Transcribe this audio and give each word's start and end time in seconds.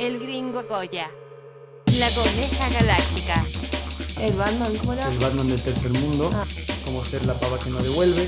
El 0.00 0.18
gringo 0.18 0.62
Goya. 0.64 1.10
La 1.98 2.08
coneja 2.10 2.68
galáctica. 2.80 3.44
El 4.20 4.32
Batman, 4.32 4.72
¿cómo 4.78 4.92
era? 4.94 5.06
El 5.06 5.18
Batman 5.18 5.48
del 5.48 5.62
tercer 5.62 5.90
mundo, 5.90 6.30
Ah. 6.34 6.44
como 6.86 7.04
ser 7.04 7.24
la 7.26 7.34
pava 7.34 7.58
que 7.58 7.68
no 7.70 7.78
devuelve. 7.82 8.26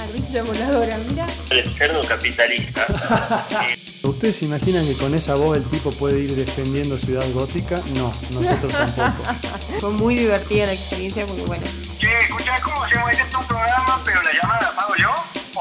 Ardilla 0.00 0.42
voladora, 0.42 0.98
mira. 1.08 1.26
el 1.50 1.72
cerdo 1.76 2.02
capitalista. 2.04 2.84
¿Ustedes 4.02 4.36
se 4.38 4.46
imaginan 4.46 4.84
que 4.86 4.94
con 4.94 5.14
esa 5.14 5.36
voz 5.36 5.56
el 5.58 5.64
tipo 5.64 5.90
puede 5.92 6.18
ir 6.20 6.34
defendiendo 6.34 6.98
Ciudad 6.98 7.24
Gótica? 7.32 7.80
No, 7.94 8.12
nosotros 8.32 8.72
tampoco. 8.72 9.32
Fue 9.80 9.90
muy 9.90 10.16
divertida 10.16 10.66
la 10.66 10.72
experiencia 10.72 11.24
porque 11.26 11.42
bueno, 11.44 11.64
Che, 12.00 12.18
escuchá, 12.18 12.58
¿cómo 12.64 12.84
se 12.88 12.94
llama? 12.96 13.12
Este 13.12 13.24
programa, 13.46 14.02
pero 14.04 14.22
la 14.22 14.32
llamada 14.32 14.60
la 14.62 14.74
pago 14.76 14.94
yo 14.98 15.10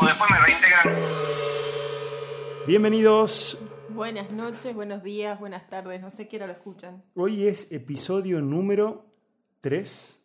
o 0.01 0.05
después 0.07 0.31
me 0.31 0.39
reintegran. 0.39 0.99
Bienvenidos. 2.65 3.57
Buenas 3.99 4.31
noches, 4.31 4.73
buenos 4.73 5.03
días, 5.03 5.37
buenas 5.41 5.67
tardes, 5.67 5.99
no 5.99 6.09
sé 6.09 6.29
qué 6.29 6.37
hora 6.37 6.47
lo 6.47 6.53
escuchan. 6.53 7.03
Hoy 7.15 7.45
es 7.47 7.69
episodio 7.73 8.39
número 8.39 9.05
3. 9.59 10.21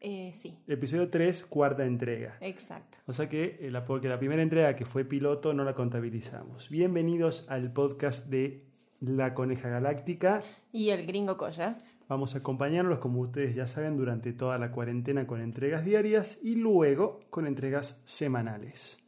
Eh, 0.00 0.32
sí, 0.34 0.58
Episodio 0.66 1.10
3, 1.10 1.44
cuarta 1.44 1.84
entrega. 1.84 2.38
exacto. 2.40 2.96
O 3.06 3.12
sea 3.12 3.28
que, 3.28 3.58
eh, 3.60 3.70
la, 3.70 3.84
porque 3.84 4.08
la 4.08 4.18
primera 4.18 4.42
entrega 4.42 4.74
que 4.74 4.86
fue 4.86 5.04
piloto 5.04 5.52
no 5.52 5.64
la 5.64 5.74
contabilizamos. 5.74 6.70
Bienvenidos 6.70 7.50
al 7.50 7.74
podcast 7.74 8.30
de 8.30 8.64
La 9.00 9.34
Coneja 9.34 9.68
Galáctica. 9.68 10.40
Y 10.72 10.88
el 10.88 11.04
gringo 11.04 11.36
Coya. 11.36 11.76
Vamos 12.08 12.34
a 12.34 12.38
acompañarlos, 12.38 13.00
como 13.00 13.20
ustedes 13.20 13.54
ya 13.54 13.66
saben, 13.66 13.98
durante 13.98 14.32
toda 14.32 14.56
la 14.56 14.72
cuarentena 14.72 15.26
con 15.26 15.42
entregas 15.42 15.84
diarias 15.84 16.38
y 16.42 16.54
luego 16.54 17.20
con 17.28 17.46
entregas 17.46 18.00
semanales. 18.06 19.03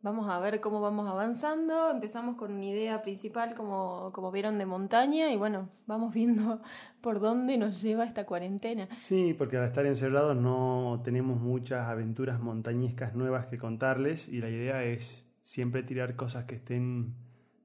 Vamos 0.00 0.28
a 0.28 0.38
ver 0.38 0.60
cómo 0.60 0.80
vamos 0.80 1.08
avanzando. 1.08 1.90
Empezamos 1.90 2.36
con 2.36 2.52
una 2.52 2.64
idea 2.64 3.02
principal, 3.02 3.54
como, 3.54 4.10
como 4.12 4.30
vieron, 4.30 4.56
de 4.56 4.64
montaña. 4.64 5.32
Y 5.32 5.36
bueno, 5.36 5.68
vamos 5.86 6.14
viendo 6.14 6.60
por 7.00 7.18
dónde 7.18 7.58
nos 7.58 7.82
lleva 7.82 8.04
esta 8.04 8.24
cuarentena. 8.24 8.88
Sí, 8.96 9.34
porque 9.36 9.56
al 9.56 9.64
estar 9.64 9.86
encerrados 9.86 10.36
no 10.36 11.00
tenemos 11.02 11.40
muchas 11.40 11.88
aventuras 11.88 12.38
montañescas 12.40 13.14
nuevas 13.14 13.48
que 13.48 13.58
contarles 13.58 14.28
y 14.28 14.40
la 14.40 14.48
idea 14.48 14.84
es 14.84 15.26
siempre 15.42 15.82
tirar 15.82 16.14
cosas 16.14 16.44
que 16.44 16.54
estén 16.54 17.14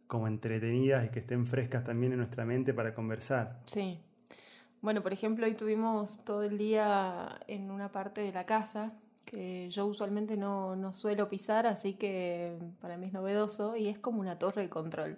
como 0.08 0.28
entretenidas 0.28 1.06
y 1.06 1.10
que 1.10 1.20
estén 1.20 1.46
frescas 1.46 1.84
también 1.84 2.14
en 2.14 2.18
nuestra 2.18 2.46
mente 2.46 2.74
para 2.74 2.96
conversar. 2.96 3.62
Sí. 3.66 4.00
Bueno, 4.82 5.04
por 5.04 5.14
ejemplo, 5.14 5.46
hoy 5.46 5.54
tuvimos 5.54 6.26
todo 6.26 6.44
el 6.44 6.58
día 6.58 7.40
en 7.48 7.70
una 7.72 7.92
parte 7.92 8.22
de 8.22 8.34
la 8.34 8.46
casa 8.46 8.94
que 9.26 9.70
yo 9.70 9.86
usualmente 9.86 10.38
no, 10.38 10.76
no 10.76 10.94
suelo 10.94 11.30
pisar, 11.30 11.66
así 11.68 11.94
que 11.94 12.58
para 12.82 12.98
mí 12.98 13.08
es 13.08 13.14
novedoso 13.14 13.76
y 13.76 13.88
es 13.88 13.98
como 14.00 14.20
una 14.20 14.38
torre 14.40 14.64
de 14.64 14.70
control. 14.70 15.18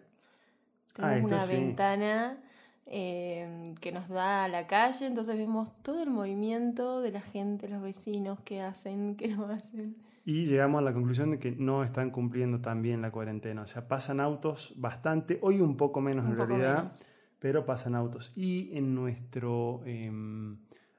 Ah, 0.98 1.09
Tenemos 1.11 1.31
esto 1.31 1.36
una 1.36 1.45
sí. 1.45 1.53
ventana 1.53 2.38
eh, 2.86 3.73
que 3.81 3.92
nos 3.92 4.08
da 4.08 4.45
a 4.45 4.48
la 4.48 4.67
calle, 4.67 5.08
entonces 5.08 5.38
vemos 5.38 5.73
todo 5.81 6.02
el 6.03 6.09
movimiento 6.09 7.02
de 7.02 7.11
la 7.11 7.22
gente, 7.22 7.67
los 7.67 7.81
vecinos, 7.81 8.39
qué 8.45 8.61
hacen, 8.61 9.16
qué 9.16 9.30
no 9.30 9.45
hacen. 9.45 9.95
Y 10.23 10.45
llegamos 10.48 10.80
a 10.80 10.81
la 10.83 10.94
conclusión 10.94 11.31
de 11.31 11.39
que 11.39 11.52
no 11.52 11.83
están 11.83 12.09
cumpliendo 12.09 12.59
tan 12.59 12.81
bien 12.81 13.02
la 13.02 13.11
cuarentena. 13.11 13.61
O 13.61 13.67
sea, 13.67 13.88
pasan 13.88 14.20
autos 14.20 14.73
bastante, 14.78 15.38
hoy 15.42 15.61
un 15.61 15.78
poco 15.78 16.02
menos 16.02 16.26
Un 16.26 16.31
en 16.31 16.38
poco 16.38 16.48
realidad, 16.48 16.78
menos. 16.80 17.08
pero 17.39 17.66
pasan 17.66 17.94
autos. 17.95 18.31
Y 18.36 18.76
en 18.76 18.95
nuestro 18.95 19.81
em, 19.86 20.58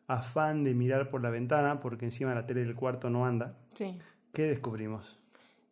afán 0.09 0.65
de 0.65 0.75
mirar 0.75 1.11
por 1.11 1.23
la 1.23 1.31
ventana, 1.31 1.81
porque 1.81 2.05
encima 2.05 2.35
la 2.35 2.47
tele 2.47 2.61
del 2.65 2.75
cuarto 2.75 3.11
no 3.11 3.27
anda, 3.27 3.57
Sí. 3.75 3.99
¿qué 4.33 4.43
descubrimos? 4.45 5.19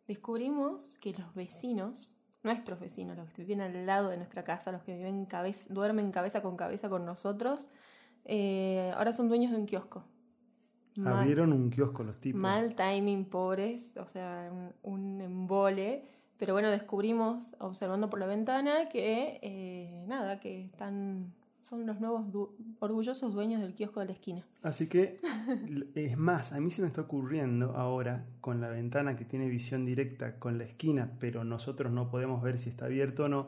descubrimos 0.07 0.97
que 1.01 1.13
los 1.13 1.33
vecinos, 1.33 2.15
nuestros 2.43 2.79
vecinos, 2.79 3.17
los 3.17 3.31
que 3.33 3.41
viven 3.41 3.61
al 3.61 3.85
lado 3.87 4.09
de 4.09 4.17
nuestra 4.17 4.43
casa, 4.43 4.71
los 4.71 4.83
que 4.83 4.95
viven 4.95 5.25
cabeza, 5.25 5.73
duermen 5.73 6.11
cabeza 6.11 6.41
con 6.43 6.55
cabeza 6.55 6.89
con 6.89 7.05
nosotros, 7.05 7.71
eh, 8.25 8.91
ahora 8.95 9.13
son 9.13 9.29
dueños 9.29 9.51
de 9.51 9.57
un 9.57 9.65
kiosco. 9.65 10.03
Mal, 10.97 11.17
Abrieron 11.17 11.51
un 11.53 11.69
kiosco 11.71 12.03
los 12.03 12.19
tipos. 12.21 12.39
mal 12.41 12.75
timing, 12.75 13.25
pobres, 13.25 13.97
o 13.97 14.07
sea, 14.07 14.49
un, 14.51 14.71
un 14.83 15.21
embole. 15.21 16.07
Pero 16.37 16.53
bueno, 16.53 16.69
descubrimos, 16.69 17.55
observando 17.59 18.09
por 18.09 18.19
la 18.19 18.27
ventana, 18.27 18.89
que 18.89 19.39
eh, 19.41 20.05
nada, 20.07 20.39
que 20.39 20.63
están, 20.65 21.33
son 21.65 21.87
los 21.87 21.99
nuevos 21.99 22.31
du- 22.31 22.55
orgullosos 22.79 23.33
dueños 23.33 23.59
del 23.59 23.73
kiosco 23.73 23.99
de 23.99 24.05
la 24.05 24.11
esquina. 24.11 24.45
Así 24.61 24.87
que, 24.87 25.19
es 25.95 26.15
más, 26.15 26.53
a 26.53 26.59
mí 26.59 26.69
se 26.69 26.83
me 26.83 26.87
está 26.87 27.01
ocurriendo 27.01 27.75
ahora, 27.75 28.23
con 28.39 28.61
la 28.61 28.69
ventana 28.69 29.15
que 29.15 29.25
tiene 29.25 29.49
visión 29.49 29.83
directa 29.83 30.37
con 30.37 30.59
la 30.59 30.65
esquina, 30.65 31.13
pero 31.19 31.43
nosotros 31.43 31.91
no 31.91 32.11
podemos 32.11 32.43
ver 32.43 32.59
si 32.59 32.69
está 32.69 32.85
abierto 32.85 33.23
o 33.23 33.29
no, 33.29 33.47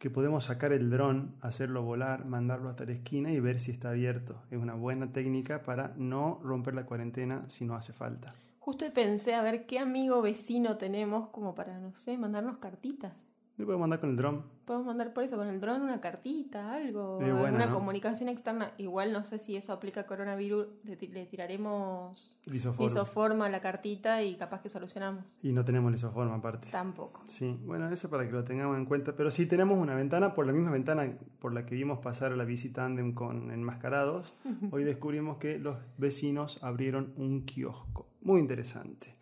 que 0.00 0.10
podemos 0.10 0.46
sacar 0.46 0.72
el 0.72 0.90
dron, 0.90 1.36
hacerlo 1.40 1.84
volar, 1.84 2.24
mandarlo 2.24 2.68
hasta 2.68 2.84
la 2.84 2.92
esquina 2.92 3.30
y 3.30 3.38
ver 3.38 3.60
si 3.60 3.70
está 3.70 3.90
abierto. 3.90 4.42
Es 4.50 4.58
una 4.58 4.74
buena 4.74 5.12
técnica 5.12 5.62
para 5.62 5.94
no 5.96 6.40
romper 6.42 6.74
la 6.74 6.84
cuarentena 6.84 7.44
si 7.48 7.64
no 7.64 7.76
hace 7.76 7.92
falta. 7.92 8.32
Justo 8.58 8.84
pensé 8.92 9.34
a 9.34 9.42
ver 9.42 9.66
qué 9.66 9.78
amigo 9.78 10.20
vecino 10.20 10.76
tenemos 10.78 11.28
como 11.28 11.54
para, 11.54 11.78
no 11.78 11.94
sé, 11.94 12.18
mandarnos 12.18 12.58
cartitas. 12.58 13.28
Le 13.58 13.66
podemos 13.66 13.82
mandar 13.82 14.00
con 14.00 14.10
el 14.10 14.16
dron. 14.16 14.42
Podemos 14.64 14.86
mandar 14.86 15.12
por 15.12 15.22
eso 15.24 15.36
con 15.36 15.46
el 15.46 15.60
dron 15.60 15.82
una 15.82 16.00
cartita, 16.00 16.72
algo, 16.74 17.20
Eh, 17.20 17.30
bueno, 17.32 17.58
¿no? 17.58 17.70
comunicación 17.70 18.30
externa. 18.30 18.72
Igual 18.78 19.12
no 19.12 19.24
sé 19.26 19.38
si 19.38 19.56
eso 19.56 19.74
aplica 19.74 20.00
a 20.00 20.06
coronavirus, 20.06 20.68
le, 20.84 20.96
ti- 20.96 21.08
le 21.08 21.26
tiraremos 21.26 22.40
Lisoform. 22.50 22.86
isoforma 22.88 23.46
a 23.46 23.48
la 23.50 23.60
cartita 23.60 24.22
y 24.22 24.36
capaz 24.36 24.62
que 24.62 24.70
solucionamos. 24.70 25.38
Y 25.42 25.52
no 25.52 25.64
tenemos 25.66 25.92
lisoforma 25.92 26.34
aparte. 26.36 26.68
Tampoco. 26.70 27.22
Sí, 27.26 27.60
bueno, 27.66 27.90
eso 27.90 28.08
para 28.08 28.24
que 28.26 28.32
lo 28.32 28.42
tengamos 28.42 28.78
en 28.78 28.86
cuenta. 28.86 29.14
Pero 29.14 29.30
sí 29.30 29.44
tenemos 29.46 29.78
una 29.78 29.94
ventana, 29.94 30.32
por 30.34 30.46
la 30.46 30.52
misma 30.54 30.70
ventana 30.70 31.12
por 31.38 31.52
la 31.52 31.66
que 31.66 31.74
vimos 31.74 31.98
pasar 31.98 32.32
a 32.32 32.36
la 32.36 32.44
visita 32.44 32.86
Andem 32.86 33.12
con 33.12 33.50
enmascarados. 33.50 34.32
Hoy 34.72 34.84
descubrimos 34.84 35.36
que 35.36 35.58
los 35.58 35.76
vecinos 35.98 36.58
abrieron 36.64 37.12
un 37.18 37.44
kiosco. 37.44 38.08
Muy 38.22 38.40
interesante. 38.40 39.14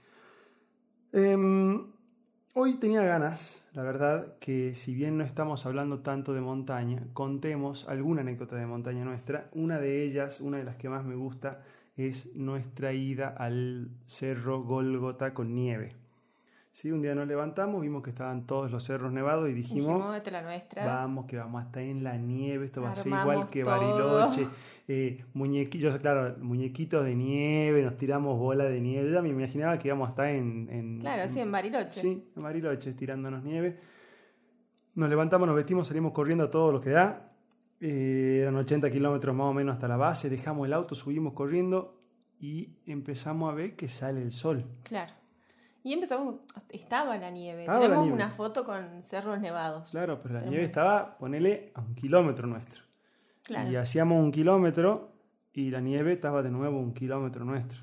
Em, 1.12 1.90
hoy 2.54 2.74
tenía 2.74 3.02
ganas, 3.02 3.59
la 3.72 3.82
verdad, 3.82 4.36
que 4.40 4.74
si 4.74 4.94
bien 4.94 5.16
no 5.16 5.24
estamos 5.24 5.64
hablando 5.64 6.00
tanto 6.00 6.34
de 6.34 6.40
montaña, 6.40 7.06
contemos 7.12 7.88
alguna 7.88 8.22
anécdota 8.22 8.56
de 8.56 8.66
montaña 8.66 9.04
nuestra. 9.04 9.48
Una 9.52 9.78
de 9.78 10.04
ellas, 10.04 10.40
una 10.40 10.58
de 10.58 10.64
las 10.64 10.76
que 10.76 10.88
más 10.88 11.04
me 11.04 11.14
gusta, 11.14 11.62
es 11.96 12.34
nuestra 12.34 12.92
ida 12.92 13.28
al 13.28 13.90
cerro 14.06 14.62
Golgota 14.62 15.34
con 15.34 15.54
nieve. 15.54 15.94
Sí, 16.72 16.92
un 16.92 17.02
día 17.02 17.16
nos 17.16 17.26
levantamos, 17.26 17.80
vimos 17.82 18.00
que 18.02 18.10
estaban 18.10 18.46
todos 18.46 18.70
los 18.70 18.84
cerros 18.84 19.12
nevados 19.12 19.48
y 19.50 19.52
dijimos, 19.52 19.88
Dijimos, 19.88 20.16
esta 20.16 20.30
es 20.30 20.32
la 20.34 20.42
nuestra. 20.42 20.86
vamos, 20.86 21.26
que 21.26 21.36
vamos 21.36 21.60
a 21.62 21.66
estar 21.66 21.82
en 21.82 22.04
la 22.04 22.16
nieve, 22.16 22.64
esto 22.66 22.80
va 22.80 22.92
a 22.92 22.96
ser 22.96 23.08
igual 23.12 23.46
que 23.48 23.62
todo. 23.64 23.76
Bariloche, 23.76 24.46
eh, 24.88 25.24
muñequillos, 25.34 25.98
claro, 25.98 26.36
muñequitos 26.40 27.04
de 27.04 27.16
nieve, 27.16 27.82
nos 27.82 27.96
tiramos 27.96 28.38
bola 28.38 28.64
de 28.64 28.80
nieve, 28.80 29.08
Yo 29.08 29.14
ya 29.14 29.20
me 29.22 29.30
imaginaba 29.30 29.78
que 29.78 29.88
íbamos 29.88 30.06
a 30.08 30.10
estar 30.10 30.26
en... 30.28 30.68
en- 30.70 31.00
Claro, 31.00 31.28
sí, 31.28 31.40
en 31.40 31.50
Bariloche. 31.50 32.00
Sí, 32.00 32.24
en 32.36 32.42
Bariloche, 32.42 32.92
tirándonos 32.94 33.42
nieve. 33.42 33.76
Nos 34.94 35.08
levantamos, 35.08 35.48
nos 35.48 35.56
vestimos, 35.56 35.88
salimos 35.88 36.12
corriendo 36.12 36.44
a 36.44 36.50
todo 36.50 36.70
lo 36.70 36.80
que 36.80 36.90
da. 36.90 37.32
Eh, 37.80 38.40
eran 38.42 38.54
80 38.56 38.90
kilómetros 38.92 39.34
más 39.34 39.46
o 39.46 39.52
menos 39.54 39.72
hasta 39.74 39.88
la 39.88 39.96
base, 39.96 40.30
dejamos 40.30 40.66
el 40.68 40.72
auto, 40.72 40.94
subimos 40.94 41.32
corriendo 41.32 42.00
y 42.38 42.76
empezamos 42.86 43.50
a 43.50 43.54
ver 43.54 43.74
que 43.74 43.88
sale 43.88 44.22
el 44.22 44.30
sol. 44.30 44.64
Claro. 44.84 45.12
Y 45.82 45.92
empezamos, 45.94 46.36
estaba 46.68 47.16
la 47.16 47.30
nieve. 47.30 47.62
Estaba 47.62 47.78
la 47.78 47.84
Tenemos 47.86 48.04
nieve. 48.06 48.16
una 48.22 48.30
foto 48.30 48.64
con 48.64 49.02
cerros 49.02 49.40
nevados. 49.40 49.90
Claro, 49.90 50.18
pero 50.20 50.34
la 50.34 50.40
Tenemos- 50.40 50.50
nieve 50.50 50.64
estaba, 50.66 51.16
ponele, 51.16 51.72
a 51.74 51.80
un 51.80 51.94
kilómetro 51.94 52.46
nuestro. 52.46 52.84
Claro. 53.44 53.70
Y 53.70 53.76
hacíamos 53.76 54.22
un 54.22 54.30
kilómetro 54.30 55.12
y 55.52 55.70
la 55.70 55.80
nieve 55.80 56.12
estaba 56.12 56.42
de 56.42 56.50
nuevo 56.50 56.78
un 56.78 56.92
kilómetro 56.92 57.44
nuestro. 57.44 57.82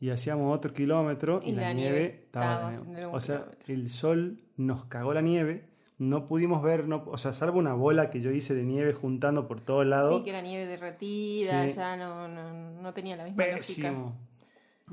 Y 0.00 0.08
hacíamos 0.10 0.56
otro 0.56 0.72
kilómetro 0.72 1.40
y, 1.44 1.52
la, 1.52 1.74
nieve, 1.74 2.22
estaba, 2.24 2.70
estaba 2.72 2.86
de 2.86 2.92
nuevo. 2.92 3.12
O 3.14 3.20
sea, 3.20 3.36
kilómetro. 3.40 3.74
el 3.74 3.90
sol 3.90 4.40
nos 4.56 4.86
cagó 4.86 5.12
la 5.12 5.20
nieve. 5.20 5.68
No 5.98 6.24
pudimos 6.24 6.62
ver, 6.62 6.88
no, 6.88 7.04
o 7.06 7.18
sea, 7.18 7.34
salvo 7.34 7.58
una 7.58 7.74
bola 7.74 8.08
que 8.08 8.22
yo 8.22 8.30
hice 8.30 8.54
de 8.54 8.62
nieve 8.64 8.94
juntando 8.94 9.46
por 9.46 9.60
todos 9.60 9.84
lados. 9.84 10.16
Sí, 10.16 10.24
que 10.24 10.30
era 10.30 10.40
nieve 10.40 10.64
derretida, 10.64 11.68
Sí. 11.68 11.76
ya 11.76 11.98
no, 11.98 12.26
no, 12.28 12.80
no 12.80 12.94
tenía 12.94 13.16
la 13.16 13.24
misma 13.24 13.44
lógica. 13.48 13.92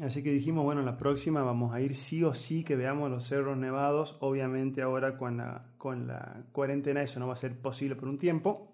Así 0.01 0.21
que 0.21 0.31
dijimos, 0.31 0.63
bueno, 0.63 0.83
la 0.83 0.97
próxima 0.97 1.41
vamos 1.41 1.73
a 1.73 1.81
ir 1.81 1.95
sí 1.95 2.23
o 2.23 2.35
sí 2.35 2.63
que 2.63 2.75
veamos 2.75 3.09
los 3.09 3.23
cerros 3.23 3.57
nevados. 3.57 4.17
Obviamente 4.19 4.81
ahora 4.81 5.17
con 5.17 5.37
la, 5.37 5.65
con 5.77 6.07
la 6.07 6.43
cuarentena 6.51 7.01
eso 7.01 7.19
no 7.19 7.27
va 7.27 7.33
a 7.33 7.37
ser 7.37 7.57
posible 7.57 7.95
por 7.95 8.07
un 8.07 8.19
tiempo. 8.19 8.73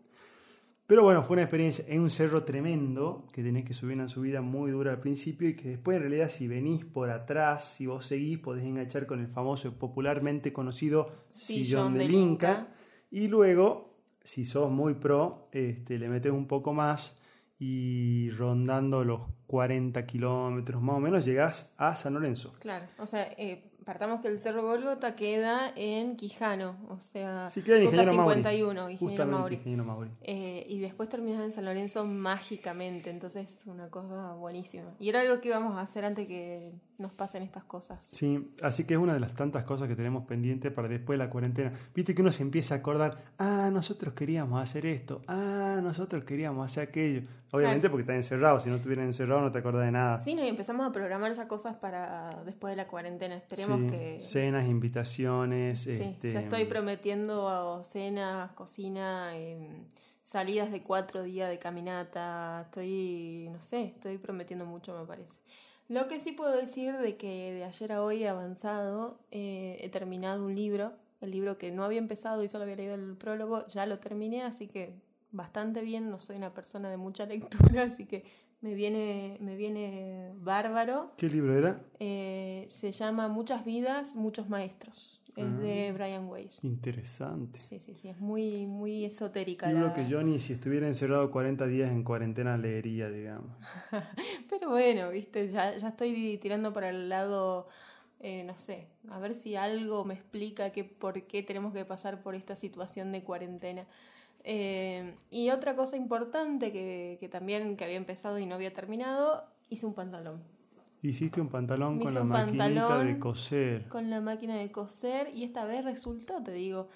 Pero 0.86 1.04
bueno, 1.04 1.24
fue 1.24 1.36
una 1.36 1.44
experiencia 1.44 1.86
en 1.88 2.02
un 2.02 2.10
cerro 2.10 2.44
tremendo 2.44 3.26
que 3.32 3.42
tenés 3.42 3.64
que 3.64 3.74
subir 3.74 3.96
una 3.96 4.10
subida 4.10 4.42
muy 4.42 4.72
dura 4.72 4.92
al 4.92 5.00
principio 5.00 5.48
y 5.48 5.56
que 5.56 5.70
después 5.70 5.96
en 5.96 6.04
realidad 6.04 6.30
si 6.30 6.50
venís 6.50 6.84
por 6.84 7.10
atrás, 7.10 7.74
si 7.78 7.86
vos 7.86 8.06
seguís, 8.06 8.38
podés 8.38 8.66
enganchar 8.66 9.06
con 9.06 9.22
el 9.22 9.28
famoso 9.28 9.80
popularmente 9.80 10.52
conocido 10.52 11.10
Sillón 11.30 11.94
del 11.94 12.14
Inca. 12.14 12.50
Inca. 12.50 12.68
Y 13.12 13.28
luego, 13.30 13.96
si 14.26 14.44
sos 14.44 14.70
muy 14.70 14.96
pro, 14.96 15.48
este, 15.54 15.98
le 15.98 16.10
metes 16.10 16.34
un 16.34 16.48
poco 16.48 16.74
más 16.74 17.23
y 17.66 18.30
rondando 18.32 19.06
los 19.06 19.22
40 19.48 20.06
kilómetros 20.06 20.82
más 20.82 20.98
o 20.98 21.00
menos 21.00 21.24
llegás 21.24 21.74
a 21.78 21.96
San 21.96 22.14
Lorenzo. 22.14 22.54
Claro, 22.60 22.86
o 22.98 23.06
sea, 23.06 23.24
eh, 23.38 23.72
partamos 23.86 24.22
que 24.22 24.28
el 24.30 24.40
Cerro 24.40 24.64
Golgota 24.64 25.16
queda 25.16 25.72
en 25.76 26.16
Quijano, 26.16 26.76
o 26.90 27.00
sea, 27.00 27.50
Sí, 27.50 27.62
queda 27.62 27.78
en 27.78 27.86
ruta 27.86 27.98
Ingeniero 28.04 28.18
Mauri. 28.24 28.36
51, 28.36 28.90
Ingeniero 28.90 28.98
Justamente, 29.00 29.38
Mauri. 29.40 29.56
Ingeniero 29.56 29.84
Mauri. 29.86 30.10
Eh, 30.22 30.66
y 30.70 30.80
después 30.80 31.10
terminas 31.10 31.42
en 31.44 31.52
San 31.52 31.66
Lorenzo 31.66 32.06
mágicamente, 32.06 33.10
entonces 33.10 33.50
es 33.62 33.68
una 33.68 33.90
cosa 33.90 34.34
buenísima. 34.34 34.92
Y 35.00 35.10
era 35.10 35.22
algo 35.22 35.40
que 35.42 35.50
íbamos 35.50 35.76
a 35.78 35.82
hacer 35.82 36.06
antes 36.06 36.28
que 36.28 36.72
nos 36.98 37.12
pasen 37.12 37.44
estas 37.44 37.64
cosas. 37.64 38.08
Sí, 38.12 38.54
así 38.62 38.86
que 38.86 38.94
es 38.94 39.00
una 39.00 39.14
de 39.14 39.20
las 39.20 39.34
tantas 39.34 39.64
cosas 39.66 39.88
que 39.88 39.96
tenemos 39.96 40.26
pendiente 40.26 40.72
para 40.72 40.88
después 40.88 41.18
de 41.20 41.26
la 41.26 41.30
cuarentena. 41.30 41.72
Viste 41.94 42.14
que 42.16 42.22
uno 42.22 42.32
se 42.32 42.44
empieza 42.44 42.76
a 42.76 42.78
acordar, 42.78 43.18
ah, 43.40 43.70
nosotros 43.74 44.14
queríamos 44.14 44.62
hacer 44.62 44.86
esto, 44.86 45.22
ah, 45.28 45.80
nosotros 45.84 46.24
queríamos 46.24 46.66
hacer 46.66 46.88
aquello. 46.90 47.22
Obviamente 47.52 47.82
Claro. 47.82 47.92
porque 47.92 48.02
estás 48.02 48.16
encerrado, 48.16 48.60
si 48.60 48.70
no 48.70 48.78
estuvieras 48.78 49.06
encerrado 49.06 49.42
no 49.42 49.52
te 49.52 49.60
acordás 49.60 49.86
de 49.86 49.92
nada. 49.92 50.20
Sí, 50.20 50.34
no, 50.34 50.44
y 50.44 50.48
empezamos 50.48 50.88
a 50.88 50.92
programar 50.92 51.34
ya 51.34 51.48
cosas 51.48 51.76
para 51.76 52.42
después 52.46 52.72
de 52.72 52.78
la 52.78 52.88
cuarentena. 52.88 53.36
Esperemos 53.36 53.73
Sí, 53.78 53.88
que... 53.88 54.20
Cenas, 54.20 54.68
invitaciones. 54.68 55.82
Sí, 55.82 55.92
este, 55.92 56.32
ya 56.32 56.42
estoy 56.42 56.66
prometiendo 56.66 57.82
cenas, 57.84 58.52
cocina, 58.52 59.38
em, 59.38 59.86
salidas 60.22 60.72
de 60.72 60.82
cuatro 60.84 61.24
días 61.24 61.50
de 61.50 61.60
caminata. 61.60 62.62
Estoy, 62.66 63.50
no 63.52 63.62
sé, 63.62 63.84
estoy 63.84 64.18
prometiendo 64.18 64.66
mucho, 64.66 64.98
me 64.98 65.06
parece. 65.06 65.42
Lo 65.90 66.08
que 66.08 66.20
sí 66.20 66.32
puedo 66.32 66.56
decir 66.56 66.98
de 66.98 67.18
que 67.18 67.54
de 67.54 67.64
ayer 67.66 67.92
a 67.92 68.04
hoy 68.04 68.24
he 68.24 68.30
avanzado, 68.30 69.20
eh, 69.32 69.78
he 69.82 69.90
terminado 69.90 70.46
un 70.46 70.56
libro, 70.56 70.94
el 71.22 71.32
libro 71.32 71.56
que 71.56 71.72
no 71.72 71.84
había 71.84 72.00
empezado 72.00 72.44
y 72.44 72.48
solo 72.48 72.64
había 72.64 72.78
leído 72.78 72.96
el 72.96 73.16
prólogo, 73.18 73.68
ya 73.68 73.86
lo 73.86 74.00
terminé, 74.00 74.44
así 74.44 74.68
que 74.68 74.96
bastante 75.32 75.82
bien, 75.82 76.10
no 76.10 76.20
soy 76.20 76.38
una 76.38 76.54
persona 76.54 76.90
de 76.90 76.98
mucha 76.98 77.26
lectura, 77.28 77.84
así 77.84 78.06
que 78.06 78.24
me 78.64 78.74
viene, 78.74 79.38
me 79.42 79.56
viene 79.58 80.32
bárbaro. 80.38 81.12
¿Qué 81.18 81.30
libro 81.30 81.56
era? 81.58 81.82
Eh, 82.00 82.66
se 82.70 82.94
llama 82.94 83.28
Muchas 83.28 83.66
vidas, 83.66 84.16
muchos 84.16 84.48
maestros. 84.50 85.20
Es 85.36 85.58
de 85.60 85.92
Brian 85.94 86.30
Weiss. 86.30 86.64
Interesante. 86.64 87.60
Sí, 87.60 87.80
sí, 87.80 87.96
sí, 87.96 88.08
es 88.08 88.20
muy, 88.20 88.68
muy 88.68 89.04
esotérica. 89.04 89.68
Libro 89.68 89.88
la- 89.88 89.94
que 89.94 90.08
yo 90.08 90.22
ni 90.22 90.40
si 90.40 90.54
estuviera 90.54 90.88
encerrado 90.88 91.32
40 91.32 91.66
días 91.66 91.92
en 91.92 92.04
cuarentena 92.04 92.56
leería, 92.56 93.10
digamos. 93.10 93.50
Pero 94.50 94.70
bueno, 94.70 95.10
viste, 95.10 95.50
ya, 95.52 95.76
ya 95.76 95.88
estoy 95.88 96.38
tirando 96.38 96.72
para 96.72 96.90
el 96.90 97.10
lado, 97.10 97.68
eh, 98.20 98.44
no 98.44 98.56
sé, 98.60 98.88
a 99.10 99.18
ver 99.18 99.34
si 99.34 99.56
algo 99.56 100.06
me 100.06 100.14
explica 100.14 100.72
que, 100.72 100.84
por 100.84 101.24
qué 101.26 101.42
tenemos 101.42 101.74
que 101.74 101.84
pasar 101.84 102.22
por 102.22 102.36
esta 102.36 102.56
situación 102.56 103.12
de 103.12 103.24
cuarentena. 103.24 103.88
Eh, 104.44 105.16
y 105.32 105.50
otra 105.52 105.76
cosa 105.76 105.96
importante 105.98 106.72
que, 106.72 107.18
que 107.20 107.30
también 107.30 107.78
que 107.78 107.86
había 107.86 107.96
empezado 107.98 108.40
y 108.40 108.46
no 108.46 108.56
había 108.56 108.74
terminado, 108.74 109.46
hice 109.70 109.86
un 109.86 109.94
pantalón. 109.94 110.42
Hiciste 111.02 111.42
un 111.42 111.50
pantalón 111.50 111.98
Me 111.98 112.06
con 112.06 112.14
la 112.14 112.24
pantalón 112.26 113.08
de 113.08 113.20
coser. 113.20 113.88
con 113.90 114.10
la 114.10 114.22
máquina 114.22 114.56
de 114.56 114.72
coser 114.72 115.30
y 115.34 115.44
esta 115.44 115.66
vez 115.66 115.84
resultó, 115.84 116.42
te 116.44 116.52
digo. 116.54 116.88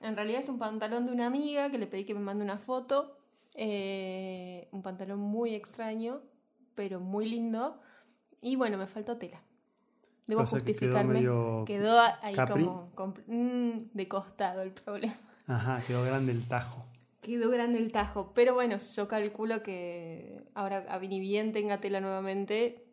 En 0.00 0.14
realidad 0.14 0.40
es 0.40 0.48
un 0.48 0.58
pantalón 0.58 1.06
de 1.06 1.12
una 1.12 1.26
amiga 1.26 1.70
que 1.70 1.78
le 1.78 1.86
pedí 1.86 2.04
que 2.04 2.14
me 2.14 2.20
mande 2.20 2.44
una 2.44 2.58
foto. 2.58 3.16
eh, 3.58 4.68
un 4.70 4.82
pantalón 4.82 5.18
muy 5.18 5.54
extraño, 5.54 6.20
pero 6.74 7.00
muy 7.00 7.26
lindo. 7.28 7.80
Y 8.42 8.54
bueno, 8.56 8.76
me 8.78 8.86
faltó 8.86 9.16
tela. 9.16 9.40
Debo 10.26 10.40
que 10.42 10.44
quedó 10.46 10.56
justificarme. 10.56 11.14
medio 11.14 11.64
Quedó 11.66 11.98
ahí 12.22 12.34
capri. 12.34 12.64
como, 12.64 12.90
como- 12.94 13.14
mm, 13.26 13.78
de 13.94 14.06
costado 14.08 14.60
el 14.62 14.72
problema. 14.72 15.14
Ajá, 15.46 15.80
quedó 15.86 16.04
grande 16.04 16.32
el 16.32 16.46
tajo. 16.46 16.84
Quedó 17.26 17.50
grande 17.50 17.80
el 17.80 17.90
tajo. 17.90 18.30
Pero 18.36 18.54
bueno, 18.54 18.76
yo 18.94 19.08
calculo 19.08 19.60
que 19.60 20.44
ahora 20.54 20.86
a 20.88 20.98
bien 21.00 21.50
tenga 21.50 21.80
tela 21.80 22.00
nuevamente, 22.00 22.86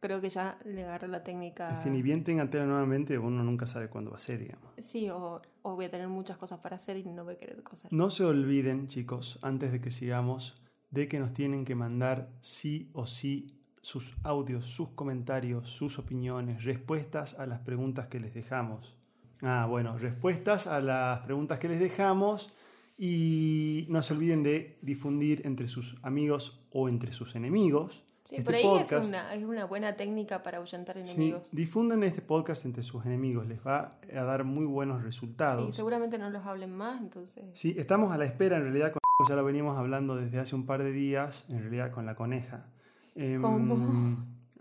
creo 0.00 0.20
que 0.20 0.28
ya 0.28 0.58
le 0.64 0.82
agarré 0.82 1.06
la 1.06 1.22
técnica. 1.22 1.68
Es 1.68 1.84
que 1.84 1.90
ni 1.90 2.02
bien 2.02 2.24
tenga 2.24 2.50
tela 2.50 2.66
nuevamente, 2.66 3.16
uno 3.16 3.44
nunca 3.44 3.68
sabe 3.68 3.88
cuándo 3.88 4.10
va 4.10 4.16
a 4.16 4.18
ser, 4.18 4.40
digamos. 4.40 4.72
Sí, 4.78 5.08
o, 5.08 5.40
o 5.62 5.74
voy 5.76 5.84
a 5.84 5.88
tener 5.88 6.08
muchas 6.08 6.36
cosas 6.36 6.58
para 6.58 6.74
hacer 6.74 6.96
y 6.96 7.04
no 7.04 7.22
voy 7.22 7.34
a 7.34 7.38
querer 7.38 7.62
coser. 7.62 7.92
No 7.92 8.10
se 8.10 8.24
olviden, 8.24 8.88
chicos, 8.88 9.38
antes 9.40 9.70
de 9.70 9.80
que 9.80 9.92
sigamos, 9.92 10.60
de 10.90 11.06
que 11.06 11.20
nos 11.20 11.32
tienen 11.32 11.64
que 11.64 11.76
mandar 11.76 12.30
sí 12.40 12.90
o 12.92 13.06
sí 13.06 13.60
sus 13.82 14.16
audios, 14.24 14.66
sus 14.66 14.88
comentarios, 14.88 15.68
sus 15.68 16.00
opiniones, 16.00 16.64
respuestas 16.64 17.38
a 17.38 17.46
las 17.46 17.60
preguntas 17.60 18.08
que 18.08 18.18
les 18.18 18.34
dejamos. 18.34 18.96
Ah, 19.42 19.68
bueno, 19.70 19.96
respuestas 19.96 20.66
a 20.66 20.80
las 20.80 21.20
preguntas 21.20 21.60
que 21.60 21.68
les 21.68 21.78
dejamos 21.78 22.52
y 22.96 23.86
no 23.88 24.02
se 24.02 24.14
olviden 24.14 24.42
de 24.42 24.78
difundir 24.82 25.42
entre 25.46 25.68
sus 25.68 25.96
amigos 26.02 26.60
o 26.70 26.88
entre 26.88 27.12
sus 27.12 27.34
enemigos. 27.34 28.04
Sí, 28.24 28.36
este 28.36 28.44
por 28.46 28.54
ahí 28.54 28.62
podcast. 28.64 28.92
es 28.92 29.08
una, 29.08 29.34
es 29.34 29.44
una 29.44 29.64
buena 29.66 29.96
técnica 29.96 30.42
para 30.42 30.56
ahuyentar 30.58 30.96
Sí, 31.04 31.10
enemigos. 31.10 31.50
difundan 31.52 32.02
este 32.04 32.22
podcast 32.22 32.64
entre 32.64 32.82
sus 32.82 33.04
enemigos, 33.04 33.46
les 33.46 33.58
va 33.66 33.98
a 34.16 34.22
dar 34.22 34.44
muy 34.44 34.64
buenos 34.64 34.98
Sí, 35.00 35.04
resultados. 35.04 35.74
seguramente 35.76 36.16
no 36.16 36.30
los 36.30 36.46
hablen 36.46 36.74
más, 36.74 37.00
entonces. 37.02 37.44
Sí, 37.54 37.74
estamos 37.76 38.12
a 38.12 38.16
la 38.18 38.24
espera, 38.24 38.56
en 38.56 38.62
realidad 38.62 38.92
con 38.92 39.00
ya 39.28 39.36
lo 39.36 39.44
venimos 39.44 39.76
hablando 39.78 40.16
desde 40.16 40.38
hace 40.38 40.54
un 40.56 40.64
par 40.64 40.82
de 40.82 40.90
días, 40.92 41.44
en 41.50 41.60
realidad 41.60 41.90
con 41.90 42.06
la 42.06 42.14
coneja. 42.14 42.66
Em, 43.14 43.42
¿Cómo? 43.42 43.76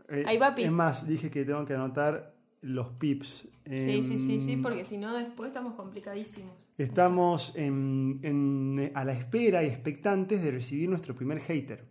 eh, 0.09 0.25
Ahí 0.27 0.37
va 0.37 0.53
Pip. 0.53 0.65
Es 0.65 0.71
más, 0.71 1.07
dije 1.07 1.31
que 1.31 1.45
tengo 1.45 1.63
que 1.65 1.73
anotar 1.75 2.32
los 2.63 2.87
pips. 2.93 3.47
Sí, 3.71 4.03
sí, 4.03 4.19
sí, 4.19 4.39
sí, 4.41 4.57
porque 4.57 4.83
si 4.85 4.97
no 4.97 5.13
después 5.13 5.49
estamos 5.49 5.73
complicadísimos. 5.75 6.71
Estamos 6.77 7.55
en- 7.55 8.19
en- 8.23 8.91
a 8.95 9.05
la 9.05 9.13
espera 9.13 9.63
y 9.63 9.67
expectantes 9.67 10.41
de 10.41 10.51
recibir 10.51 10.89
nuestro 10.89 11.13
primer 11.13 11.39
hater. 11.39 11.85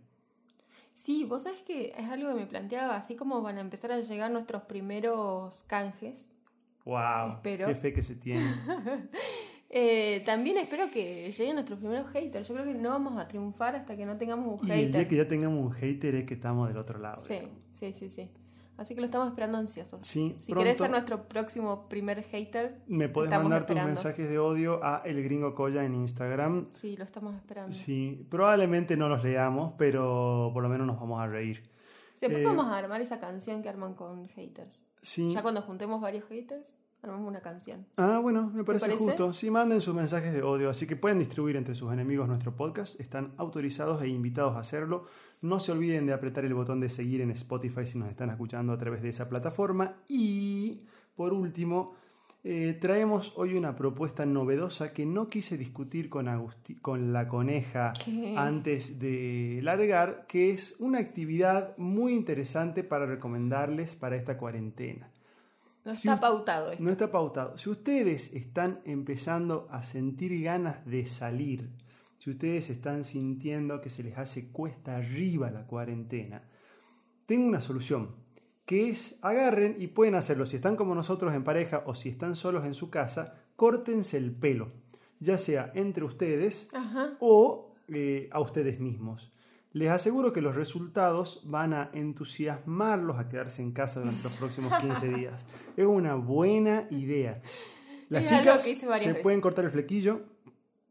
Sí, 0.93 1.25
vos 1.25 1.43
sabés 1.43 1.61
que 1.61 1.93
es 1.97 2.09
algo 2.09 2.29
que 2.29 2.35
me 2.35 2.45
planteaba, 2.45 2.95
así 2.95 3.15
como 3.15 3.41
van 3.41 3.57
a 3.57 3.61
empezar 3.61 3.91
a 3.91 3.99
llegar 3.99 4.29
nuestros 4.31 4.63
primeros 4.63 5.63
canjes. 5.63 6.37
¡Wow! 6.85 7.33
Espero. 7.35 7.67
¡Qué 7.67 7.75
fe 7.75 7.93
que 7.93 8.01
se 8.03 8.15
tiene! 8.15 8.43
eh, 9.69 10.21
también 10.25 10.57
espero 10.57 10.91
que 10.91 11.31
lleguen 11.31 11.55
nuestros 11.55 11.79
primeros 11.79 12.07
haters. 12.09 12.47
Yo 12.47 12.53
creo 12.53 12.65
que 12.65 12.75
no 12.75 12.89
vamos 12.89 13.17
a 13.17 13.27
triunfar 13.27 13.75
hasta 13.75 13.95
que 13.97 14.05
no 14.05 14.17
tengamos 14.17 14.61
un 14.61 14.67
y 14.67 14.71
el 14.71 14.77
día 14.91 14.99
hater. 15.01 15.07
que 15.07 15.15
ya 15.15 15.27
tengamos 15.27 15.59
un 15.65 15.71
hater 15.71 16.15
es 16.15 16.25
que 16.25 16.33
estamos 16.35 16.67
del 16.67 16.77
otro 16.77 16.99
lado. 16.99 17.19
Sí, 17.19 17.33
digamos. 17.35 17.57
sí, 17.69 17.91
sí, 17.93 18.09
sí. 18.09 18.29
Así 18.75 18.95
que 18.95 19.01
lo 19.01 19.05
estamos 19.05 19.27
esperando 19.27 19.57
ansiosos. 19.59 20.05
Sí, 20.05 20.35
si 20.39 20.51
querés 20.53 20.79
ser 20.79 20.89
nuestro 20.89 21.27
próximo 21.27 21.87
primer 21.89 22.23
hater, 22.23 22.81
Me 22.87 23.05
estamos 23.05 23.29
mandar 23.29 23.61
tus 23.65 23.71
esperando. 23.75 23.87
mensajes 23.87 24.27
de 24.29 24.39
odio 24.39 24.83
a 24.83 25.01
El 25.05 25.23
Gringo 25.23 25.53
Coya 25.53 25.83
en 25.85 25.93
Instagram. 25.93 26.67
Sí, 26.71 26.97
lo 26.97 27.03
estamos 27.03 27.35
esperando. 27.35 27.71
Sí, 27.71 28.25
probablemente 28.31 28.97
no 28.97 29.09
los 29.09 29.23
leamos, 29.23 29.73
pero 29.77 30.49
por 30.53 30.63
lo 30.63 30.69
menos 30.69 30.87
nos 30.87 30.99
vamos 30.99 31.21
a 31.21 31.27
reír. 31.27 31.61
Sí, 32.13 32.21
después 32.27 32.41
Eh, 32.41 32.45
vamos 32.45 32.65
a 32.67 32.77
armar 32.77 32.99
esa 33.01 33.19
canción 33.19 33.61
que 33.61 33.69
arman 33.69 33.93
con 33.93 34.27
haters. 34.29 34.87
Sí. 35.01 35.31
Ya 35.31 35.41
cuando 35.43 35.61
juntemos 35.61 36.01
varios 36.01 36.25
haters, 36.29 36.77
armamos 37.03 37.27
una 37.27 37.41
canción. 37.41 37.85
Ah, 37.97 38.19
bueno, 38.21 38.49
me 38.53 38.63
parece, 38.63 38.85
parece? 38.87 39.03
justo. 39.03 39.33
Sí, 39.33 39.51
manden 39.51 39.81
sus 39.81 39.93
mensajes 39.93 40.33
de 40.33 40.41
odio, 40.41 40.69
así 40.69 40.87
que 40.87 40.95
pueden 40.95 41.19
distribuir 41.19 41.57
entre 41.57 41.75
sus 41.75 41.91
enemigos 41.93 42.27
nuestro 42.27 42.55
podcast. 42.55 42.99
Están 42.99 43.33
autorizados 43.37 44.01
e 44.01 44.07
invitados 44.07 44.55
a 44.55 44.59
hacerlo. 44.59 45.05
No 45.41 45.59
se 45.59 45.73
olviden 45.73 46.05
de 46.05 46.13
apretar 46.13 46.45
el 46.45 46.53
botón 46.53 46.79
de 46.79 46.89
seguir 46.89 47.21
en 47.21 47.29
Spotify 47.31 47.85
si 47.85 47.99
nos 47.99 48.09
están 48.09 48.29
escuchando 48.29 48.71
a 48.73 48.77
través 48.77 49.01
de 49.01 49.09
esa 49.09 49.27
plataforma. 49.29 49.97
Y, 50.07 50.85
por 51.15 51.33
último, 51.33 51.93
eh, 52.45 52.77
traemos 52.79 53.33
hoy 53.37 53.55
una 53.55 53.75
propuesta 53.75 54.25
novedosa 54.25 54.91
que 54.93 55.05
no 55.05 55.29
quise 55.29 55.57
discutir 55.57 56.09
con, 56.09 56.27
Agusti- 56.27 56.79
con 56.81 57.11
la 57.13 57.27
coneja 57.27 57.93
¿Qué? 58.03 58.35
antes 58.37 58.99
de 58.99 59.59
largar, 59.63 60.25
que 60.27 60.51
es 60.51 60.75
una 60.79 60.99
actividad 60.99 61.77
muy 61.77 62.13
interesante 62.13 62.83
para 62.83 63.05
recomendarles 63.05 63.95
para 63.95 64.15
esta 64.15 64.37
cuarentena. 64.37 65.09
No 65.85 65.91
está 65.91 66.19
pautado 66.19 66.71
esto. 66.71 66.83
No 66.83 66.91
está 66.91 67.11
pautado. 67.11 67.57
Si 67.57 67.69
ustedes 67.69 68.33
están 68.33 68.81
empezando 68.85 69.67
a 69.69 69.83
sentir 69.83 70.41
ganas 70.41 70.85
de 70.85 71.05
salir, 71.05 71.69
si 72.17 72.29
ustedes 72.29 72.69
están 72.69 73.03
sintiendo 73.03 73.81
que 73.81 73.89
se 73.89 74.03
les 74.03 74.17
hace 74.17 74.49
cuesta 74.49 74.95
arriba 74.95 75.51
la 75.51 75.67
cuarentena, 75.67 76.43
tengo 77.25 77.47
una 77.47 77.61
solución, 77.61 78.15
que 78.65 78.89
es 78.89 79.19
agarren 79.21 79.75
y 79.77 79.87
pueden 79.87 80.15
hacerlo. 80.15 80.45
Si 80.45 80.55
están 80.55 80.75
como 80.77 80.95
nosotros 80.95 81.33
en 81.33 81.43
pareja 81.43 81.83
o 81.85 81.95
si 81.95 82.09
están 82.09 82.35
solos 82.35 82.65
en 82.65 82.75
su 82.75 82.89
casa, 82.89 83.35
córtense 83.57 84.17
el 84.17 84.31
pelo, 84.31 84.71
ya 85.19 85.37
sea 85.37 85.71
entre 85.75 86.05
ustedes 86.05 86.69
Ajá. 86.73 87.17
o 87.19 87.73
eh, 87.89 88.29
a 88.31 88.39
ustedes 88.39 88.79
mismos. 88.79 89.31
Les 89.73 89.89
aseguro 89.89 90.31
que 90.33 90.41
los 90.41 90.55
resultados 90.55 91.41
van 91.45 91.73
a 91.73 91.89
entusiasmarlos 91.93 93.17
a 93.19 93.27
quedarse 93.27 93.61
en 93.61 93.71
casa 93.71 93.99
durante 94.01 94.23
los 94.23 94.35
próximos 94.35 94.73
15 94.79 95.07
días. 95.15 95.45
Es 95.75 95.85
una 95.85 96.15
buena 96.15 96.85
idea. 96.91 97.41
Las 98.09 98.23
Es 98.25 98.29
chicas 98.29 98.61
se 98.63 98.87
veces. 98.87 99.15
pueden 99.23 99.41
cortar 99.41 99.65
el 99.65 99.71
flequillo, 99.71 100.21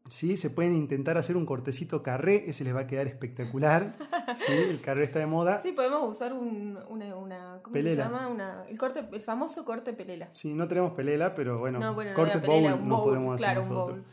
¿sí? 0.09 0.35
se 0.35 0.49
pueden 0.49 0.75
intentar 0.75 1.17
hacer 1.17 1.37
un 1.37 1.45
cortecito 1.45 2.03
carré, 2.03 2.49
ese 2.49 2.65
les 2.65 2.75
va 2.75 2.81
a 2.81 2.87
quedar 2.87 3.07
espectacular. 3.07 3.95
¿sí? 4.35 4.51
El 4.69 4.81
carré 4.81 5.05
está 5.05 5.19
de 5.19 5.27
moda. 5.27 5.57
Sí, 5.59 5.71
podemos 5.71 6.09
usar 6.09 6.33
un, 6.33 6.77
una, 6.89 7.15
una. 7.15 7.59
¿Cómo 7.61 7.73
Pelela. 7.73 8.03
se 8.05 8.11
llama? 8.11 8.27
Una, 8.27 8.63
el, 8.63 8.77
corte, 8.77 9.07
el 9.13 9.21
famoso 9.21 9.63
corte 9.63 9.93
pelela. 9.93 10.27
Sí, 10.33 10.53
no 10.53 10.67
tenemos 10.67 10.91
pelela, 10.93 11.33
pero 11.35 11.57
bueno, 11.57 11.79
No, 11.79 11.93
bueno, 11.93 12.13
corte 12.13 12.39
pelela, 12.39 12.73
bowl 12.73 12.81
un 12.83 12.89
no 12.89 13.03
podemos 13.03 13.35
hacer 13.35 13.45
claro, 13.45 13.61
un 13.61 13.69
nosotros. 13.69 13.97
bowl. 13.99 14.05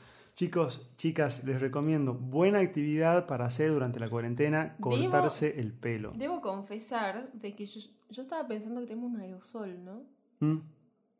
Chicos, 0.44 0.90
chicas, 0.96 1.44
les 1.44 1.60
recomiendo 1.60 2.14
buena 2.14 2.60
actividad 2.60 3.26
para 3.26 3.44
hacer 3.44 3.70
durante 3.70 4.00
la 4.00 4.08
cuarentena, 4.08 4.74
Debo- 4.78 5.02
cortarse 5.02 5.60
el 5.60 5.74
pelo. 5.74 6.12
Debo 6.16 6.40
confesar 6.40 7.30
de 7.34 7.54
que 7.54 7.66
yo, 7.66 7.78
yo 8.08 8.22
estaba 8.22 8.48
pensando 8.48 8.80
que 8.80 8.86
tenemos 8.86 9.10
un 9.12 9.20
aerosol, 9.20 9.84
¿no? 9.84 10.02
¿Mm? 10.38 10.60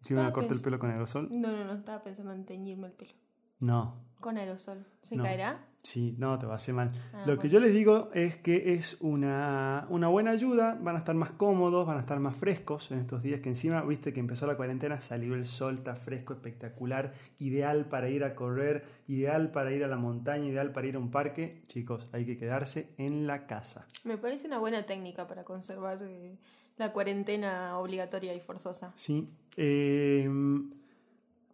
¿Que 0.06 0.14
me 0.14 0.32
corte 0.32 0.54
el 0.54 0.62
pelo 0.62 0.78
con 0.78 0.90
aerosol? 0.90 1.28
No, 1.30 1.52
no, 1.52 1.66
no, 1.66 1.74
estaba 1.74 2.02
pensando 2.02 2.32
en 2.32 2.46
teñirme 2.46 2.86
el 2.86 2.94
pelo. 2.94 3.12
No. 3.58 3.94
Con 4.20 4.38
aerosol. 4.38 4.86
¿Se 5.02 5.16
No. 5.16 5.22
caerá? 5.24 5.66
Sí, 5.82 6.14
no, 6.18 6.38
te 6.38 6.44
va 6.44 6.52
a 6.52 6.56
hacer 6.56 6.74
mal. 6.74 6.90
Ah, 7.14 7.24
Lo 7.26 7.32
que 7.38 7.48
bueno. 7.48 7.52
yo 7.52 7.60
les 7.60 7.72
digo 7.72 8.10
es 8.12 8.36
que 8.36 8.74
es 8.74 8.98
una, 9.00 9.86
una 9.88 10.08
buena 10.08 10.30
ayuda, 10.30 10.78
van 10.80 10.94
a 10.94 10.98
estar 10.98 11.14
más 11.14 11.32
cómodos, 11.32 11.86
van 11.86 11.96
a 11.96 12.00
estar 12.00 12.20
más 12.20 12.36
frescos 12.36 12.90
en 12.90 12.98
estos 12.98 13.22
días 13.22 13.40
que 13.40 13.48
encima, 13.48 13.80
viste 13.82 14.12
que 14.12 14.20
empezó 14.20 14.46
la 14.46 14.56
cuarentena, 14.56 15.00
salió 15.00 15.34
el 15.34 15.46
sol, 15.46 15.74
está 15.74 15.96
fresco, 15.96 16.34
espectacular, 16.34 17.14
ideal 17.38 17.86
para 17.86 18.10
ir 18.10 18.24
a 18.24 18.34
correr, 18.34 18.84
ideal 19.08 19.52
para 19.52 19.72
ir 19.72 19.82
a 19.82 19.88
la 19.88 19.96
montaña, 19.96 20.46
ideal 20.48 20.70
para 20.72 20.86
ir 20.86 20.96
a 20.96 20.98
un 20.98 21.10
parque. 21.10 21.62
Chicos, 21.66 22.08
hay 22.12 22.26
que 22.26 22.36
quedarse 22.36 22.92
en 22.98 23.26
la 23.26 23.46
casa. 23.46 23.86
Me 24.04 24.18
parece 24.18 24.46
una 24.48 24.58
buena 24.58 24.84
técnica 24.84 25.26
para 25.26 25.44
conservar 25.44 25.98
eh, 26.02 26.36
la 26.76 26.92
cuarentena 26.92 27.78
obligatoria 27.78 28.34
y 28.34 28.40
forzosa. 28.40 28.92
¿sí? 28.96 29.30
Eh, 29.56 30.28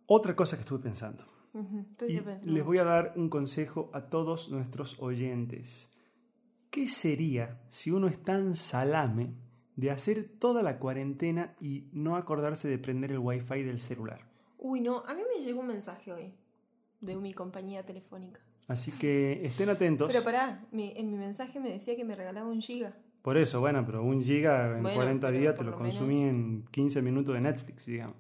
otra 0.07 0.35
cosa 0.35 0.57
que 0.57 0.63
estuve 0.63 0.81
pensando. 0.81 1.25
Estoy 1.93 2.13
Y 2.45 2.51
les 2.51 2.65
voy 2.65 2.79
a 2.79 2.85
dar 2.85 3.13
un 3.17 3.29
consejo 3.29 3.91
a 3.93 4.09
todos 4.09 4.51
nuestros 4.51 5.01
oyentes. 5.01 5.91
¿Qué 6.71 6.87
sería 6.89 7.61
si 7.69 7.91
uno 7.91 8.07
es 8.09 8.23
tan 8.23 8.55
salame 8.57 9.29
de 9.77 9.91
hacer 9.91 10.29
toda 10.39 10.63
la 10.63 10.79
cuarentena 10.79 11.55
y 11.61 11.89
no 11.93 12.17
acordarse 12.17 12.69
de 12.69 12.79
prender 12.79 13.13
el 13.13 13.19
wifi 13.19 13.63
del 13.63 13.79
celular? 13.81 14.21
Uy, 14.59 14.81
no, 14.81 15.03
a 15.07 15.15
mí 15.15 15.23
me 15.37 15.43
llegó 15.45 15.61
un 15.61 15.69
mensaje 15.69 16.13
hoy 16.13 16.35
de 17.01 17.17
mi 17.17 17.33
compañía 17.33 17.85
telefónica. 17.85 18.41
Así 18.69 18.91
que 18.91 19.45
estén 19.47 19.69
atentos. 19.69 20.13
Pero 20.13 20.25
pará, 20.25 20.67
mi- 20.73 20.93
en 20.97 21.11
mi 21.11 21.17
mensaje 21.17 21.61
me 21.61 21.71
decía 21.71 21.95
que 21.95 22.05
me 22.05 22.17
regalaba 22.17 22.49
un 22.49 22.61
giga. 22.61 22.97
Por 23.23 23.37
eso, 23.37 23.61
bueno, 23.61 23.85
pero 23.87 24.03
un 24.03 24.23
giga 24.23 24.77
en 24.77 24.83
Bueno, 24.83 24.97
40 24.97 25.29
pero 25.29 25.39
días 25.41 25.55
te 25.57 25.65
lo 25.65 25.71
lo 25.73 25.79
consumí 25.79 26.15
menos- 26.25 26.31
en 26.31 26.65
15 26.71 27.03
minutos 27.03 27.35
de 27.35 27.41
Netflix, 27.41 27.87
digamos. 27.87 28.17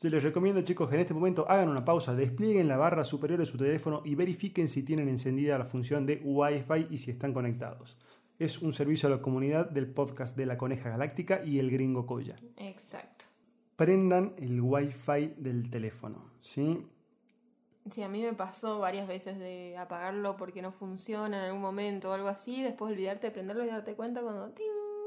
Se 0.00 0.08
les 0.08 0.22
recomiendo, 0.22 0.62
chicos, 0.62 0.88
que 0.88 0.94
en 0.94 1.02
este 1.02 1.12
momento 1.12 1.44
hagan 1.46 1.68
una 1.68 1.84
pausa, 1.84 2.14
desplieguen 2.14 2.68
la 2.68 2.78
barra 2.78 3.04
superior 3.04 3.38
de 3.38 3.44
su 3.44 3.58
teléfono 3.58 4.00
y 4.02 4.14
verifiquen 4.14 4.66
si 4.66 4.82
tienen 4.82 5.10
encendida 5.10 5.58
la 5.58 5.66
función 5.66 6.06
de 6.06 6.22
Wi-Fi 6.24 6.86
y 6.88 6.96
si 6.96 7.10
están 7.10 7.34
conectados. 7.34 7.98
Es 8.38 8.62
un 8.62 8.72
servicio 8.72 9.08
a 9.08 9.10
la 9.10 9.20
comunidad 9.20 9.68
del 9.68 9.92
podcast 9.92 10.38
de 10.38 10.46
la 10.46 10.56
Coneja 10.56 10.88
Galáctica 10.88 11.44
y 11.44 11.58
el 11.58 11.70
Gringo 11.70 12.06
Coya. 12.06 12.34
Exacto. 12.56 13.26
Prendan 13.76 14.32
el 14.38 14.62
Wi-Fi 14.62 15.34
del 15.36 15.68
teléfono, 15.68 16.30
¿sí? 16.40 16.86
Sí, 17.90 18.02
a 18.02 18.08
mí 18.08 18.22
me 18.22 18.32
pasó 18.32 18.78
varias 18.78 19.06
veces 19.06 19.38
de 19.38 19.76
apagarlo 19.76 20.38
porque 20.38 20.62
no 20.62 20.72
funciona 20.72 21.36
en 21.36 21.44
algún 21.44 21.60
momento 21.60 22.08
o 22.08 22.12
algo 22.14 22.28
así, 22.28 22.62
después 22.62 22.90
olvidarte 22.90 23.26
de 23.26 23.32
prenderlo 23.32 23.64
y 23.64 23.68
darte 23.68 23.94
cuenta 23.96 24.22
cuando 24.22 24.48
¡ting! 24.52 24.64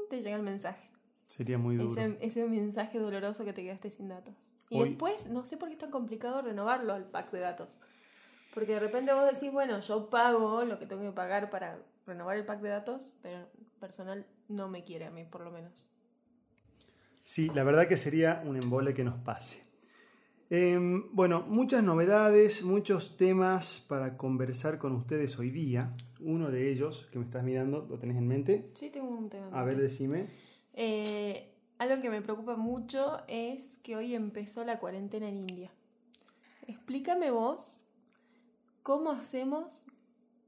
te 0.08 0.22
llega 0.22 0.36
el 0.36 0.44
mensaje. 0.44 0.93
Sería 1.28 1.58
muy 1.58 1.76
duro. 1.76 1.90
Ese, 1.90 2.16
ese 2.20 2.46
mensaje 2.46 2.98
doloroso 2.98 3.44
que 3.44 3.52
te 3.52 3.62
quedaste 3.62 3.90
sin 3.90 4.08
datos. 4.08 4.52
Y 4.70 4.78
Hoy- 4.78 4.90
después, 4.90 5.28
no 5.28 5.44
sé 5.44 5.56
por 5.56 5.68
qué 5.68 5.74
es 5.74 5.80
tan 5.80 5.90
complicado 5.90 6.42
renovarlo 6.42 6.92
al 6.92 7.04
pack 7.04 7.30
de 7.32 7.40
datos. 7.40 7.80
Porque 8.54 8.74
de 8.74 8.80
repente 8.80 9.12
vos 9.12 9.28
decís, 9.32 9.52
bueno, 9.52 9.80
yo 9.80 10.08
pago 10.10 10.64
lo 10.64 10.78
que 10.78 10.86
tengo 10.86 11.02
que 11.02 11.10
pagar 11.12 11.50
para 11.50 11.78
renovar 12.06 12.36
el 12.36 12.44
pack 12.44 12.60
de 12.60 12.68
datos, 12.68 13.12
pero 13.22 13.48
personal 13.80 14.24
no 14.48 14.68
me 14.68 14.84
quiere 14.84 15.06
a 15.06 15.10
mí, 15.10 15.24
por 15.24 15.40
lo 15.40 15.50
menos. 15.50 15.90
Sí, 17.24 17.50
la 17.54 17.64
verdad 17.64 17.88
que 17.88 17.96
sería 17.96 18.42
un 18.46 18.56
embole 18.56 18.94
que 18.94 19.02
nos 19.02 19.16
pase. 19.16 19.62
Em, 20.50 21.04
bueno, 21.12 21.44
muchas 21.48 21.82
novedades, 21.82 22.62
muchos 22.62 23.16
temas 23.16 23.82
para 23.88 24.16
conversar 24.16 24.78
con 24.78 24.92
ustedes 24.92 25.38
hoy 25.38 25.50
día. 25.50 25.96
Uno 26.20 26.50
de 26.50 26.70
ellos, 26.70 27.08
que 27.10 27.18
me 27.18 27.24
estás 27.24 27.42
mirando, 27.42 27.86
¿lo 27.88 27.98
tenés 27.98 28.18
en 28.18 28.28
mente? 28.28 28.70
Sí, 28.74 28.90
tengo 28.90 29.08
un 29.08 29.28
tema. 29.30 29.48
A 29.52 29.64
ver, 29.64 29.78
decime. 29.78 30.28
Eh, 30.74 31.54
algo 31.78 32.00
que 32.00 32.10
me 32.10 32.22
preocupa 32.22 32.56
mucho 32.56 33.18
es 33.28 33.76
que 33.76 33.96
hoy 33.96 34.14
empezó 34.14 34.64
la 34.64 34.78
cuarentena 34.78 35.28
en 35.28 35.38
India. 35.38 35.70
Explícame 36.66 37.30
vos 37.30 37.84
cómo 38.82 39.10
hacemos, 39.10 39.86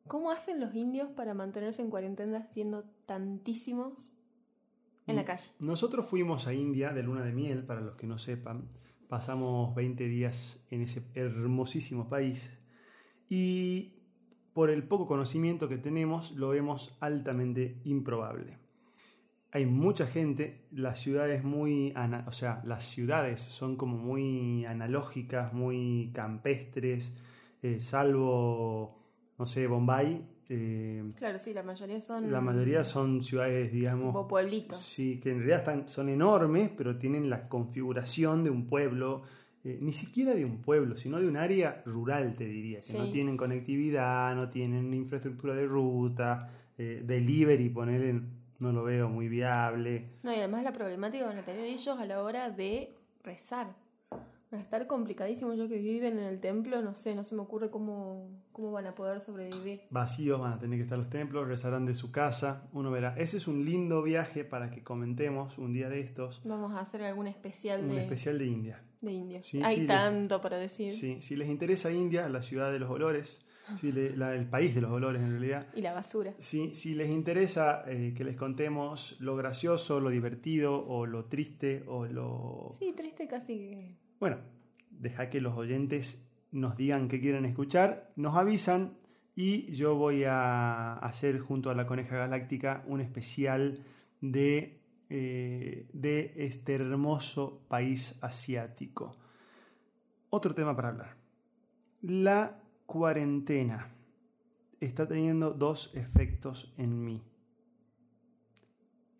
cómo 0.07 0.31
hacen 0.31 0.61
los 0.61 0.75
indios 0.75 1.11
para 1.11 1.35
mantenerse 1.35 1.83
en 1.83 1.91
cuarentena 1.91 2.47
siendo 2.49 2.85
tantísimos 3.07 4.17
en 5.07 5.17
la 5.17 5.25
calle. 5.25 5.51
Nosotros 5.61 6.07
fuimos 6.07 6.47
a 6.47 6.55
India 6.55 6.93
de 6.93 7.03
luna 7.03 7.23
de 7.23 7.33
miel, 7.33 7.65
para 7.65 7.81
los 7.81 7.97
que 7.97 8.07
no 8.07 8.19
sepan. 8.19 8.69
Pasamos 9.09 9.75
20 9.75 10.05
días 10.09 10.65
en 10.71 10.83
ese 10.83 11.05
hermosísimo 11.15 12.09
país 12.09 12.51
y 13.29 13.95
por 14.53 14.71
el 14.71 14.87
poco 14.89 15.07
conocimiento 15.07 15.69
que 15.69 15.79
tenemos 15.79 16.33
lo 16.33 16.51
vemos 16.51 16.97
altamente 17.01 17.81
improbable. 17.85 18.66
Hay 19.57 19.65
mucha 19.65 20.07
gente, 20.07 20.67
las 20.71 21.01
ciudades 21.01 21.43
muy, 21.43 21.95
o 22.27 22.33
sea, 22.33 22.61
las 22.67 22.85
ciudades 22.85 23.41
son 23.41 23.77
como 23.77 23.97
muy 23.97 24.67
analógicas, 24.67 25.55
muy 25.55 26.11
campestres, 26.13 27.15
eh, 27.63 27.81
salvo, 27.81 28.99
no 29.39 29.47
sé, 29.47 29.67
Bombay. 29.67 30.29
eh, 30.51 31.03
Claro, 31.17 31.39
sí, 31.39 31.55
la 31.55 31.63
mayoría 31.63 32.03
son 32.03 32.31
la 32.31 32.43
mayoría 32.43 32.85
son 32.85 33.23
ciudades, 33.23 33.73
digamos, 33.73 34.09
tipo 34.09 34.29
pueblitos. 34.29 34.79
Sí, 34.79 35.19
que 35.21 35.31
en 35.31 35.39
realidad 35.39 35.61
están, 35.61 35.89
son 35.89 36.11
enormes, 36.11 36.71
pero 36.77 36.99
tienen 36.99 37.31
la 37.31 37.49
configuración 37.49 38.45
de 38.45 38.51
un 38.51 38.67
pueblo, 38.67 39.23
eh, 39.65 39.79
ni 39.81 39.95
siquiera 39.95 40.35
de 40.35 40.45
un 40.45 40.61
pueblo, 40.61 40.99
sino 40.99 41.19
de 41.19 41.29
un 41.29 41.39
área 41.39 41.83
rural, 41.87 42.35
te 42.37 42.45
diría, 42.45 42.77
que 42.77 42.83
Sí. 42.83 42.99
no 42.99 43.09
tienen 43.09 43.39
conectividad, 43.39 44.35
no 44.37 44.51
tienen 44.51 44.93
infraestructura 44.93 45.55
de 45.55 45.65
ruta, 45.67 46.51
delivery, 46.79 47.71
ponerle, 47.71 48.21
no 48.59 48.73
lo 48.73 48.85
veo 48.85 49.09
muy 49.09 49.29
viable. 49.29 50.09
No, 50.23 50.33
y 50.33 50.37
además 50.37 50.63
la 50.65 50.73
problemática 50.73 51.27
van 51.27 51.39
a 51.39 51.43
tener 51.43 51.65
ellos 51.65 51.99
a 51.99 52.05
la 52.07 52.23
hora 52.23 52.51
de 52.51 52.95
rezar. 53.23 53.75
Van 54.51 54.61
a 54.61 54.63
estar 54.63 54.87
complicadísimos. 54.87 55.57
Yo 55.59 55.69
que 55.69 55.77
viven 55.79 56.19
en 56.19 56.25
el 56.25 56.39
templo, 56.41 56.81
no 56.81 56.95
sé, 56.95 57.17
no 57.17 57.25
se 57.25 57.35
me 57.35 57.43
ocurre 57.43 57.69
cómo, 57.69 58.27
cómo 58.53 58.71
van 58.71 58.87
a 58.87 58.95
poder 58.95 59.21
sobrevivir. 59.21 59.81
Vacíos 59.91 60.41
van 60.41 60.53
a 60.53 60.59
tener 60.61 60.79
que 60.79 60.85
estar 60.85 60.97
los 60.97 61.11
templos, 61.11 61.49
rezarán 61.49 61.85
de 61.85 61.95
su 61.97 62.13
casa, 62.13 62.63
uno 62.73 62.93
verá. 62.93 63.15
Ese 63.19 63.39
es 63.39 63.49
un 63.49 63.65
lindo 63.65 64.03
viaje 64.05 64.45
para 64.45 64.71
que 64.71 64.85
comentemos 64.85 65.59
un 65.59 65.73
día 65.73 65.89
de 65.89 65.99
estos, 66.01 66.41
Vamos 66.45 66.73
a 66.73 66.81
hacer 66.81 67.03
algún 67.03 67.27
especial 67.27 67.81
un 67.83 67.97
de, 67.97 68.03
especial 68.05 68.39
de 68.39 68.47
India. 68.47 68.83
de 69.03 69.13
India. 69.13 69.41
Sí, 69.43 69.61
Hay 69.65 69.75
sí, 69.75 69.81
les- 69.83 69.89
tanto 69.89 70.41
para 70.41 70.59
decir. 70.59 70.91
Sí, 70.93 71.19
si 71.23 71.35
les 71.35 71.49
interesa 71.49 71.91
India, 71.91 72.29
la 72.29 72.41
ciudad 72.41 72.71
de 72.71 72.79
los 72.79 72.89
olores, 72.91 73.45
si 73.75 73.91
le- 73.93 74.17
la- 74.17 74.35
el 74.35 74.49
país 74.49 74.75
de 74.75 74.81
los 74.81 74.93
olores 74.93 75.21
en 75.23 75.31
realidad, 75.33 75.67
Y 75.75 75.81
la 75.81 75.95
basura. 75.95 76.33
Si, 76.39 76.75
si 76.75 76.95
les 76.95 77.11
interesa 77.11 77.83
eh, 77.87 78.15
que 78.17 78.23
les 78.25 78.37
contemos 78.37 79.17
lo 79.21 79.35
gracioso, 79.37 79.99
lo 80.01 80.11
divertido 80.11 80.87
o 80.87 81.07
lo 81.07 81.25
triste 81.25 81.83
o 81.89 82.07
lo... 82.07 82.69
Sí, 82.79 82.93
triste 82.97 83.27
casi 83.27 83.57
que... 83.59 83.97
Bueno, 84.21 84.39
deja 84.91 85.29
que 85.29 85.41
los 85.41 85.57
oyentes 85.57 86.25
nos 86.53 86.77
digan 86.77 87.09
qué 87.09 87.21
quieren 87.21 87.45
escuchar, 87.45 88.13
nos 88.17 88.37
avisan 88.37 88.97
y 89.35 89.71
yo 89.73 89.97
voy 89.97 90.25
a 90.25 90.95
hacer 90.95 91.39
junto 91.39 91.69
a 91.71 91.75
la 91.75 91.87
Coneja 91.87 92.17
Galáctica 92.17 92.83
un 92.87 93.01
especial 93.01 93.85
de, 94.23 94.81
eh, 95.11 95.89
de 95.93 96.33
este 96.37 96.75
hermoso 96.77 97.61
país 97.69 98.17
asiático. 98.23 99.17
Otro 100.31 100.55
tema 100.55 100.75
para 100.75 100.89
hablar. 100.89 101.17
La 102.01 102.63
cuarentena 102.87 103.93
está 104.81 105.07
teniendo 105.07 105.53
dos 105.53 105.91
efectos 105.95 106.73
en 106.77 107.05
mí. 107.05 107.23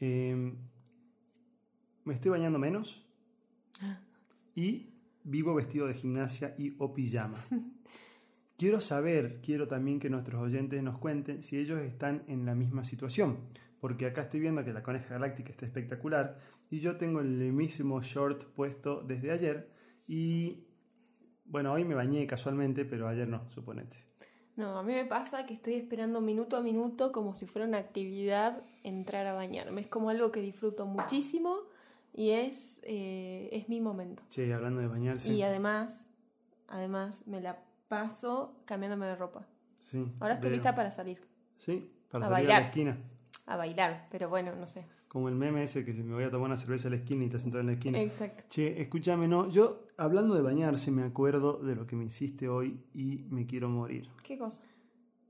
Em, 0.01 0.57
me 2.05 2.15
estoy 2.15 2.31
bañando 2.31 2.59
menos 2.59 3.07
y 4.55 4.93
vivo 5.25 5.55
vestido 5.55 5.87
de 5.87 5.95
gimnasia 5.95 6.55
y 6.59 6.75
o 6.79 6.95
pijama. 6.95 7.39
Quiero 8.59 8.81
saber, 8.81 9.43
quiero 9.43 9.69
también 9.69 10.01
que 10.01 10.09
nuestros 10.09 10.41
oyentes 10.41 10.83
nos 10.83 10.97
cuenten 10.97 11.43
si 11.43 11.59
ellos 11.59 11.79
están 11.83 12.23
en 12.27 12.47
la 12.47 12.55
misma 12.55 12.87
situación, 12.87 13.37
porque 13.81 14.07
acá 14.07 14.23
estoy 14.23 14.41
viendo 14.41 14.65
que 14.65 14.73
la 14.73 14.83
coneja 14.83 15.11
galáctica 15.11 15.51
está 15.51 15.67
espectacular 15.67 16.39
y 16.71 16.79
yo 16.79 16.97
tengo 16.97 17.21
el 17.21 17.53
mismo 17.53 18.01
short 18.01 18.45
puesto 18.55 19.03
desde 19.03 19.31
ayer 19.31 19.69
y 20.09 20.66
bueno, 21.49 21.73
hoy 21.73 21.85
me 21.85 21.95
bañé 21.95 22.27
casualmente, 22.27 22.85
pero 22.85 23.09
ayer 23.09 23.29
no, 23.29 23.51
suponete. 23.51 23.99
No, 24.57 24.79
a 24.79 24.83
mí 24.83 24.93
me 24.95 25.05
pasa 25.05 25.45
que 25.45 25.53
estoy 25.55 25.75
esperando 25.75 26.21
minuto 26.21 26.57
a 26.57 26.63
minuto 26.63 27.13
como 27.13 27.35
si 27.35 27.47
fuera 27.47 27.69
una 27.69 27.77
actividad 27.79 28.63
entrar 28.85 29.27
a 29.27 29.35
bañarme. 29.35 29.83
Es 29.83 29.87
como 29.89 30.09
algo 30.11 30.33
que 30.33 30.41
disfruto 30.41 30.87
muchísimo 30.87 31.59
y 32.15 32.31
es, 32.31 32.81
eh, 32.85 33.51
es 33.53 33.69
mi 33.69 33.81
momento. 33.83 34.23
Che, 34.31 34.53
hablando 34.55 34.81
de 34.81 34.87
bañarse. 34.87 35.31
Y 35.31 35.43
además, 35.43 36.11
además 36.69 37.27
me 37.27 37.43
la 37.43 37.59
paso 37.89 38.57
cambiándome 38.65 39.05
de 39.07 39.17
ropa. 39.17 39.47
sí, 39.81 40.11
Ahora 40.21 40.35
estoy 40.35 40.51
veo. 40.51 40.57
lista 40.57 40.75
para 40.75 40.91
salir, 40.91 41.21
Sí, 41.59 41.93
para 42.11 42.25
a 42.27 42.29
salir 42.31 42.47
a 42.47 42.49
la 42.49 42.55
bailar. 42.55 42.63
esquina. 42.71 42.99
a 43.47 43.57
bailar, 43.57 44.09
pero 44.11 44.29
bueno, 44.31 44.55
no 44.57 44.67
sé. 44.67 44.87
Como 45.09 45.29
el 45.29 45.35
meme 45.35 45.63
ese 45.63 45.85
que 45.85 45.95
si 45.95 46.03
me 46.03 46.15
voy 46.15 46.25
a 46.25 46.31
tomar 46.31 46.47
una 46.47 46.57
cerveza 46.57 46.89
a 46.89 46.91
la 46.91 46.97
esquina 46.97 47.25
y 47.25 47.29
te 47.29 47.39
sentado 47.39 47.61
en 47.61 47.67
la 47.69 47.73
esquina. 47.75 48.01
Exacto. 48.01 48.45
Che, 48.49 48.81
escúchame, 48.81 49.29
no, 49.29 49.49
yo 49.49 49.87
hablando 49.97 50.35
de 50.35 50.43
bañarse 50.43 50.91
me 50.91 51.05
acuerdo 51.05 51.59
de 51.59 51.77
lo 51.77 51.87
que 51.87 51.97
me 51.97 52.05
hiciste 52.05 52.49
hoy 52.49 52.81
y 52.93 53.25
me 53.31 53.47
quiero 53.47 53.69
morir. 53.69 54.09
¿Qué 54.23 54.37
cosa? 54.37 54.63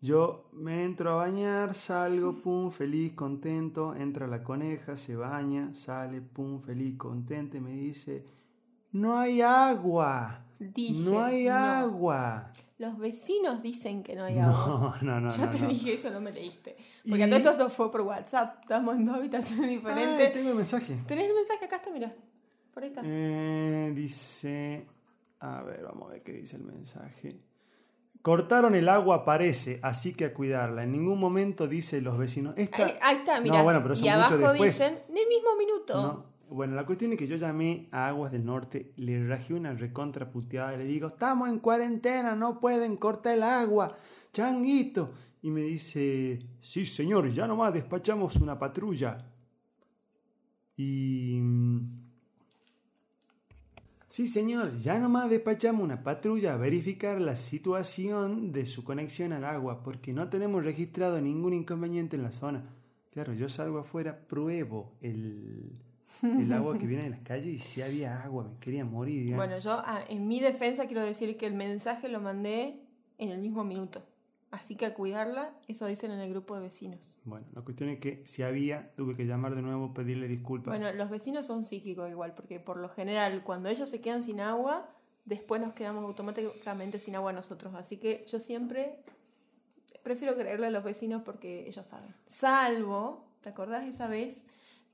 Yo 0.02 0.50
me 0.52 0.84
entro 0.84 1.10
a 1.10 1.14
bañar, 1.14 1.74
salgo, 1.74 2.32
pum, 2.32 2.70
feliz, 2.70 3.14
contento, 3.14 3.94
entra 3.96 4.26
la 4.26 4.42
coneja, 4.42 4.96
se 4.96 5.16
baña, 5.16 5.74
sale, 5.74 6.20
pum, 6.20 6.60
feliz, 6.60 6.96
contenta 6.96 7.56
y 7.56 7.60
me 7.60 7.72
dice, 7.72 8.24
no 8.92 9.18
hay 9.18 9.42
agua. 9.42 10.42
Dije, 10.58 11.00
no 11.10 11.22
hay 11.22 11.44
no. 11.46 11.54
agua. 11.54 12.50
Los 12.78 12.98
vecinos 12.98 13.62
dicen 13.62 14.02
que 14.02 14.14
no 14.14 14.24
hay 14.24 14.38
agua. 14.38 14.98
No, 15.02 15.20
no, 15.20 15.20
no. 15.20 15.30
Yo 15.30 15.46
no, 15.46 15.50
te 15.50 15.60
no. 15.60 15.68
dije 15.68 15.94
eso, 15.94 16.10
no 16.10 16.20
me 16.20 16.30
leíste. 16.32 16.76
Porque 17.08 17.24
a 17.24 17.26
Y- 17.26 17.30
todo 17.30 17.38
esto 17.38 17.50
esto 17.52 17.70
fue 17.70 17.90
por 17.90 18.02
WhatsApp. 18.02 18.58
Estamos 18.62 18.96
en 18.96 19.04
dos 19.04 19.16
habitaciones 19.16 19.68
Ay, 19.68 19.76
diferentes. 19.76 20.32
tengo 20.32 20.50
el 20.50 20.54
mensaje. 20.56 20.98
¿Tenés 21.06 21.28
el 21.28 21.34
mensaje? 21.34 21.64
Acá 21.64 21.76
está, 21.76 21.90
mira. 21.90 22.14
Por 22.74 22.82
ahí 22.82 22.88
está. 22.88 23.02
Eh, 23.04 23.92
dice. 23.94 24.86
A 25.40 25.62
ver, 25.62 25.82
vamos 25.84 26.08
a 26.08 26.12
ver 26.14 26.22
qué 26.22 26.32
dice 26.32 26.56
el 26.56 26.64
mensaje. 26.64 27.38
Cortaron 28.22 28.74
el 28.74 28.88
agua, 28.88 29.24
parece, 29.24 29.78
así 29.82 30.12
que 30.12 30.24
a 30.24 30.34
cuidarla. 30.34 30.82
En 30.82 30.90
ningún 30.92 31.18
momento 31.20 31.68
dice 31.68 32.00
los 32.00 32.18
vecinos. 32.18 32.54
Esta... 32.56 32.84
ahí, 32.86 32.94
ahí 33.00 33.16
está, 33.18 33.40
mira. 33.40 33.58
No, 33.58 33.62
bueno, 33.64 33.80
pero 33.82 33.94
son 33.94 34.04
y 34.06 34.08
abajo 34.08 34.36
después. 34.36 34.62
dicen, 34.78 34.98
en 35.08 35.16
el 35.16 35.28
mismo 35.28 35.56
minuto. 35.56 36.02
No. 36.02 36.35
Bueno, 36.48 36.74
la 36.74 36.86
cuestión 36.86 37.12
es 37.12 37.18
que 37.18 37.26
yo 37.26 37.36
llamé 37.36 37.88
a 37.90 38.08
Aguas 38.08 38.30
del 38.30 38.44
Norte, 38.44 38.92
le 38.96 39.26
rajé 39.26 39.54
una 39.54 39.74
recontraputeada 39.74 40.74
y 40.74 40.78
le 40.78 40.84
digo, 40.84 41.08
estamos 41.08 41.48
en 41.48 41.58
cuarentena, 41.58 42.36
no 42.36 42.60
pueden 42.60 42.96
cortar 42.96 43.36
el 43.36 43.42
agua, 43.42 43.96
changuito. 44.32 45.10
Y 45.42 45.50
me 45.50 45.62
dice, 45.62 46.38
sí 46.60 46.86
señor, 46.86 47.28
ya 47.30 47.46
nomás 47.46 47.74
despachamos 47.74 48.36
una 48.36 48.58
patrulla. 48.58 49.26
Y... 50.76 51.38
mm, 51.40 52.06
Sí 54.16 54.28
señor, 54.28 54.78
ya 54.78 54.98
nomás 54.98 55.28
despachamos 55.28 55.82
una 55.82 56.02
patrulla 56.02 56.54
a 56.54 56.56
verificar 56.56 57.20
la 57.20 57.36
situación 57.36 58.50
de 58.50 58.64
su 58.64 58.82
conexión 58.82 59.34
al 59.34 59.44
agua, 59.44 59.82
porque 59.82 60.14
no 60.14 60.30
tenemos 60.30 60.64
registrado 60.64 61.20
ningún 61.20 61.52
inconveniente 61.52 62.16
en 62.16 62.22
la 62.22 62.32
zona. 62.32 62.64
Claro, 63.10 63.34
yo 63.34 63.50
salgo 63.50 63.78
afuera, 63.78 64.26
pruebo 64.26 64.96
el, 65.02 65.70
el 66.22 66.52
agua 66.52 66.78
que 66.78 66.86
viene 66.86 67.04
de 67.04 67.10
las 67.10 67.20
calles 67.20 67.46
y 67.46 67.58
si 67.58 67.82
había 67.82 68.22
agua, 68.22 68.44
me 68.44 68.58
quería 68.58 68.84
morir. 68.84 69.24
digamos. 69.24 69.46
Bueno, 69.46 69.60
yo 69.60 69.82
ah, 69.84 70.04
en 70.08 70.26
mi 70.28 70.40
defensa 70.40 70.86
quiero 70.86 71.02
decir 71.02 71.36
que 71.36 71.46
el 71.46 71.54
mensaje 71.54 72.08
lo 72.08 72.20
mandé 72.20 72.80
en 73.18 73.30
el 73.30 73.38
mismo 73.38 73.64
minuto. 73.64 74.02
Así 74.50 74.76
que 74.76 74.86
a 74.86 74.94
cuidarla, 74.94 75.52
eso 75.66 75.86
dicen 75.86 76.12
en 76.12 76.20
el 76.20 76.30
grupo 76.30 76.54
de 76.54 76.62
vecinos. 76.62 77.20
Bueno, 77.24 77.46
la 77.52 77.62
cuestión 77.62 77.90
es 77.90 77.98
que 77.98 78.22
si 78.26 78.42
había, 78.42 78.92
tuve 78.94 79.14
que 79.14 79.26
llamar 79.26 79.54
de 79.54 79.62
nuevo, 79.62 79.92
pedirle 79.92 80.28
disculpas. 80.28 80.78
Bueno, 80.78 80.92
los 80.96 81.10
vecinos 81.10 81.46
son 81.46 81.64
psíquicos 81.64 82.08
igual, 82.08 82.32
porque 82.34 82.60
por 82.60 82.78
lo 82.78 82.88
general, 82.88 83.42
cuando 83.42 83.68
ellos 83.68 83.90
se 83.90 84.00
quedan 84.00 84.22
sin 84.22 84.40
agua, 84.40 84.88
después 85.24 85.60
nos 85.60 85.74
quedamos 85.74 86.04
automáticamente 86.04 87.00
sin 87.00 87.16
agua 87.16 87.32
nosotros. 87.32 87.74
Así 87.74 87.98
que 87.98 88.24
yo 88.28 88.40
siempre 88.40 89.00
prefiero 90.02 90.36
creerle 90.36 90.68
a 90.68 90.70
los 90.70 90.84
vecinos 90.84 91.22
porque 91.24 91.66
ellos 91.66 91.86
saben. 91.86 92.14
Salvo, 92.26 93.26
¿te 93.40 93.48
acordás 93.48 93.84
esa 93.84 94.06
vez 94.06 94.46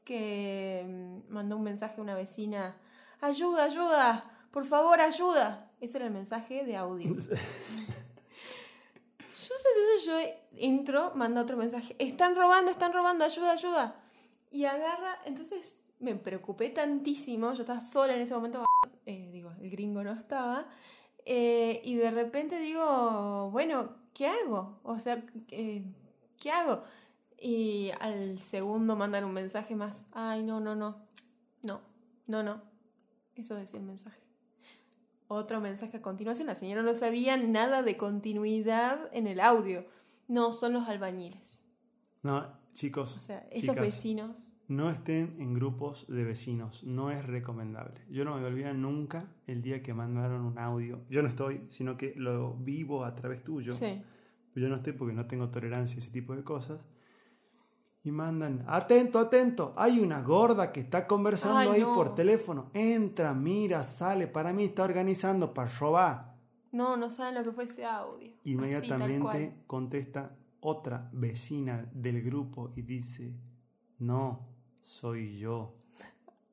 que 0.05 0.85
mm, 0.87 1.33
mandó 1.33 1.57
un 1.57 1.63
mensaje 1.65 2.01
a 2.01 2.03
una 2.03 2.15
vecina? 2.15 2.77
Ayuda, 3.21 3.65
ayuda, 3.65 4.25
por 4.51 4.65
favor, 4.65 5.01
ayuda. 5.01 5.71
Ese 5.81 5.99
era 5.99 6.07
el 6.07 6.13
mensaje 6.13 6.65
de 6.65 6.77
audio. 6.77 7.17
Yo 9.35 9.55
sé, 9.57 10.07
yo 10.07 10.19
entro, 10.57 11.13
mando 11.15 11.41
otro 11.41 11.57
mensaje. 11.57 11.97
Están 11.99 12.37
robando, 12.37 12.71
están 12.71 12.93
robando, 12.93 13.25
ayuda, 13.25 13.53
ayuda. 13.53 13.97
Y 14.51 14.65
agarra, 14.67 15.19
entonces 15.25 15.81
me 15.99 16.15
preocupé 16.15 16.69
tantísimo. 16.71 17.53
Yo 17.55 17.63
estaba 17.63 17.81
sola 17.81 18.15
en 18.15 18.21
ese 18.23 18.35
momento. 18.35 18.65
eh, 19.07 19.31
digo, 19.33 19.53
el 19.61 19.71
gringo 19.71 20.03
no 20.05 20.13
estaba. 20.13 20.67
eh, 21.25 21.81
y 21.85 21.97
de 21.97 22.11
repente 22.11 22.59
digo, 22.59 23.51
bueno, 23.51 23.97
¿qué 24.15 24.27
hago? 24.29 24.81
O 24.85 24.99
sea, 24.99 25.25
eh, 25.51 25.85
¿qué 26.39 26.51
hago? 26.51 26.83
Y 27.45 27.91
al 27.99 28.39
segundo 28.39 28.95
mandan 28.95 29.25
un 29.25 29.33
mensaje 29.35 29.75
más. 29.75 30.07
Ay, 30.13 30.45
no, 30.45 30.61
no, 30.61 30.77
no. 30.77 30.97
No, 31.63 31.81
no, 32.29 32.43
no. 32.45 32.63
Eso 33.35 33.57
decía 33.57 33.81
el 33.81 33.87
mensaje. 33.87 34.21
Otro 35.27 35.61
mensaje 35.61 35.97
a 35.97 36.03
continuación. 36.03 36.47
La 36.47 36.55
señora 36.55 36.83
no 36.83 36.95
sabía 36.95 37.37
nada 37.37 37.83
de 37.83 37.97
continuidad 37.97 39.09
en 39.13 39.27
el 39.27 39.41
audio. 39.41 39.85
No, 40.29 40.53
son 40.53 40.75
los 40.75 40.89
albañiles. 40.89 41.69
No, 42.23 42.47
chicos, 42.75 43.17
O 43.17 43.21
sea, 43.21 43.41
esos 43.51 43.71
chicas, 43.71 43.85
vecinos. 43.85 44.59
no 44.69 44.91
estén 44.91 45.35
en 45.41 45.53
grupos 45.55 46.07
de 46.07 46.23
vecinos, 46.23 46.85
no 46.85 47.11
es 47.11 47.27
recomendable. 47.27 48.01
Yo 48.09 48.25
no 48.25 48.39
me 48.39 48.47
olvidar 48.47 48.77
nunca 48.77 49.27
el 49.49 49.63
día 49.63 49.83
que 49.83 49.93
mandaron 49.93 50.43
un 50.43 50.59
audio. 50.61 51.01
Yo 51.11 51.23
no 51.23 51.29
estoy, 51.29 51.67
sino 51.71 51.97
que 51.97 52.15
lo 52.15 52.55
vivo 52.55 53.05
a 53.05 53.17
través 53.17 53.43
tuyo. 53.43 53.73
Sí. 53.73 54.01
Yo 54.55 54.69
no 54.69 54.77
estoy 54.77 54.93
porque 54.93 55.13
no 55.13 55.27
tengo 55.27 55.49
tolerancia 55.49 55.97
a 55.97 55.99
ese 55.99 56.13
tipo 56.13 56.37
de 56.37 56.45
cosas. 56.45 56.79
Y 58.05 58.11
mandan, 58.11 58.65
atento, 58.67 59.21
atento, 59.21 59.75
hay 59.77 60.01
una 60.01 60.23
gorda 60.23 60.73
que 60.73 60.81
está 60.81 61.07
conversando 61.07 61.59
Ay, 61.59 61.69
ahí 61.69 61.81
no. 61.83 61.95
por 61.95 62.15
teléfono. 62.17 62.71
Entra, 62.75 63.33
mira, 63.33 63.83
sale, 63.85 64.27
para 64.27 64.53
mí 64.53 64.65
está 64.65 64.83
organizando 64.83 65.55
para 65.55 65.71
robar. 65.79 66.35
No, 66.73 66.97
no 66.97 67.11
saben 67.11 67.37
lo 67.37 67.45
que 67.45 67.53
fue 67.53 67.65
ese 67.65 67.85
audio. 67.85 68.33
Inmediatamente 68.45 69.63
contesta 69.67 70.37
otra 70.61 71.11
vecina 71.13 71.89
del 71.93 72.23
grupo 72.23 72.73
y 72.75 72.83
dice, 72.83 73.37
no, 73.99 74.49
soy 74.81 75.37
yo. 75.37 75.82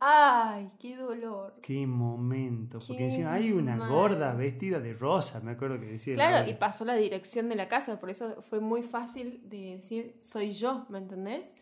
Ay, 0.01 0.71
qué 0.79 0.95
dolor. 0.95 1.55
Qué 1.61 1.85
momento. 1.85 2.79
Porque 2.87 3.05
encima 3.05 3.33
hay 3.33 3.51
una 3.51 3.75
mal. 3.75 3.89
gorda 3.91 4.33
vestida 4.33 4.79
de 4.79 4.93
rosa, 4.93 5.41
me 5.41 5.51
acuerdo 5.51 5.79
que 5.79 5.87
decía. 5.87 6.13
Claro, 6.13 6.49
y 6.49 6.53
pasó 6.53 6.85
la 6.85 6.95
dirección 6.95 7.49
de 7.49 7.55
la 7.55 7.67
casa, 7.67 7.99
por 7.99 8.09
eso 8.09 8.41
fue 8.43 8.61
muy 8.61 8.81
fácil 8.81 9.41
de 9.49 9.75
decir 9.77 10.17
soy 10.21 10.51
yo, 10.53 10.85
¿me 10.89 10.99
entendés? 10.99 11.53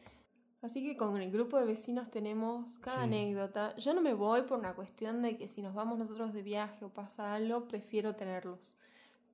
Así 0.62 0.84
que 0.84 0.98
con 0.98 1.20
el 1.22 1.32
grupo 1.32 1.58
de 1.58 1.66
vecinos 1.66 2.10
tenemos 2.12 2.78
cada 2.80 2.98
Sí. 2.98 3.04
anécdota. 3.06 3.76
Yo 3.78 3.94
no 3.94 4.02
me 4.02 4.14
voy 4.14 4.42
por 4.44 4.60
una 4.60 4.74
cuestión 4.76 5.22
de 5.22 5.38
que 5.38 5.48
si 5.50 5.62
nos 5.62 5.74
vamos 5.74 5.98
nosotros 5.98 6.34
de 6.34 6.42
viaje 6.44 6.84
o 6.86 6.90
pasa 6.90 7.34
algo, 7.34 7.68
prefiero 7.68 8.16
tenerlos. 8.16 8.78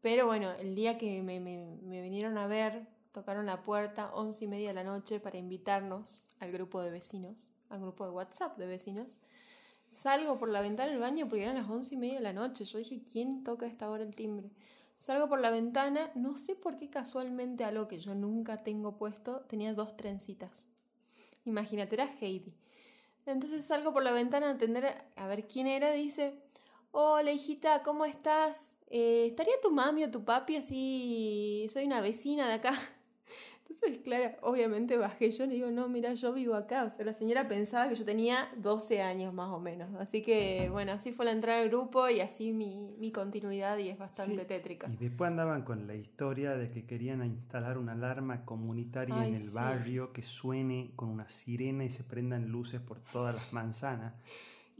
Pero 0.01 0.25
bueno, 0.27 0.51
el 0.59 0.75
día 0.75 0.97
que 0.97 1.21
me, 1.23 1.39
me- 1.39 1.77
me 1.81 2.01
vinieron 2.01 2.37
a 2.37 2.45
ver, 2.47 2.87
tocaron 3.13 3.45
la 3.45 3.63
puerta, 3.63 4.13
once 4.13 4.43
y 4.43 4.47
media 4.47 4.69
de 4.69 4.73
la 4.73 4.83
noche, 4.83 5.19
para 5.19 5.37
invitarnos 5.37 6.27
al 6.39 6.51
grupo 6.51 6.81
de 6.81 6.89
vecinos, 6.89 7.53
al 7.69 7.79
grupo 7.79 8.03
de 8.05 8.11
WhatsApp 8.11 8.57
de 8.57 8.65
vecinos. 8.65 9.21
Salgo 9.89 10.39
por 10.39 10.49
la 10.49 10.61
ventana 10.61 10.89
del 10.89 10.99
baño 10.99 11.29
porque 11.29 11.43
eran 11.43 11.55
las 11.55 11.69
once 11.69 11.93
y 11.93 11.97
media 11.97 12.15
de 12.15 12.21
la 12.21 12.33
noche. 12.33 12.65
Yo 12.65 12.79
dije, 12.79 13.03
¿quién 13.09 13.43
toca 13.43 13.67
a 13.67 13.69
esta 13.69 13.89
hora 13.89 14.03
el 14.03 14.15
timbre? 14.15 14.49
Salgo 14.95 15.29
por 15.29 15.39
la 15.39 15.51
ventana, 15.51 16.11
no 16.15 16.37
sé 16.37 16.55
por 16.55 16.75
qué 16.75 16.89
casualmente 16.89 17.63
algo 17.63 17.87
que 17.87 17.99
yo 17.99 18.15
nunca 18.15 18.63
tengo 18.63 18.97
puesto, 18.97 19.41
tenía 19.41 19.73
dos 19.73 19.95
trencitas. 19.95 20.69
Imagínate, 21.45 21.95
era 21.95 22.09
Heidi. 22.19 22.55
Entonces 23.25 23.65
salgo 23.65 23.93
por 23.93 24.03
la 24.03 24.11
ventana 24.11 24.47
a 24.47 24.53
atender 24.53 24.95
a 25.15 25.27
ver 25.27 25.47
quién 25.47 25.67
era. 25.67 25.91
Dice, 25.91 26.41
hola 26.91 27.31
hijita, 27.31 27.83
¿cómo 27.83 28.05
estás? 28.05 28.73
Eh, 28.87 29.25
¿Estaría 29.27 29.59
tu 29.61 29.71
mami 29.71 30.03
o 30.03 30.11
tu 30.11 30.23
papi 30.23 30.57
así? 30.57 31.67
Soy 31.69 31.85
una 31.85 32.01
vecina 32.01 32.47
de 32.47 32.53
acá. 32.53 32.73
Entonces, 33.73 34.01
claro, 34.03 34.35
obviamente 34.41 34.97
bajé 34.97 35.31
yo 35.31 35.45
y 35.45 35.47
le 35.47 35.53
digo, 35.55 35.71
no, 35.71 35.89
mira, 35.89 36.13
yo 36.13 36.31
vivo 36.31 36.53
acá. 36.53 36.83
O 36.83 36.91
sea, 36.91 37.03
la 37.05 37.13
señora 37.13 37.47
pensaba 37.47 37.89
que 37.89 37.95
yo 37.95 38.05
tenía 38.05 38.47
12 38.57 39.01
años 39.01 39.33
más 39.33 39.49
o 39.49 39.59
menos. 39.59 39.89
Así 39.99 40.21
que, 40.21 40.69
bueno, 40.71 40.91
así 40.91 41.11
fue 41.11 41.25
la 41.25 41.31
entrada 41.31 41.61
al 41.63 41.69
grupo 41.69 42.07
y 42.07 42.19
así 42.19 42.51
mi, 42.51 42.95
mi 42.99 43.11
continuidad 43.11 43.79
y 43.79 43.89
es 43.89 43.97
bastante 43.97 44.41
Sí. 44.41 44.47
tétrica. 44.47 44.87
Y 44.91 44.97
después 44.97 45.27
andaban 45.27 45.63
con 45.63 45.87
la 45.87 45.95
historia 45.95 46.51
de 46.55 46.69
que 46.69 46.85
querían 46.85 47.25
instalar 47.25 47.79
una 47.79 47.93
alarma 47.93 48.45
comunitaria 48.45 49.15
Ay, 49.15 49.29
en 49.29 49.35
el 49.37 49.41
sí. 49.41 49.55
barrio 49.55 50.13
que 50.13 50.21
suene 50.21 50.91
con 50.95 51.09
una 51.09 51.27
sirena 51.27 51.83
y 51.83 51.89
se 51.89 52.03
prendan 52.03 52.49
luces 52.49 52.79
por 52.79 52.99
todas 52.99 53.33
las 53.33 53.53
manzanas. 53.53 54.13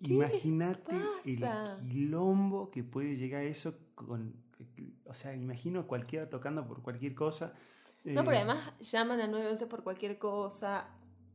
¿Qué 0.04 0.14
Imagínate 0.14 0.96
el 1.26 1.44
quilombo 1.90 2.70
que 2.70 2.84
puede 2.84 3.16
llegar 3.16 3.42
eso 3.42 3.74
con... 3.96 4.36
O 5.06 5.16
sea, 5.16 5.34
imagino 5.34 5.88
cualquiera 5.88 6.30
tocando 6.30 6.68
por 6.68 6.84
cualquier 6.84 7.16
cosa. 7.16 7.54
No, 8.04 8.24
pero 8.24 8.38
además 8.38 8.74
llaman 8.80 9.22
a 9.22 9.28
911 9.28 9.68
por 9.68 9.84
cualquier 9.84 10.18
cosa, 10.18 10.88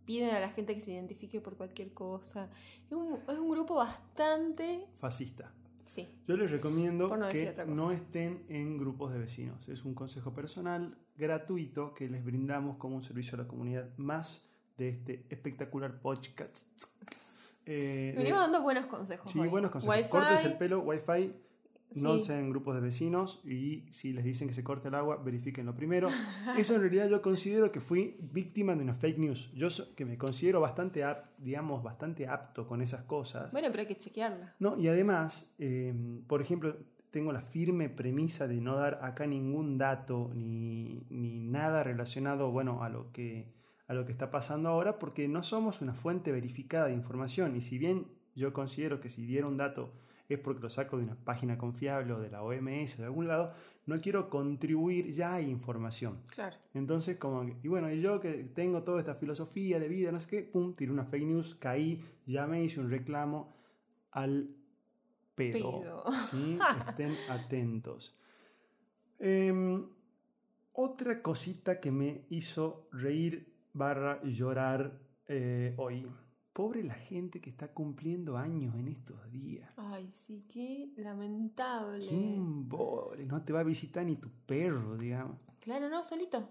piden 0.04 0.34
a 0.34 0.40
la 0.40 0.50
gente 0.50 0.74
que 0.74 0.80
se 0.80 0.92
identifique 0.92 1.40
por 1.40 1.56
cualquier 1.56 1.92
cosa. 1.92 2.50
Es 2.86 2.92
un, 2.92 3.18
es 3.28 3.38
un 3.38 3.50
grupo 3.50 3.74
bastante... 3.76 4.86
Fascista. 4.94 5.52
Sí. 5.84 6.06
Yo 6.26 6.36
les 6.36 6.50
recomiendo 6.50 7.14
no 7.16 7.28
que 7.28 7.54
no 7.66 7.90
estén 7.92 8.44
en 8.50 8.76
grupos 8.76 9.12
de 9.12 9.18
vecinos. 9.18 9.68
Es 9.68 9.86
un 9.86 9.94
consejo 9.94 10.34
personal 10.34 10.98
gratuito 11.16 11.94
que 11.94 12.08
les 12.08 12.22
brindamos 12.24 12.76
como 12.76 12.96
un 12.96 13.02
servicio 13.02 13.36
a 13.36 13.42
la 13.42 13.48
comunidad 13.48 13.88
más 13.96 14.44
de 14.76 14.90
este 14.90 15.26
espectacular 15.30 16.00
podcast. 16.00 16.68
Eh, 17.70 18.14
Venimos 18.16 18.40
dando 18.40 18.62
buenos 18.62 18.86
consejos. 18.86 19.30
sí, 19.30 19.38
hoy. 19.38 19.48
buenos 19.48 19.70
consejos. 19.70 20.08
Córtense 20.08 20.46
el 20.46 20.56
pelo, 20.56 20.80
wifi, 20.80 21.34
no 21.96 22.18
Sí. 22.18 22.24
sean 22.24 22.50
grupos 22.50 22.74
de 22.74 22.80
vecinos 22.80 23.40
y 23.44 23.86
si 23.92 24.12
les 24.12 24.24
dicen 24.24 24.48
que 24.48 24.54
se 24.54 24.62
corte 24.62 24.88
el 24.88 24.94
agua, 24.94 25.16
verifíquenlo 25.24 25.74
primero. 25.74 26.08
Eso 26.58 26.74
en 26.74 26.80
realidad 26.82 27.08
yo 27.08 27.22
considero 27.22 27.72
que 27.72 27.80
fui 27.80 28.16
víctima 28.32 28.74
de 28.76 28.82
una 28.82 28.94
fake 28.94 29.18
news. 29.18 29.50
Yo 29.54 29.70
so- 29.70 29.94
que 29.94 30.04
me 30.04 30.18
considero 30.18 30.60
bastante, 30.60 31.04
ap- 31.04 31.26
digamos, 31.38 31.82
bastante 31.82 32.26
apto 32.28 32.66
con 32.66 32.82
esas 32.82 33.04
cosas. 33.04 33.50
Bueno, 33.52 33.68
pero 33.70 33.80
hay 33.80 33.86
que 33.86 33.96
chequearla. 33.96 34.54
No, 34.58 34.78
y 34.78 34.88
además, 34.88 35.50
eh, 35.58 35.94
por 36.26 36.42
ejemplo, 36.42 36.76
tengo 37.10 37.32
la 37.32 37.40
firme 37.40 37.88
premisa 37.88 38.46
de 38.46 38.60
no 38.60 38.76
dar 38.76 38.98
acá 39.02 39.26
ningún 39.26 39.78
dato 39.78 40.30
ni, 40.34 41.06
ni 41.08 41.40
nada 41.40 41.82
relacionado, 41.82 42.50
bueno, 42.50 42.82
a 42.82 42.88
lo 42.90 43.10
que 43.12 43.56
a 43.86 43.94
lo 43.94 44.04
que 44.04 44.12
está 44.12 44.30
pasando 44.30 44.68
ahora, 44.68 44.98
porque 44.98 45.28
no 45.28 45.42
somos 45.42 45.80
una 45.80 45.94
fuente 45.94 46.30
verificada 46.30 46.88
de 46.88 46.92
información. 46.92 47.56
Y 47.56 47.62
si 47.62 47.78
bien 47.78 48.06
yo 48.34 48.52
considero 48.52 49.00
que 49.00 49.08
si 49.08 49.24
diera 49.24 49.46
un 49.46 49.56
dato 49.56 49.94
es 50.28 50.38
porque 50.38 50.60
lo 50.60 50.68
saco 50.68 50.98
de 50.98 51.04
una 51.04 51.16
página 51.16 51.56
confiable 51.56 52.12
o 52.12 52.20
de 52.20 52.30
la 52.30 52.42
OMS 52.42 52.98
o 52.98 52.98
de 52.98 53.04
algún 53.04 53.28
lado, 53.28 53.52
no 53.86 54.00
quiero 54.00 54.28
contribuir, 54.28 55.10
ya 55.12 55.34
hay 55.34 55.48
información. 55.48 56.20
Claro. 56.26 56.56
Entonces, 56.74 57.16
como, 57.16 57.44
y 57.62 57.68
bueno, 57.68 57.90
y 57.90 58.00
yo 58.00 58.20
que 58.20 58.44
tengo 58.54 58.82
toda 58.82 59.00
esta 59.00 59.14
filosofía 59.14 59.80
de 59.80 59.88
vida, 59.88 60.12
no 60.12 60.20
sé 60.20 60.28
qué, 60.28 60.42
pum, 60.42 60.74
tiré 60.74 60.92
una 60.92 61.04
fake 61.04 61.24
news, 61.24 61.54
caí, 61.54 62.02
ya 62.26 62.46
me 62.46 62.62
hice 62.62 62.80
un 62.80 62.90
reclamo 62.90 63.54
al 64.10 64.50
pedo. 65.34 65.80
Pedo. 65.80 66.04
¿sí? 66.30 66.58
Estén 66.88 67.16
atentos. 67.30 68.14
Em, 69.18 69.86
otra 70.72 71.22
cosita 71.22 71.80
que 71.80 71.90
me 71.90 72.26
hizo 72.28 72.88
reír 72.92 73.52
barra 73.72 74.20
llorar 74.22 75.00
eh, 75.26 75.74
hoy. 75.76 76.06
Pobre 76.58 76.82
la 76.82 76.94
gente 76.94 77.40
que 77.40 77.50
está 77.50 77.68
cumpliendo 77.68 78.36
años 78.36 78.74
en 78.74 78.88
estos 78.88 79.30
días. 79.30 79.72
Ay, 79.76 80.10
sí, 80.10 80.44
qué 80.52 80.90
lamentable. 80.96 82.04
¿Quién 82.04 82.68
pobre? 82.68 83.24
No 83.26 83.44
te 83.44 83.52
va 83.52 83.60
a 83.60 83.62
visitar 83.62 84.04
ni 84.04 84.16
tu 84.16 84.28
perro, 84.44 84.96
digamos. 84.96 85.36
Claro, 85.60 85.88
no, 85.88 86.02
solito. 86.02 86.48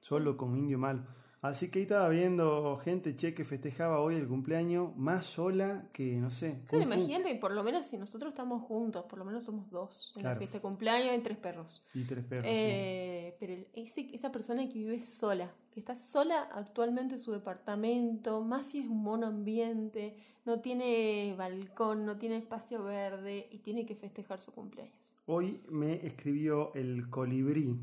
Solo 0.00 0.36
como 0.36 0.56
indio 0.56 0.78
malo. 0.78 1.02
Así 1.42 1.70
que 1.70 1.78
ahí 1.78 1.82
estaba 1.84 2.06
viendo 2.10 2.76
gente, 2.84 3.16
che, 3.16 3.32
que 3.32 3.46
festejaba 3.46 4.00
hoy 4.00 4.16
el 4.16 4.28
cumpleaños 4.28 4.94
más 4.96 5.24
sola 5.24 5.88
que, 5.90 6.16
no 6.16 6.28
sé. 6.28 6.60
Claro, 6.66 6.84
imagínate, 6.84 7.34
por 7.36 7.52
lo 7.52 7.62
menos 7.62 7.86
si 7.86 7.96
nosotros 7.96 8.32
estamos 8.32 8.62
juntos, 8.62 9.06
por 9.08 9.18
lo 9.18 9.24
menos 9.24 9.44
somos 9.44 9.70
dos. 9.70 10.12
En 10.16 10.20
Claro. 10.20 10.34
la 10.34 10.38
fiesta 10.38 10.58
de 10.58 10.62
cumpleaños 10.62 11.08
hay 11.12 11.20
tres 11.20 11.38
perros. 11.38 11.82
Y 11.94 12.04
tres 12.04 12.24
perros. 12.26 12.44
sí. 12.46 12.52
Eh, 12.54 13.36
Pero 13.40 13.54
ese- 13.72 14.10
esa 14.14 14.30
persona 14.30 14.68
que 14.68 14.74
vive 14.74 15.00
sola, 15.00 15.50
que 15.70 15.80
está 15.80 15.94
sola 15.94 16.42
actualmente 16.52 17.14
en 17.14 17.20
su 17.20 17.32
departamento, 17.32 18.42
más 18.44 18.66
si 18.66 18.80
es 18.80 18.86
un 18.86 19.02
mono 19.02 19.26
ambiente, 19.28 20.16
no 20.44 20.60
tiene 20.60 21.34
balcón, 21.38 22.04
no 22.04 22.18
tiene 22.18 22.36
espacio 22.36 22.84
verde 22.84 23.48
y 23.50 23.58
tiene 23.60 23.86
que 23.86 23.94
festejar 23.94 24.40
su 24.42 24.52
cumpleaños. 24.52 25.16
Hoy 25.24 25.58
me 25.70 26.04
escribió 26.06 26.74
el 26.74 27.08
colibrí. 27.08 27.78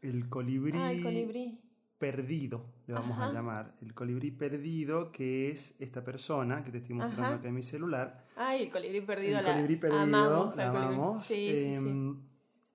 El 0.00 0.30
colibrí, 0.30 0.78
Ah, 0.78 0.92
el 0.92 1.02
colibrí. 1.02 1.58
Perdido, 2.06 2.66
le 2.88 2.94
vamos 2.94 3.16
a 3.16 3.26
Ajá. 3.26 3.32
llamar. 3.32 3.74
El 3.80 3.94
colibrí 3.94 4.32
perdido, 4.32 5.12
que 5.12 5.52
es 5.52 5.76
esta 5.78 6.02
persona 6.02 6.64
que 6.64 6.72
te 6.72 6.78
estoy 6.78 6.96
mostrando 6.96 7.26
Ajá. 7.26 7.34
acá 7.36 7.48
en 7.48 7.54
mi 7.54 7.62
celular. 7.62 8.24
Ay, 8.34 8.64
el 8.64 8.70
colibrí 8.72 9.00
perdido. 9.02 9.38
el 9.38 9.44
la- 9.44 9.52
colibrí 9.52 9.76
perdido, 9.76 10.00
amamos 10.02 10.56
la 10.56 10.68
amamos. 10.70 11.22
Sí, 11.24 11.34
sí, 11.34 11.76
sí. 11.76 11.88
Em, 11.88 12.16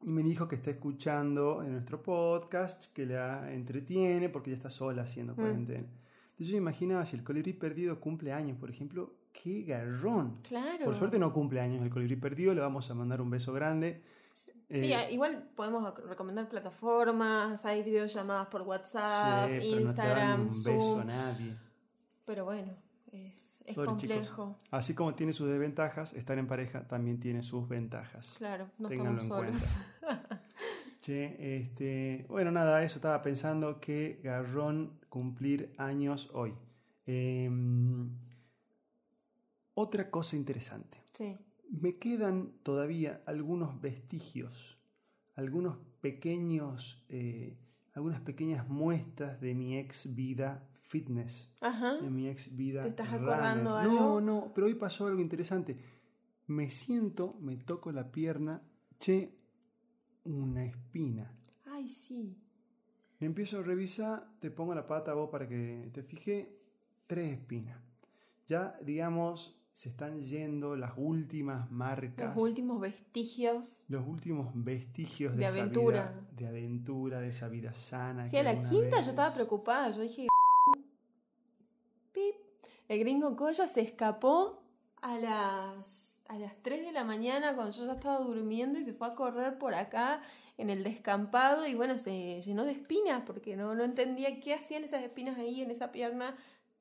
Y 0.04 0.10
me 0.10 0.22
dijo 0.24 0.48
que 0.48 0.56
está 0.56 0.70
escuchando 0.70 1.62
en 1.64 1.72
nuestro 1.74 2.02
podcast, 2.04 2.94
que 2.94 3.06
la 3.08 3.52
entretiene 3.52 4.30
porque 4.30 4.52
ella 4.52 4.58
está 4.58 4.70
sola 4.70 5.02
haciendo 5.02 5.34
Mm. 5.34 5.36
cuarentena. 5.36 5.80
Entonces 6.30 6.48
yo 6.48 6.54
me 6.54 6.58
imaginaba 6.60 7.04
si 7.06 7.18
el 7.18 7.24
colibrí 7.24 7.52
perdido 7.54 8.00
cumple 8.00 8.32
años, 8.32 8.58
por 8.60 8.70
ejemplo, 8.70 9.16
qué 9.34 9.64
garrón. 9.64 10.38
Claro. 10.48 10.86
Por 10.86 10.96
suerte 10.96 11.18
no 11.20 11.34
cumple 11.34 11.60
años 11.62 11.84
el 11.84 11.90
colibrí 11.90 12.16
perdido, 12.16 12.54
le 12.54 12.62
vamos 12.62 12.90
a 12.92 12.94
mandar 12.94 13.22
un 13.22 13.30
beso 13.32 13.52
grande. 13.54 14.02
Sí, 14.70 14.92
Eh, 14.94 15.12
igual 15.12 15.50
podemos 15.56 15.94
recomendar 16.08 16.50
plataformas, 16.50 17.66
hay 17.66 17.84
videollamadas 17.84 18.48
por 18.48 18.62
WhatsApp, 18.64 19.50
sí, 19.50 19.72
pero 19.72 19.86
no 19.86 19.94
te 19.94 20.02
dan 20.02 20.42
Instagram, 20.42 20.42
un 20.42 20.64
beso 20.64 21.00
a 21.00 21.06
nadie. 21.06 21.58
Pero 22.26 22.46
bueno, 22.46 22.74
es, 23.12 23.62
es 23.66 23.76
Sorry, 23.76 23.98
chicos. 23.98 24.30
complejo. 24.30 24.58
Así 24.72 24.94
como 24.94 25.14
tiene 25.14 25.32
sus 25.34 25.48
desventajas, 25.48 26.14
estar 26.14 26.38
en 26.38 26.48
pareja 26.48 26.88
también 26.88 27.20
tiene 27.20 27.42
sus 27.44 27.68
ventajas. 27.70 28.34
Claro, 28.38 28.70
no 28.78 28.90
Ténganlo 28.90 29.22
estamos 29.22 29.44
en 29.46 29.60
solos. 29.60 29.78
Che, 31.00 31.58
este, 31.58 32.26
bueno, 32.28 32.52
nada, 32.52 32.84
eso 32.84 32.98
estaba 32.98 33.22
pensando 33.22 33.80
que 33.80 34.20
garrón 34.24 35.00
cumplir 35.08 35.74
años 35.78 36.30
hoy. 36.34 36.54
Em, 37.06 38.10
otra 39.74 40.10
cosa 40.10 40.36
interesante. 40.36 41.02
Sí. 41.14 41.38
Me 41.70 41.98
quedan 41.98 42.54
todavía 42.64 43.22
algunos 43.26 43.80
vestigios, 43.82 44.78
algunos 45.36 45.78
pequeños, 46.02 47.04
eh, 47.10 47.58
algunas 47.94 48.22
pequeñas 48.22 48.68
muestras 48.70 49.40
de 49.42 49.54
mi 49.56 49.78
ex 49.78 50.16
vida 50.16 50.68
fitness, 50.88 51.52
Ajá. 51.62 51.98
de 51.98 52.10
mi 52.10 52.28
ex 52.30 52.56
vida. 52.56 52.82
¿Te 52.84 52.90
estás 52.90 53.12
runner. 53.12 53.22
acordando 53.30 53.70
No, 53.72 53.78
algo? 53.78 54.22
no, 54.22 54.52
pero 54.56 54.68
hoy 54.68 54.76
pasó 54.76 55.08
algo 55.08 55.22
interesante. 55.22 55.76
Me 56.48 56.70
siento, 56.70 57.36
me 57.42 57.58
toco 57.58 57.92
la 57.92 58.10
pierna, 58.12 58.62
che, 59.00 59.38
una 60.24 60.64
espina. 60.66 61.34
Ay, 61.66 61.90
sí. 61.90 62.38
Me 63.20 63.28
empiezo 63.28 63.60
a 63.60 63.64
revisar, 63.64 64.32
te 64.40 64.50
pongo 64.52 64.74
la 64.74 64.88
pata 64.88 65.14
vos 65.14 65.30
para 65.30 65.48
que 65.48 65.90
te 65.94 66.04
fije, 66.04 66.58
tres 67.08 67.34
espinas. 67.34 67.78
Ya, 68.48 68.80
digamos, 68.86 69.57
se 69.78 69.90
están 69.90 70.22
yendo 70.24 70.76
las 70.76 70.94
últimas 70.98 71.70
marcas, 71.70 72.34
Los 72.34 72.44
últimos 72.44 72.80
vestigios. 72.82 73.86
los 73.90 74.08
últimos 74.08 74.50
vestigios 74.56 75.34
de, 75.34 75.38
De 75.42 75.46
esa 75.46 75.60
aventura. 75.60 76.02
vida, 76.14 76.28
de 76.36 76.48
aventura, 76.48 77.20
de 77.20 77.30
esa 77.30 77.48
vida 77.48 77.76
sana. 77.76 78.26
Sí, 78.26 78.38
a 78.38 78.42
la 78.44 78.60
quinta 78.60 78.96
vez- 78.96 79.06
yo 79.06 79.12
estaba 79.12 79.32
preocupada. 79.36 79.92
Yo 79.92 80.02
dije. 80.02 80.26
Pip. 82.12 82.34
El 82.88 83.00
gringo 83.02 83.36
Coya 83.36 83.68
se 83.68 83.82
escapó 83.82 84.64
a 85.04 85.20
las, 85.20 86.22
a 86.28 86.40
las 86.40 86.58
3 86.64 86.84
de 86.84 86.92
la 86.92 87.04
mañana 87.04 87.54
cuando 87.54 87.72
yo 87.72 87.86
ya 87.86 87.94
estaba 87.94 88.18
durmiendo 88.18 88.80
y 88.80 88.84
se 88.84 88.94
fue 88.94 89.08
a 89.10 89.14
correr 89.14 89.60
por 89.60 89.76
acá 89.76 90.24
en 90.58 90.72
el 90.72 90.84
descampado 90.84 91.68
y 91.68 91.76
bueno, 91.76 92.00
se 92.00 92.42
llenó 92.42 92.66
de 92.66 92.72
espinas 92.72 93.22
porque 93.28 93.56
no, 93.56 93.76
no 93.76 93.84
entendía 93.84 94.40
qué 94.40 94.56
hacían 94.56 94.84
esas 94.84 95.04
espinas 95.04 95.38
ahí 95.38 95.62
en 95.62 95.70
esa 95.70 95.92
pierna 95.92 96.36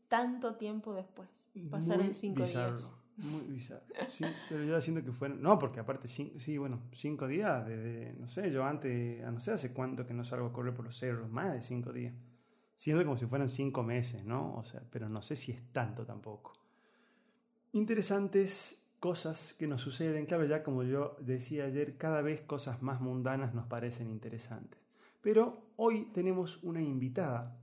tanto 0.08 0.56
tiempo 0.56 0.94
después. 0.94 1.52
Pasaron 1.70 2.06
Muy 2.06 2.14
cinco 2.14 2.42
bizarro, 2.42 2.76
días. 2.76 2.94
Muy 3.16 3.54
bizarro. 3.54 3.84
Sí, 4.10 4.24
pero 4.48 4.64
yo 4.64 4.80
siento 4.80 5.04
que 5.04 5.12
fueron. 5.12 5.42
No, 5.42 5.58
porque 5.58 5.80
aparte, 5.80 6.06
sí, 6.08 6.58
bueno, 6.58 6.82
cinco 6.92 7.26
días. 7.26 7.66
Desde, 7.66 8.14
no 8.18 8.28
sé, 8.28 8.50
yo 8.50 8.64
antes, 8.64 9.24
a 9.24 9.30
no 9.30 9.40
sé 9.40 9.52
hace 9.52 9.72
cuánto 9.72 10.06
que 10.06 10.14
no 10.14 10.24
salgo 10.24 10.46
a 10.46 10.52
correr 10.52 10.74
por 10.74 10.84
los 10.84 10.96
cerros, 10.96 11.30
más 11.30 11.52
de 11.52 11.62
cinco 11.62 11.92
días. 11.92 12.14
Siento 12.76 13.02
como 13.04 13.16
si 13.16 13.26
fueran 13.26 13.48
cinco 13.48 13.82
meses, 13.82 14.24
¿no? 14.24 14.54
O 14.56 14.64
sea, 14.64 14.82
pero 14.90 15.08
no 15.08 15.22
sé 15.22 15.34
si 15.34 15.52
es 15.52 15.62
tanto 15.72 16.04
tampoco. 16.04 16.52
Interesantes 17.72 18.82
cosas 19.00 19.54
que 19.58 19.66
nos 19.66 19.80
suceden. 19.80 20.26
Claro, 20.26 20.44
ya 20.44 20.62
como 20.62 20.82
yo 20.82 21.16
decía 21.20 21.64
ayer, 21.64 21.96
cada 21.96 22.20
vez 22.20 22.42
cosas 22.42 22.82
más 22.82 23.00
mundanas 23.00 23.54
nos 23.54 23.66
parecen 23.66 24.10
interesantes. 24.10 24.78
Pero 25.22 25.70
hoy 25.76 26.10
tenemos 26.12 26.62
una 26.62 26.82
invitada 26.82 27.58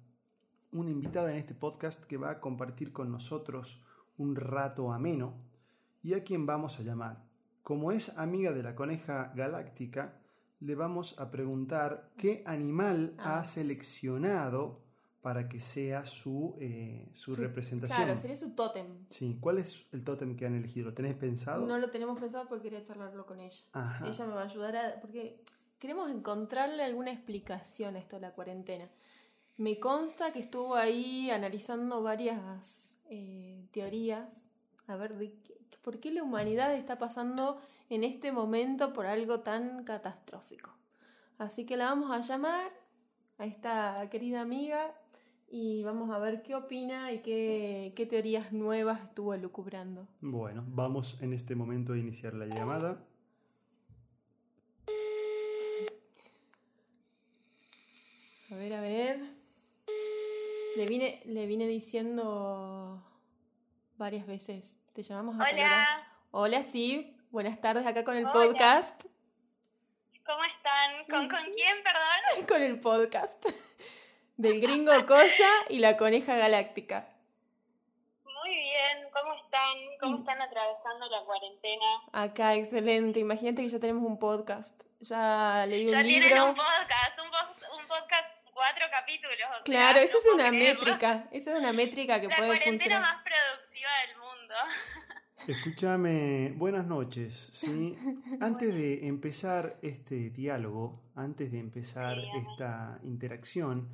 una 0.73 0.89
invitada 0.91 1.31
en 1.31 1.38
este 1.38 1.53
podcast 1.53 2.03
que 2.05 2.17
va 2.17 2.31
a 2.31 2.39
compartir 2.39 2.91
con 2.91 3.12
nosotros 3.12 3.81
un 4.17 4.36
rato 4.36 4.91
ameno 4.91 5.33
y 6.01 6.13
a 6.13 6.23
quien 6.23 6.45
vamos 6.45 6.79
a 6.79 6.83
llamar. 6.83 7.21
Como 7.62 7.91
es 7.91 8.17
amiga 8.17 8.51
de 8.51 8.63
la 8.63 8.75
coneja 8.75 9.31
galáctica, 9.36 10.19
le 10.59 10.75
vamos 10.75 11.17
a 11.19 11.29
preguntar 11.31 12.12
qué 12.17 12.43
animal 12.45 13.13
Ah, 13.17 13.39
ha 13.39 13.45
seleccionado 13.45 14.81
para 15.21 15.47
que 15.47 15.59
sea 15.62 16.05
su, 16.05 16.57
eh, 16.59 17.09
su 17.13 17.33
Su- 17.36 17.41
representación. 17.41 17.97
Claro, 17.97 18.17
sería 18.17 18.36
su 18.36 18.53
tótem. 18.55 19.05
Sí, 19.09 19.38
¿cuál 19.39 19.59
es 19.59 19.88
el 19.93 20.03
tótem 20.03 20.36
que 20.36 20.45
han 20.45 20.55
elegido? 20.55 20.88
¿Lo 20.89 20.93
tenés 20.93 21.15
pensado? 21.15 21.65
No 21.65 21.77
lo 21.77 21.89
tenemos 21.89 22.19
pensado 22.19 22.47
porque 22.49 22.63
quería 22.63 22.83
charlarlo 22.83 23.25
con 23.25 23.39
ella. 23.39 23.62
Ajá. 23.71 24.05
Ella 24.05 24.25
me 24.27 24.33
va 24.33 24.41
a 24.41 24.45
ayudar 24.45 24.75
a... 24.75 24.99
porque 24.99 25.39
queremos 25.79 26.09
encontrarle 26.09 26.83
alguna 26.83 27.12
explicación 27.13 27.95
a 27.95 27.99
esto 27.99 28.17
de 28.17 28.21
la 28.23 28.31
cuarentena. 28.33 28.89
Me 29.58 29.80
consta 29.80 30.34
que 30.34 30.39
estuvo 30.39 30.76
ahí 30.76 31.30
analizando 31.30 32.02
varias 32.02 32.98
eh, 33.10 33.66
teorías, 33.72 34.46
a 34.88 34.96
ver 34.96 35.16
de 35.16 35.32
qué- 35.44 35.58
por 35.84 36.00
qué 36.00 36.12
la 36.12 36.24
humanidad 36.24 36.74
está 36.74 36.98
pasando 36.98 37.62
en 37.89 38.04
este 38.04 38.32
momento 38.32 38.94
por 38.94 39.06
algo 39.06 39.42
tan 39.42 39.84
catastrófico. 39.84 40.72
Así 41.38 41.66
que 41.66 41.78
la 41.78 41.86
vamos 41.86 42.10
a 42.12 42.20
llamar 42.22 42.72
a 43.38 43.46
esta 43.46 44.10
querida 44.10 44.42
amiga 44.42 44.94
y 45.52 45.84
vamos 45.84 46.10
a 46.12 46.18
ver 46.20 46.42
qué 46.42 46.56
opina 46.56 47.12
y 47.12 47.20
qué, 47.20 47.94
qué 47.96 48.06
teorías 48.06 48.54
nuevas 48.54 49.04
estuvo 49.04 49.34
elucubrando. 49.34 50.08
Bueno, 50.22 50.63
vamos 50.68 51.18
en 51.22 51.34
este 51.34 51.54
momento 51.56 51.94
a 51.94 51.98
iniciar 51.98 52.34
la 52.34 52.46
llamada. 52.48 53.04
A 58.52 58.56
ver, 58.56 58.74
a 58.74 58.82
ver. 58.82 59.42
Le 60.75 60.86
vine, 60.86 61.21
le 61.25 61.45
vine 61.45 61.67
diciendo 61.67 63.01
varias 63.97 64.25
veces. 64.25 64.79
Te 64.93 65.03
llamamos 65.03 65.39
a. 65.39 65.43
Hola, 65.49 66.07
Hola, 66.31 66.63
sí. 66.63 67.15
Buenas 67.29 67.59
tardes 67.62 67.86
acá 67.86 68.03
con 68.03 68.15
el 68.15 68.25
Hola. 68.25 68.33
podcast. 68.33 69.03
¿cómo 70.25 70.43
están? 70.45 71.05
¿Con, 71.09 71.29
¿Con 71.29 71.43
quién, 71.53 71.83
perdón? 71.83 72.45
Con 72.47 72.62
el 72.62 72.79
podcast. 72.79 73.45
Del 74.38 74.62
gringo 74.62 74.91
Coya 75.05 75.49
y 75.69 75.79
la 75.79 75.95
coneja 75.97 76.36
galáctica. 76.38 77.07
Muy 78.23 78.49
bien, 78.55 79.09
¿cómo 79.13 79.36
están? 79.36 79.77
¿Cómo 79.99 80.17
están 80.19 80.41
atravesando 80.41 81.07
la 81.09 81.23
cuarentena? 81.23 81.86
Acá, 82.13 82.55
excelente. 82.55 83.19
Imagínate 83.19 83.62
que 83.62 83.69
ya 83.69 83.79
tenemos 83.79 84.03
un 84.03 84.17
podcast. 84.17 84.83
Ya 85.01 85.65
leí 85.67 85.86
un 85.86 85.91
Ya 85.91 86.01
libro. 86.03 86.27
tienen 86.27 86.43
un 86.49 86.55
podcast, 86.55 87.19
un 87.19 87.88
podcast, 87.88 88.33
cuatro 88.63 88.86
capítulos. 88.91 89.36
o 89.36 89.38
sea, 89.56 89.63
Claro, 89.65 89.99
esa 89.99 90.13
no 90.13 90.19
es 90.19 90.26
una 90.34 90.49
creerlo. 90.49 90.82
métrica. 90.86 91.28
Esa 91.32 91.52
es 91.52 91.58
una 91.60 91.73
métrica 91.82 92.21
que 92.21 92.28
La 92.28 92.36
puede 92.38 92.47
cuarentena 92.49 92.71
funcionar. 92.80 93.02
más 93.02 93.23
productiva 93.23 93.89
del 94.08 94.17
mundo. 94.17 94.54
Escúchame, 95.47 96.54
buenas 96.56 96.86
noches. 96.86 97.49
¿sí? 97.52 97.95
Antes 98.39 98.73
de 98.73 99.08
empezar 99.08 99.78
este 99.82 100.30
diálogo, 100.30 101.02
antes 101.15 101.52
de 101.52 101.60
empezar 101.60 102.17
esta 102.47 102.99
interacción, 103.04 103.89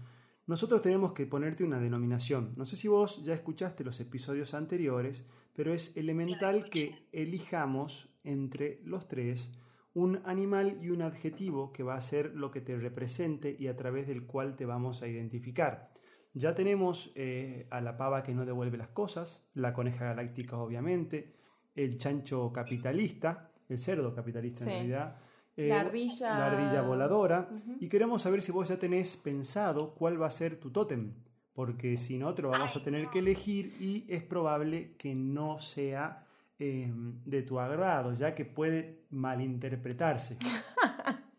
nosotros 0.45 0.81
tenemos 0.81 1.13
que 1.13 1.25
ponerte 1.25 1.63
una 1.63 1.79
denominación. 1.79 2.53
No 2.55 2.65
sé 2.65 2.75
si 2.75 2.87
vos 2.87 3.23
ya 3.23 3.33
escuchaste 3.33 3.83
los 3.83 3.99
episodios 3.99 4.53
anteriores, 4.53 5.25
pero 5.55 5.73
es 5.73 5.95
elemental 5.97 6.69
que 6.69 7.07
elijamos 7.11 8.09
entre 8.23 8.79
los 8.83 9.07
tres 9.07 9.51
un 9.93 10.21
animal 10.25 10.77
y 10.81 10.89
un 10.89 11.01
adjetivo 11.01 11.71
que 11.73 11.83
va 11.83 11.95
a 11.95 12.01
ser 12.01 12.33
lo 12.35 12.51
que 12.51 12.61
te 12.61 12.77
represente 12.77 13.55
y 13.57 13.67
a 13.67 13.75
través 13.75 14.07
del 14.07 14.25
cual 14.25 14.55
te 14.55 14.65
vamos 14.65 15.01
a 15.01 15.07
identificar. 15.07 15.89
Ya 16.33 16.53
tenemos 16.53 17.11
eh, 17.15 17.67
a 17.71 17.81
la 17.81 17.97
pava 17.97 18.21
que 18.21 18.33
no 18.35 18.45
devuelve 18.45 18.77
las 18.77 18.89
cosas, 18.89 19.49
la 19.55 19.73
coneja 19.73 20.05
galáctica 20.05 20.57
obviamente, 20.57 21.35
el 21.75 21.97
chancho 21.97 22.51
capitalista, 22.53 23.49
el 23.67 23.79
cerdo 23.79 24.13
capitalista 24.13 24.65
Sí. 24.65 24.69
en 24.69 24.75
realidad, 24.75 25.15
eh, 25.57 25.67
La 25.69 25.81
ardilla- 25.81 26.37
la 26.37 26.45
ardilla 26.51 26.81
voladora, 26.83 27.49
y 27.79 27.89
queremos 27.89 28.21
saber 28.21 28.41
si 28.41 28.51
vos 28.51 28.67
ya 28.69 28.77
tenés 28.77 29.17
pensado 29.17 29.95
cuál 29.95 30.21
va 30.21 30.27
a 30.27 30.31
ser 30.31 30.57
tu 30.57 30.71
tótem, 30.71 31.13
porque 31.53 31.97
si 31.97 32.17
no 32.17 32.33
te 32.35 32.43
lo 32.43 32.49
vamos 32.49 32.75
a 32.75 32.83
tener 32.83 33.09
que 33.09 33.19
elegir 33.19 33.75
y 33.81 34.05
es 34.07 34.23
probable 34.23 34.95
que 34.97 35.15
no 35.15 35.57
sea 35.59 36.25
eh, 36.59 36.87
de 36.91 37.41
tu 37.43 37.59
agrado, 37.59 38.13
ya 38.13 38.35
que 38.35 38.45
puede 38.45 39.05
malinterpretarse. 39.09 40.37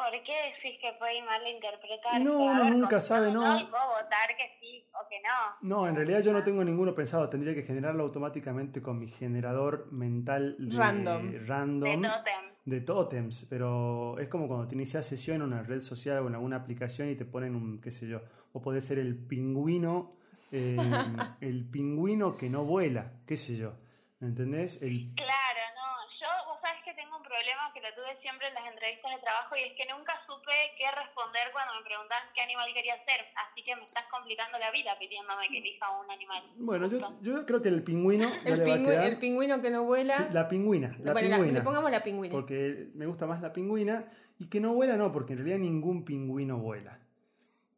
¿Por 0.00 0.10
qué 0.24 0.32
decís 0.54 0.80
que 0.80 0.92
puede 0.98 1.22
malinterpretar? 1.22 2.20
Y 2.20 2.24
no, 2.24 2.38
uno 2.38 2.64
nunca 2.70 3.00
sabe, 3.00 3.30
¿no? 3.30 3.42
Y 3.60 3.64
puedo 3.64 3.86
votar 3.88 4.34
que 4.36 4.58
sí 4.58 4.82
o 4.94 5.06
que 5.08 5.16
no. 5.20 5.68
No, 5.68 5.86
en 5.86 5.94
realidad 5.94 6.22
yo 6.22 6.32
no 6.32 6.42
tengo 6.42 6.64
ninguno 6.64 6.94
pensado, 6.94 7.28
tendría 7.28 7.54
que 7.54 7.62
generarlo 7.62 8.02
automáticamente 8.02 8.80
con 8.80 8.98
mi 8.98 9.08
generador 9.08 9.92
mental 9.92 10.56
de 10.58 10.76
Random. 10.76 11.32
random 11.46 12.00
De 12.02 12.08
tótem. 12.08 12.34
de 12.64 12.80
tótems, 12.80 13.46
pero 13.50 14.18
es 14.18 14.28
como 14.28 14.48
cuando 14.48 14.66
te 14.66 14.74
inicias 14.74 15.04
sesión 15.04 15.36
en 15.36 15.42
una 15.42 15.62
red 15.62 15.80
social 15.80 16.18
o 16.24 16.28
en 16.28 16.34
alguna 16.34 16.56
aplicación 16.56 17.10
y 17.10 17.14
te 17.14 17.26
ponen 17.26 17.54
un, 17.54 17.80
qué 17.80 17.90
sé 17.90 18.08
yo, 18.08 18.22
o 18.52 18.62
puede 18.62 18.80
ser 18.80 18.98
el 18.98 19.16
pingüino, 19.16 20.14
eh, 20.50 20.76
el 21.42 21.68
pingüino 21.68 22.38
que 22.38 22.48
no 22.48 22.64
vuela, 22.64 23.12
qué 23.26 23.36
sé 23.36 23.56
yo, 23.56 23.74
¿entendés? 24.20 24.80
El, 24.82 25.12
Claro, 25.16 25.62
no. 25.76 25.88
Yo, 26.20 26.28
vos 26.52 26.58
sabés 26.60 26.84
que 26.84 26.92
tengo 26.94 27.16
un 27.16 27.22
problema 27.24 27.72
que 27.72 27.80
lo 27.80 27.88
tuve 27.96 28.12
siempre 28.20 28.48
en 28.48 28.54
las 28.54 28.66
entrevistas 28.68 29.08
de 29.16 29.20
trabajo 29.24 29.56
y 29.56 29.62
es 29.64 29.72
que 29.76 29.88
nunca 29.88 30.12
supe 30.28 30.52
qué 30.76 30.84
responder 30.92 31.48
cuando 31.52 31.72
me 31.80 31.82
preguntaban 31.88 32.28
qué 32.36 32.42
animal 32.44 32.68
quería 32.76 32.96
ser. 33.08 33.24
Así 33.40 33.64
que 33.64 33.74
me 33.76 33.84
estás 33.88 34.04
complicando 34.12 34.58
la 34.60 34.70
vida 34.70 34.92
pidiéndome 35.00 35.48
que 35.48 35.58
elija 35.58 35.86
un 35.96 36.10
animal. 36.10 36.42
bueno, 36.60 36.86
yo, 36.92 37.00
yo 37.22 37.46
creo 37.46 37.62
que 37.62 37.68
el 37.72 37.82
pingüino 37.82 38.28
ya 38.44 38.52
El, 38.52 38.58
le 38.60 38.64
va 38.68 38.74
a 38.74 38.76
pingüi- 38.76 38.84
quedar- 38.92 39.08
el 39.08 39.18
pingüino 39.18 39.62
que 39.62 39.70
no 39.70 39.84
vuela. 39.84 40.14
Sí, 40.14 40.24
la 40.32 40.44
pingüina, 40.48 40.88
la 41.00 41.12
Bueno, 41.12 41.28
la- 41.28 41.36
pingüina. 41.36 41.58
le 41.58 41.64
pongamos 41.64 41.90
la 41.90 42.02
pingüina. 42.02 42.32
Porque 42.32 42.88
me 42.94 43.06
gusta 43.06 43.24
más 43.26 43.40
la 43.40 43.52
pingüina 43.52 44.04
y 44.38 44.48
que 44.52 44.60
no 44.60 44.74
vuela 44.74 44.96
no, 45.00 45.10
porque 45.12 45.32
en 45.32 45.38
realidad 45.40 45.58
ningún 45.58 46.04
pingüino 46.04 46.58
vuela. 46.58 46.98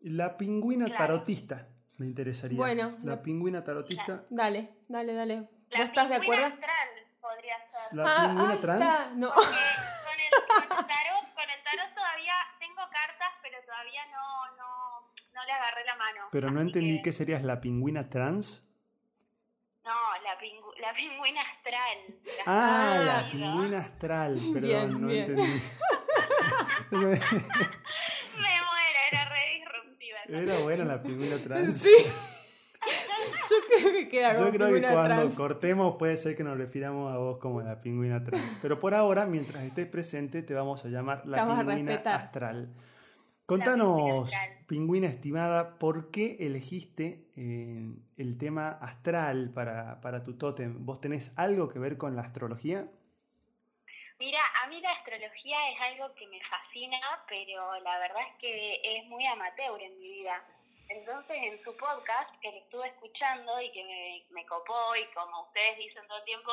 La 0.00 0.36
pingüina 0.36 0.86
Claro. 0.86 1.06
tarotista 1.06 1.68
me 1.98 2.06
interesaría. 2.06 2.58
Bueno, 2.58 2.96
la 3.04 3.14
la- 3.16 3.22
pingüina 3.22 3.62
tarotista, 3.62 4.24
Dale, 4.30 4.70
dale, 4.88 5.14
dale. 5.14 5.48
¿Vos 5.72 5.78
La 5.78 5.84
estás 5.84 6.08
de 6.08 6.20
pingüina 6.20 6.46
acuerdo? 6.46 6.54
astral 6.66 6.88
podría 7.20 7.56
ser. 7.58 7.96
la 7.96 8.04
Ah, 8.04 8.26
pingüina 8.28 8.60
trans. 8.60 8.82
está. 8.82 9.10
No. 9.16 9.28
Porque 9.32 9.50
con 10.04 10.20
el, 10.20 10.30
con 10.46 10.62
el 10.78 10.86
tarot, 10.86 11.34
con 11.34 11.50
el 11.50 11.62
tarot 11.64 11.94
todavía 11.94 12.34
tengo 12.58 12.82
cartas, 12.90 13.32
pero 13.42 13.58
todavía 13.64 14.02
no, 14.06 14.56
no, 14.56 15.12
no 15.34 15.44
le 15.44 15.52
agarré 15.52 15.84
la 15.84 15.96
mano. 15.96 16.28
Pero 16.30 16.50
no 16.50 16.60
Así 16.60 16.68
entendí 16.68 16.96
que- 16.98 17.02
que 17.04 17.12
serías 17.12 17.42
la 17.42 17.60
pingüina 17.60 18.08
trans. 18.10 18.66
No, 19.84 19.90
la, 20.22 20.38
pingu- 20.38 20.76
la 20.80 20.92
pingüina 20.94 21.40
astral. 21.42 21.98
La 22.24 22.42
Ah, 22.46 22.92
Ah. 22.94 23.22
la 23.22 23.30
pingüina 23.30 23.78
astral. 23.78 24.34
Perdón, 24.34 24.60
Bien, 24.62 25.00
no 25.00 25.06
bien. 25.08 25.24
entendí. 25.30 25.62
Me 26.92 26.98
muero, 27.08 28.98
era 29.10 29.24
re 29.28 29.58
disruptiva. 29.58 30.18
Era 30.28 30.58
buena 30.62 30.84
la 30.84 31.02
pingüina 31.02 31.36
trans. 31.38 31.82
Sí. 31.82 31.94
Yo 33.50 33.56
creo 33.68 33.92
que 33.92 34.08
queda 34.08 34.34
Yo 34.34 34.50
creo 34.50 34.72
que 34.72 34.80
cuando 34.80 35.02
trans. 35.02 35.34
cortemos 35.34 35.96
puede 35.96 36.16
ser 36.16 36.36
que 36.36 36.44
nos 36.44 36.56
refiramos 36.56 37.12
a 37.12 37.18
vos 37.18 37.38
como 37.38 37.60
la 37.62 37.80
pingüina 37.80 38.22
trans. 38.22 38.58
Pero 38.62 38.78
por 38.78 38.94
ahora, 38.94 39.26
mientras 39.26 39.62
estés 39.64 39.86
presente, 39.86 40.42
te 40.42 40.54
vamos 40.54 40.84
a 40.84 40.88
llamar 40.88 41.26
la 41.26 41.44
pingüina 41.44 41.94
astral. 41.94 42.74
Contanos, 43.46 44.30
pingüina 44.66 45.08
estimada, 45.08 45.78
¿por 45.78 46.10
qué 46.10 46.36
elegiste 46.40 47.26
eh, 47.36 47.84
el 48.16 48.38
tema 48.38 48.70
astral 48.70 49.50
para, 49.52 50.00
para 50.00 50.22
tu 50.22 50.38
tótem? 50.38 50.86
¿Vos 50.86 51.00
tenés 51.00 51.36
algo 51.36 51.68
que 51.68 51.78
ver 51.78 51.98
con 51.98 52.16
la 52.16 52.22
astrología? 52.22 52.88
Mira, 54.18 54.38
a 54.62 54.68
mí 54.68 54.80
la 54.80 54.92
astrología 54.92 55.58
es 55.70 55.80
algo 55.80 56.14
que 56.14 56.28
me 56.28 56.40
fascina, 56.44 56.98
pero 57.28 57.78
la 57.80 57.98
verdad 57.98 58.22
es 58.30 58.38
que 58.38 58.80
es 58.84 59.04
muy 59.08 59.26
amateur 59.26 59.82
en 59.82 59.98
mi 59.98 60.08
vida. 60.08 60.40
Entonces, 60.92 61.36
en 61.42 61.62
su 61.62 61.76
podcast, 61.76 62.30
que 62.40 62.50
lo 62.50 62.58
estuve 62.58 62.88
escuchando 62.88 63.60
y 63.60 63.70
que 63.72 63.84
me, 63.84 64.24
me 64.30 64.46
copó, 64.46 64.94
y 64.96 65.04
como 65.14 65.42
ustedes 65.44 65.78
dicen 65.78 66.06
todo 66.06 66.18
el 66.18 66.24
tiempo 66.24 66.52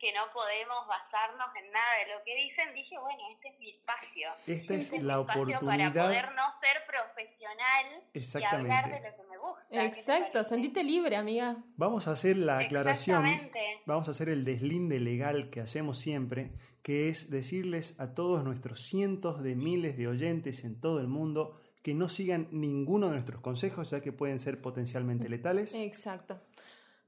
que 0.00 0.12
no 0.14 0.32
podemos 0.32 0.86
basarnos 0.88 1.54
en 1.56 1.70
nada 1.70 1.98
de 1.98 2.14
lo 2.14 2.24
que 2.24 2.34
dicen, 2.34 2.74
dije, 2.74 2.98
bueno, 2.98 3.20
este 3.34 3.48
es 3.48 3.58
mi 3.58 3.70
espacio. 3.70 4.28
Esta 4.46 4.74
es 4.74 4.80
Este 4.84 4.96
es 4.96 5.02
la 5.02 5.20
oportunidad. 5.20 5.60
Para 5.60 5.92
poder 5.92 6.32
no 6.32 6.54
ser 6.58 6.86
profesional 6.86 8.02
y 8.14 8.44
hablar 8.44 8.90
de 8.90 9.10
lo 9.10 9.16
que 9.16 9.22
me 9.30 9.36
gusta. 9.36 9.66
¿qué 9.70 9.78
te 9.78 9.84
Exacto, 9.84 10.44
sentite 10.44 10.82
libre, 10.82 11.16
amiga. 11.16 11.56
Vamos 11.76 12.08
a 12.08 12.12
hacer 12.12 12.38
la 12.38 12.58
aclaración, 12.58 13.26
Exactamente. 13.26 13.82
vamos 13.84 14.08
a 14.08 14.12
hacer 14.12 14.30
el 14.30 14.44
deslinde 14.44 15.00
legal 15.00 15.50
que 15.50 15.60
hacemos 15.60 15.98
siempre, 15.98 16.52
que 16.82 17.10
es 17.10 17.30
decirles 17.30 18.00
a 18.00 18.14
todos 18.14 18.42
nuestros 18.42 18.80
cientos 18.80 19.42
de 19.42 19.54
miles 19.54 19.98
de 19.98 20.08
oyentes 20.08 20.64
en 20.64 20.80
todo 20.80 20.98
el 21.00 21.08
mundo 21.08 21.60
que 21.82 21.94
no 21.94 22.08
sigan 22.08 22.48
ninguno 22.50 23.06
de 23.06 23.14
nuestros 23.14 23.40
consejos, 23.40 23.90
ya 23.90 24.00
que 24.00 24.12
pueden 24.12 24.38
ser 24.38 24.60
potencialmente 24.60 25.28
letales. 25.28 25.74
Exacto. 25.74 26.40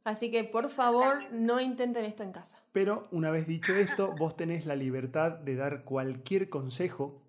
Así 0.05 0.31
que 0.31 0.45
por 0.45 0.69
favor, 0.69 1.31
no 1.33 1.61
intenten 1.61 2.05
esto 2.05 2.23
en 2.23 2.33
casa. 2.33 2.59
Pero 2.73 3.07
una 3.13 3.31
vez 3.31 3.47
dicho 3.47 3.75
esto, 3.75 4.15
vos 4.19 4.37
tenés 4.37 4.67
la 4.67 4.75
libertad 4.75 5.33
de 5.33 5.55
dar 5.55 5.85
cualquier 5.85 6.49
consejo, 6.49 7.21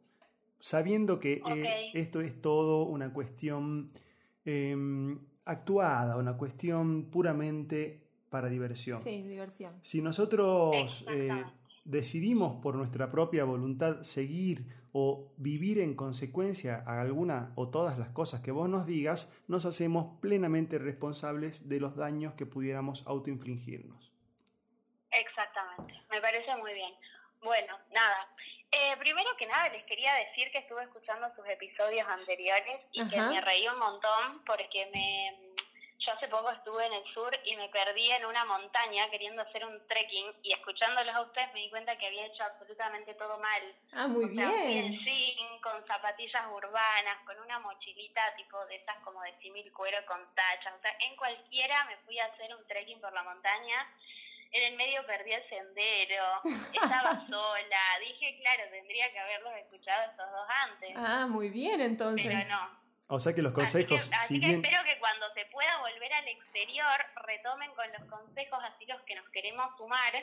sabiendo 0.59 1.19
que 1.19 1.41
eh, 1.47 1.91
esto 1.93 2.21
es 2.21 2.41
todo 2.41 2.83
una 2.83 3.13
cuestión 3.13 3.91
em, 4.45 5.19
actuada, 5.45 6.17
una 6.17 6.35
cuestión 6.35 7.11
puramente 7.11 8.01
para 8.29 8.49
diversión. 8.49 8.99
Sí, 8.99 9.21
diversión. 9.21 9.73
Si 9.83 10.01
nosotros 10.01 11.05
eh. 11.09 11.43
Decidimos 11.85 12.61
por 12.61 12.75
nuestra 12.75 13.11
propia 13.11 13.43
voluntad 13.43 14.01
seguir 14.03 14.65
o 14.93 15.33
vivir 15.37 15.79
en 15.79 15.95
consecuencia 15.95 16.83
a 16.85 17.01
alguna 17.01 17.51
o 17.55 17.69
todas 17.69 17.97
las 17.97 18.09
cosas 18.09 18.41
que 18.41 18.51
vos 18.51 18.69
nos 18.69 18.85
digas, 18.85 19.33
nos 19.47 19.65
hacemos 19.65 20.19
plenamente 20.21 20.77
responsables 20.77 21.67
de 21.67 21.79
los 21.79 21.95
daños 21.95 22.35
que 22.35 22.45
pudiéramos 22.45 23.05
autoinfligirnos. 23.07 24.13
Exactamente, 25.11 25.93
me 26.09 26.21
parece 26.21 26.55
muy 26.57 26.73
bien. 26.73 26.93
Bueno, 27.41 27.77
nada. 27.91 28.27
Eh, 28.71 28.95
primero 28.97 29.29
que 29.37 29.45
nada 29.45 29.69
les 29.69 29.83
quería 29.83 30.13
decir 30.15 30.49
que 30.51 30.59
estuve 30.59 30.83
escuchando 30.83 31.27
sus 31.35 31.47
episodios 31.47 32.07
anteriores 32.07 32.81
y 32.91 33.07
que 33.07 33.21
me 33.21 33.41
reí 33.41 33.67
un 33.67 33.77
montón 33.77 34.43
porque 34.45 34.89
me 34.91 35.52
yo 36.05 36.11
hace 36.13 36.27
poco 36.27 36.51
estuve 36.51 36.85
en 36.85 36.93
el 36.93 37.03
sur 37.13 37.31
y 37.45 37.55
me 37.55 37.69
perdí 37.69 38.11
en 38.11 38.25
una 38.25 38.43
montaña 38.45 39.09
queriendo 39.09 39.41
hacer 39.41 39.65
un 39.65 39.87
trekking 39.87 40.33
y 40.43 40.51
escuchándolos 40.53 41.15
a 41.15 41.21
ustedes 41.21 41.53
me 41.53 41.61
di 41.61 41.69
cuenta 41.69 41.97
que 41.97 42.07
había 42.07 42.25
hecho 42.25 42.43
absolutamente 42.43 43.13
todo 43.13 43.37
mal. 43.39 43.61
Ah, 43.93 44.07
muy 44.07 44.25
O 44.25 44.35
sea, 44.35 44.49
fui 44.49 44.57
bien. 44.67 44.85
en 44.85 44.99
jean, 44.99 45.59
con 45.61 45.85
zapatillas 45.87 46.43
urbanas, 46.51 47.17
con 47.25 47.39
una 47.39 47.59
mochilita 47.59 48.35
tipo 48.35 48.65
de 48.65 48.75
esas 48.75 48.97
como 49.03 49.21
de 49.21 49.33
simil 49.39 49.71
cuero 49.71 49.97
con 50.05 50.19
tachas. 50.35 50.73
O 50.77 50.81
sea, 50.81 50.95
en 50.99 51.15
cualquiera 51.15 51.85
me 51.85 51.97
fui 52.05 52.19
a 52.19 52.25
hacer 52.25 52.53
un 52.55 52.65
trekking 52.67 52.99
por 52.99 53.13
la 53.13 53.23
montaña. 53.23 53.87
En 54.51 54.63
el 54.71 54.75
medio 54.77 55.03
perdí 55.07 55.31
el 55.33 55.49
sendero, 55.49 56.25
estaba 56.73 57.25
sola. 57.27 57.81
Dije, 58.01 58.37
claro, 58.41 58.63
tendría 58.69 59.11
que 59.11 59.19
haberlos 59.19 59.53
escuchado 59.55 60.11
estos 60.11 60.29
dos 60.31 60.47
antes. 60.49 60.89
Ah, 60.95 61.25
muy 61.27 61.49
bien 61.49 61.77
pero 61.77 61.83
entonces. 61.85 62.49
no. 62.49 62.82
O 63.07 63.19
sea 63.19 63.33
que 63.35 63.41
los 63.41 63.51
consejos, 63.53 64.01
así 64.01 64.09
que, 64.09 64.15
así 64.15 64.33
si 64.35 64.39
que 64.39 64.47
bien... 64.47 64.63
espero 64.65 64.83
que 64.83 64.97
cuando 64.99 65.25
se 65.33 65.45
pueda 65.51 65.77
volver 65.81 66.13
al 66.13 66.27
exterior, 66.27 66.97
retomen 67.27 67.69
con 67.75 67.85
los 67.91 68.09
consejos 68.09 68.59
así 68.63 68.85
los 68.85 69.01
que 69.03 69.15
nos 69.15 69.29
queremos 69.29 69.65
sumar, 69.77 70.13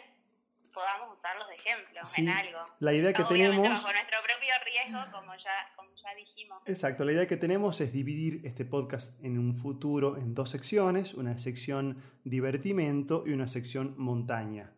podamos 0.73 1.19
usarlos 1.19 1.49
de 1.49 1.55
ejemplo 1.57 2.01
Sí, 2.05 2.23
en 2.23 2.29
algo. 2.31 2.59
la 2.79 2.93
idea 2.93 3.13
que 3.13 3.23
Obviamente 3.23 3.57
tenemos- 3.59 3.83
bajo 3.85 3.93
nuestro 3.93 4.17
propio 4.23 4.55
riesgo, 4.65 5.13
como 5.19 5.35
ya, 5.37 5.73
como 5.77 5.91
ya 5.97 6.15
dijimos. 6.15 6.63
Exacto, 6.67 7.05
la 7.05 7.13
idea 7.13 7.27
que 7.27 7.37
tenemos 7.37 7.81
es 7.81 7.93
dividir 7.93 8.41
este 8.47 8.65
podcast 8.65 9.23
en 9.25 9.39
un 9.39 9.55
futuro 9.57 10.17
en 10.17 10.35
dos 10.35 10.51
secciones, 10.51 11.15
una 11.15 11.37
sección 11.39 12.03
divertimento 12.25 13.25
y 13.27 13.33
una 13.33 13.49
sección 13.49 13.95
montaña. 13.99 14.73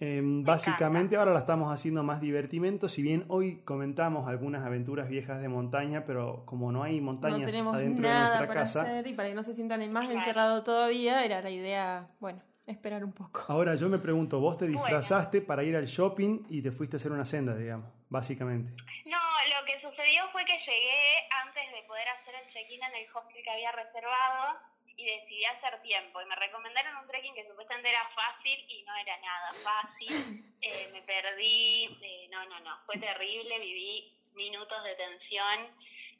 Em, 0.00 0.42
básicamente 0.42 1.16
ahora 1.16 1.32
la 1.32 1.38
estamos 1.38 1.70
haciendo 1.70 2.02
más 2.02 2.20
divertimento, 2.20 2.88
si 2.88 3.00
bien 3.00 3.24
hoy 3.28 3.60
comentamos 3.62 4.28
algunas 4.28 4.64
aventuras 4.66 5.08
viejas 5.08 5.40
de 5.40 5.48
montaña, 5.48 6.04
pero 6.04 6.44
como 6.46 6.72
no 6.72 6.82
hay 6.82 7.00
montañas 7.00 7.40
No 7.40 7.46
tenemos 7.46 7.74
adentro 7.76 8.02
de 8.02 8.08
nada 8.08 8.26
nuestra 8.28 8.46
para 8.48 8.60
casa, 8.62 8.82
hacer 8.82 9.06
y 9.06 9.12
para 9.14 9.28
que 9.28 9.34
no 9.34 9.42
se 9.44 9.54
sientan 9.54 9.80
más 9.92 10.04
Claro. 10.06 10.18
encerrados 10.18 10.64
todavía, 10.64 11.24
era 11.24 11.40
la 11.42 11.50
idea, 11.50 12.08
bueno, 12.18 12.42
esperar 12.66 13.04
un 13.04 13.12
poco. 13.12 13.44
Ahora 13.48 13.76
yo 13.76 13.88
me 13.88 13.98
pregunto, 13.98 14.40
vos 14.40 14.56
te 14.56 14.66
disfrazaste 14.66 15.40
para 15.42 15.62
ir 15.62 15.76
al 15.76 15.86
shopping 15.86 16.40
y 16.48 16.60
te 16.60 16.72
fuiste 16.72 16.96
a 16.96 16.98
hacer 16.98 17.12
una 17.12 17.24
senda, 17.24 17.54
digamos, 17.54 17.88
básicamente. 18.08 18.72
No, 19.06 19.16
lo 19.16 19.64
que 19.64 19.74
sucedió 19.80 20.22
fue 20.32 20.44
que 20.44 20.58
llegué 20.58 21.28
antes 21.46 21.62
de 21.72 21.86
poder 21.86 22.08
hacer 22.08 22.34
el 22.34 22.52
check-in 22.52 22.82
en 22.82 22.94
el 22.96 23.06
hostel 23.14 23.42
que 23.44 23.50
había 23.50 23.70
reservado 23.70 24.58
y 25.04 25.20
decidí 25.20 25.44
hacer 25.44 25.80
tiempo. 25.82 26.20
Y 26.20 26.26
me 26.26 26.36
recomendaron 26.36 26.96
un 26.96 27.06
trekking 27.06 27.34
que 27.34 27.46
supuestamente 27.46 27.90
era 27.90 28.08
fácil 28.14 28.64
y 28.68 28.82
no 28.84 28.96
era 28.96 29.16
nada 29.18 29.52
fácil. 29.52 30.40
Eh, 30.66 30.88
me 30.94 31.02
perdí, 31.02 31.98
eh, 32.00 32.26
no, 32.30 32.42
no, 32.46 32.58
no, 32.60 32.78
fue 32.86 32.96
terrible, 32.96 33.58
viví 33.58 34.10
minutos 34.32 34.82
de 34.82 34.94
tensión. 34.94 35.68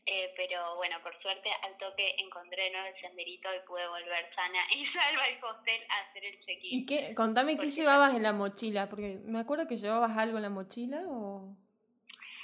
Eh, 0.04 0.34
pero 0.36 0.76
bueno, 0.76 1.02
por 1.02 1.18
suerte 1.22 1.48
al 1.62 1.78
toque 1.78 2.14
encontré 2.18 2.66
el 2.66 3.00
senderito 3.00 3.48
y 3.54 3.66
pude 3.66 3.88
volver 3.88 4.34
sana 4.34 4.58
y 4.76 4.84
salva 4.92 5.24
al 5.24 5.42
hostel 5.42 5.80
a 5.88 6.00
hacer 6.00 6.24
el 6.26 6.44
check-in. 6.44 6.80
¿Y 6.80 6.84
qué? 6.84 7.14
Contame 7.14 7.56
qué 7.56 7.70
llevabas 7.70 8.14
en 8.14 8.22
la 8.22 8.34
mochila, 8.34 8.86
porque 8.90 9.18
me 9.24 9.38
acuerdo 9.38 9.66
que 9.66 9.78
llevabas 9.78 10.18
algo 10.18 10.36
en 10.36 10.42
la 10.42 10.50
mochila 10.50 11.04
o... 11.06 11.56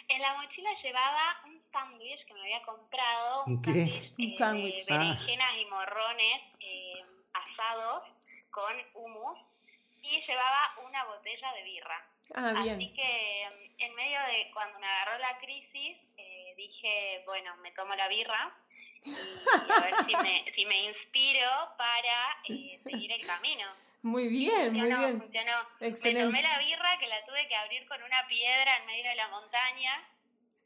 En 0.09 0.23
la 0.23 0.35
mochila 0.41 0.71
llevaba 0.83 1.43
sándwich 1.73 2.25
que 2.27 2.35
me 2.35 2.41
había 2.41 2.63
comprado, 2.63 3.45
¿Un 3.47 3.63
sándwich 3.65 4.13
Un 4.19 4.25
eh, 4.25 4.31
sándwich. 4.31 4.85
de 4.87 4.95
Ah. 4.95 4.99
berenjenas 4.99 5.53
y 5.59 5.65
morrones 5.67 6.43
eh, 6.61 7.05
asados 7.33 8.05
con 8.51 8.75
hummus 8.95 9.39
y 10.03 10.21
llevaba 10.23 10.75
una 10.87 11.05
botella 11.05 11.53
de 11.53 11.63
birra. 11.63 12.07
Ah, 12.35 12.53
Así 12.57 12.75
bien. 12.77 12.95
que 12.95 13.49
mm, 13.51 13.81
en 13.83 13.95
medio 13.95 14.21
de 14.23 14.51
cuando 14.53 14.79
me 14.79 14.87
agarró 14.87 15.19
la 15.19 15.39
crisis 15.39 15.97
eh, 16.17 16.55
dije, 16.57 17.23
bueno, 17.27 17.57
me 17.59 17.73
tomo 17.73 17.95
la 17.95 18.09
birra 18.09 18.55
y 19.03 19.13
a 19.13 19.81
ver 19.81 19.95
si 20.07 20.15
me, 20.17 20.45
si 20.55 20.67
me 20.67 20.85
inspiro 20.85 21.49
para 21.77 22.37
eh, 22.49 22.81
seguir 22.85 23.11
el 23.13 23.27
camino. 23.27 23.67
Muy 24.03 24.29
bien, 24.29 24.73
muy 24.73 24.81
Funcionó, 24.81 24.99
bien. 24.99 25.21
funcionó. 25.21 25.59
Excelente. 25.81 26.21
Me 26.33 26.39
tomé 26.39 26.43
la 26.43 26.59
birra 26.59 26.99
que 26.99 27.07
la 27.07 27.25
tuve 27.27 27.47
que 27.49 27.57
abrir 27.57 27.87
con 27.87 28.03
una 28.03 28.27
piedra 28.29 28.77
en 28.79 28.87
medio 28.87 29.09
de 29.11 29.15
la 29.17 29.29
montaña. 29.29 30.09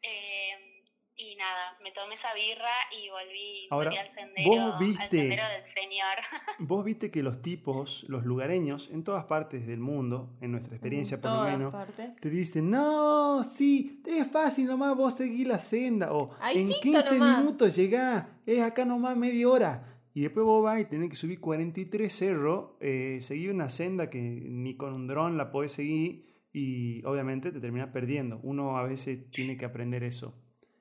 eh, 0.03 0.73
y 1.16 1.37
nada, 1.37 1.77
me 1.83 1.92
tomé 1.92 2.14
esa 2.16 2.35
birra 2.35 2.72
y 2.90 3.09
volví, 3.09 3.68
Ahora, 3.70 3.90
volví 3.90 3.98
al, 4.00 4.14
sendero, 4.14 4.48
vos 4.50 4.72
al 4.74 4.79
viste- 4.87 5.09
sendero 5.20 5.42
del 5.48 5.62
Señor. 5.74 6.16
Vos 6.59 6.85
viste 6.85 7.11
que 7.11 7.22
los 7.22 7.42
tipos, 7.42 8.05
los 8.09 8.24
lugareños, 8.24 8.88
en 8.90 9.03
todas 9.05 9.24
partes 9.24 9.66
del 9.66 9.81
mundo, 9.81 10.37
en 10.40 10.53
nuestra 10.53 10.74
experiencia 10.77 11.16
En 11.16 11.20
por 11.22 11.31
lo 11.33 11.44
menos, 11.44 11.72
partes. 11.72 12.16
te 12.20 12.31
dicen, 12.31 12.70
no, 12.70 13.42
sí, 13.42 14.03
es 14.07 14.31
fácil 14.31 14.66
nomás 14.66 14.96
vos 14.96 15.14
seguir 15.16 15.46
la 15.48 15.59
senda, 15.59 16.12
o 16.12 16.35
Ahí 16.40 16.59
en 16.59 16.68
cito 16.68 16.81
15 16.81 17.18
nomás". 17.18 17.38
minutos 17.38 17.77
llegás, 17.77 18.29
es 18.46 18.61
acá 18.62 18.85
nomás 18.85 19.16
media 19.16 19.48
hora. 19.48 20.00
Y 20.14 20.20
después 20.22 20.46
vos 20.46 20.62
vas 20.62 20.81
y 20.81 20.85
tenés 20.85 21.11
que 21.11 21.16
subir 21.16 21.40
43 21.40 22.12
cerros, 22.14 22.70
eh, 22.81 23.18
seguir 23.20 23.50
una 23.50 23.68
senda 23.68 24.11
que 24.11 24.20
ni 24.20 24.77
con 24.77 24.94
un 24.94 25.09
dron 25.09 25.37
la 25.37 25.50
podés 25.50 25.72
seguir 25.72 26.24
y 26.53 27.05
obviamente 27.05 27.50
te 27.50 27.59
terminás 27.59 27.88
perdiendo. 27.88 28.38
Uno 28.44 28.79
a 28.79 28.85
veces 28.85 29.29
tiene 29.33 29.57
que 29.57 29.64
aprender 29.64 30.05
eso. 30.05 30.40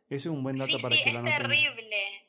Ese 0.09 0.15
es 0.15 0.25
un 0.27 0.43
buen 0.43 0.57
dato 0.57 0.77
Sí, 0.77 0.81
para 0.81 0.95
sí, 0.95 1.03
que 1.03 1.09
es 1.09 1.13
lo 1.13 1.19
anoten. 1.19 1.37
terrible. 1.41 2.19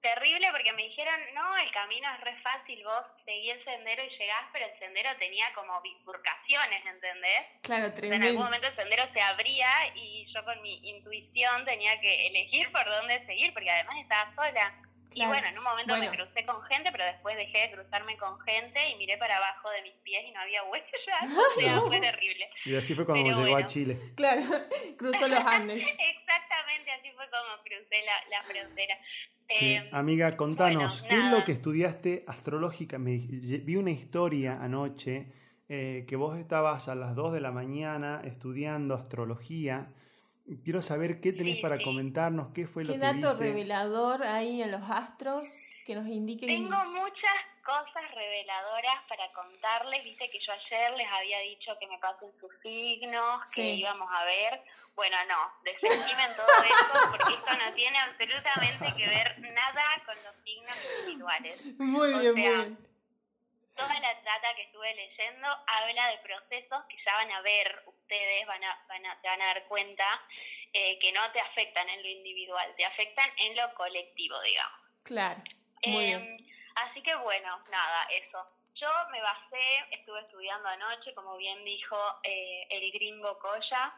Terrible 0.00 0.48
porque 0.50 0.72
me 0.72 0.82
dijeron, 0.82 1.14
no, 1.32 1.56
el 1.58 1.70
camino 1.70 2.08
es 2.12 2.20
re 2.22 2.36
fácil, 2.42 2.82
vos 2.82 3.04
seguí 3.24 3.50
el 3.50 3.62
sendero 3.64 4.02
y 4.04 4.10
llegás, 4.18 4.46
pero 4.52 4.66
el 4.66 4.76
sendero 4.80 5.10
tenía 5.16 5.46
como 5.54 5.80
bifurcaciones, 5.80 6.84
¿entendés? 6.86 7.46
Claro, 7.62 7.86
O 7.86 7.90
sea, 7.96 7.98
en 8.06 8.12
algún 8.14 8.18
tremendo. 8.18 8.40
momento 8.42 8.66
el 8.66 8.74
sendero 8.74 9.04
se 9.12 9.20
abría 9.20 9.68
y 9.94 10.26
yo 10.34 10.44
con 10.44 10.60
mi 10.60 10.74
intuición 10.88 11.64
tenía 11.64 12.00
que 12.00 12.26
elegir 12.26 12.72
por 12.72 12.84
dónde 12.84 13.24
seguir, 13.26 13.52
porque 13.52 13.70
además 13.70 13.96
estaba 14.00 14.34
sola. 14.34 14.74
Y 15.14 15.26
bueno, 15.26 15.46
en 15.48 15.58
un 15.58 15.64
momento 15.64 15.92
Bueno. 15.94 16.10
me 16.10 16.16
crucé 16.16 16.44
con 16.46 16.62
gente, 16.64 16.90
pero 16.92 17.04
después 17.04 17.36
dejé 17.36 17.68
de 17.68 17.72
cruzarme 17.72 18.16
con 18.16 18.38
gente 18.40 18.88
y 18.90 18.96
miré 18.96 19.16
para 19.18 19.36
abajo 19.36 19.70
de 19.70 19.82
mis 19.82 19.94
pies 20.02 20.22
y 20.26 20.32
no 20.32 20.40
había 20.40 20.62
huellas. 20.64 20.88
O 21.56 21.60
sea, 21.60 21.80
fue 21.80 22.00
terrible. 22.00 22.48
Y 22.64 22.74
así 22.76 22.94
fue 22.94 23.04
cuando 23.04 23.24
Pero 23.24 23.44
llegó 23.44 23.56
a. 23.56 23.66
Chile. 23.66 23.96
Claro, 24.16 24.42
cruzó 24.98 25.28
los 25.28 25.40
Andes. 25.40 25.86
Exactamente, 25.98 26.90
así 26.92 27.10
fue 27.14 27.24
como 27.30 27.62
crucé 27.64 28.04
la, 28.04 28.36
la 28.36 28.42
frontera. 28.42 28.96
Sí, 29.54 29.74
Eh, 29.74 29.88
amiga, 29.92 30.36
contanos, 30.36 31.02
bueno, 31.02 31.08
¿qué 31.14 31.26
es 31.26 31.30
lo 31.30 31.44
que 31.44 31.52
estudiaste 31.52 32.24
astrológica? 32.26 32.98
Me, 32.98 33.18
vi 33.18 33.76
una 33.76 33.90
historia 33.90 34.62
anoche 34.62 35.26
eh, 35.68 36.04
que 36.08 36.16
vos 36.16 36.38
estabas 36.38 36.88
a 36.88 36.94
las 36.94 37.14
2 37.14 37.32
de 37.34 37.40
la 37.40 37.50
mañana 37.52 38.22
estudiando 38.24 38.94
astrología. 38.94 39.88
Quiero 40.64 40.82
saber 40.82 41.20
qué 41.20 41.32
tenés 41.32 41.56
Sí, 41.56 41.62
para 41.62 41.78
sí. 41.78 41.84
comentarnos, 41.84 42.48
qué 42.54 42.66
fue 42.66 42.84
lo 42.84 42.92
¿Qué 42.92 42.98
que 42.98 43.04
dato 43.06 43.30
viste. 43.34 43.44
revelador 43.44 44.22
hay 44.24 44.60
en 44.62 44.70
los 44.72 44.82
astros 44.90 45.58
que 45.86 45.94
nos 45.94 46.06
indiquen? 46.06 46.48
Tengo 46.48 46.84
muchas 46.86 47.34
cosas 47.64 48.10
reveladoras 48.14 48.96
para 49.08 49.30
contarles. 49.32 50.02
Viste 50.04 50.28
que 50.30 50.40
yo 50.40 50.52
ayer 50.52 50.92
les 50.96 51.06
había 51.10 51.38
dicho 51.40 51.76
que 51.78 51.86
me 51.86 51.98
pasen 51.98 52.30
sus 52.40 52.50
signos, 52.62 53.40
que 53.54 53.74
íbamos 53.74 54.08
a 54.12 54.24
ver. 54.24 54.62
Bueno, 54.94 55.16
no, 55.28 55.38
desestimen 55.64 56.36
todo 56.36 56.46
eso 56.64 57.10
porque 57.10 57.34
esto 57.34 57.56
no 57.56 57.74
tiene 57.74 57.98
absolutamente 57.98 58.86
que 58.96 59.08
ver 59.08 59.38
nada 59.40 59.84
con 60.04 60.14
los 60.24 60.34
signos 60.44 60.76
espirituales. 60.76 61.78
Muy 61.78 62.12
o 62.12 62.18
bien, 62.20 62.34
sea, 62.34 62.52
muy 62.56 62.64
bien. 62.64 62.88
Toda 63.74 64.00
la 64.00 64.20
trata 64.20 64.54
que 64.54 64.62
estuve 64.64 64.94
leyendo 64.94 65.48
habla 65.66 66.08
de 66.08 66.18
procesos 66.18 66.84
que 66.90 66.96
ya 67.06 67.14
van 67.14 67.30
a 67.32 67.40
ver 67.40 67.82
ustedes, 68.12 68.46
van 68.46 68.62
a, 68.62 68.84
van 68.88 69.06
a, 69.06 69.20
se 69.20 69.26
van 69.28 69.40
a 69.42 69.46
dar 69.46 69.64
cuenta 69.66 70.04
eh, 70.72 70.98
que 70.98 71.12
no 71.12 71.30
te 71.32 71.40
afectan 71.40 71.88
en 71.88 72.02
lo 72.02 72.08
individual, 72.08 72.74
te 72.76 72.84
afectan 72.84 73.30
en 73.38 73.56
lo 73.56 73.72
colectivo, 73.74 74.40
digamos. 74.42 74.80
Claro, 75.04 75.42
muy 75.86 76.04
Em, 76.12 76.36
bien. 76.36 76.52
Así 76.76 77.02
que 77.02 77.14
bueno, 77.16 77.62
nada, 77.70 78.04
eso. 78.10 78.42
Yo 78.74 78.88
me 79.10 79.20
basé, 79.20 79.60
estuve 79.90 80.20
estudiando 80.20 80.68
anoche, 80.68 81.14
como 81.14 81.36
bien 81.36 81.62
dijo 81.64 81.96
eh, 82.22 82.66
el 82.70 82.90
gringo 82.92 83.38
Coya, 83.38 83.94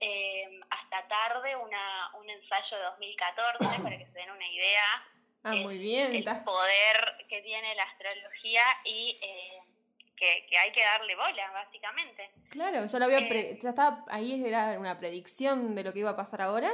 em, 0.00 0.60
hasta 0.70 1.08
tarde 1.08 1.56
una, 1.56 2.10
un 2.14 2.28
ensayo 2.28 2.76
de 2.76 2.82
2014 2.84 3.58
para 3.82 3.96
que 3.98 4.04
se 4.06 4.12
den 4.12 4.30
una 4.30 4.46
idea 4.48 5.08
Ah, 5.44 5.52
el- 5.54 5.62
muy 5.62 5.78
bien. 5.78 6.10
el 6.14 6.16
estás- 6.18 6.44
poder 6.44 7.26
que 7.28 7.40
tiene 7.42 7.74
la 7.74 7.84
astrología 7.84 8.64
y 8.84 9.18
eh, 9.22 9.62
que, 10.18 10.46
que 10.48 10.58
hay 10.58 10.72
que 10.72 10.82
darle 10.82 11.14
bola, 11.14 11.50
básicamente. 11.52 12.30
Claro, 12.50 12.84
ya 12.86 12.98
lo 12.98 13.04
había 13.04 13.18
Eh, 13.20 13.28
pre- 13.28 13.58
ya 13.60 13.68
estaba 13.70 14.04
ahí 14.08 14.44
era 14.44 14.78
una 14.78 14.98
predicción 14.98 15.74
de 15.74 15.84
lo 15.84 15.92
que 15.92 16.00
iba 16.00 16.10
a 16.10 16.16
pasar 16.16 16.42
ahora. 16.42 16.70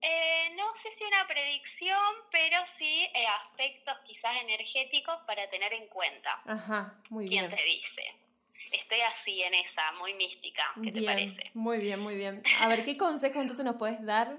Eh, 0.00 0.50
no 0.56 0.64
sé 0.82 0.88
si 0.98 1.04
una 1.04 1.26
predicción, 1.28 2.14
pero 2.32 2.58
sí 2.78 3.08
eh, 3.14 3.26
aspectos 3.42 3.96
quizás 4.06 4.36
energéticos 4.42 5.16
para 5.26 5.48
tener 5.48 5.72
en 5.72 5.86
cuenta. 5.88 6.42
Ajá, 6.46 6.94
muy 7.08 7.28
¿Quién 7.28 7.46
bien. 7.46 7.56
te 7.56 7.62
dice? 7.62 8.14
Estoy 8.72 9.00
así 9.00 9.42
en 9.42 9.54
esa, 9.54 9.92
muy 9.92 10.14
mística. 10.14 10.64
¿Qué 10.82 10.90
te 10.90 10.98
Bien, 11.00 11.06
parece? 11.06 11.50
muy 11.54 11.78
bien, 11.78 12.00
muy 12.00 12.16
bien. 12.16 12.42
A 12.60 12.68
ver, 12.68 12.84
¿qué 12.84 12.96
consejo 12.96 13.40
entonces 13.40 13.64
nos 13.64 13.76
puedes 13.76 14.04
dar 14.04 14.38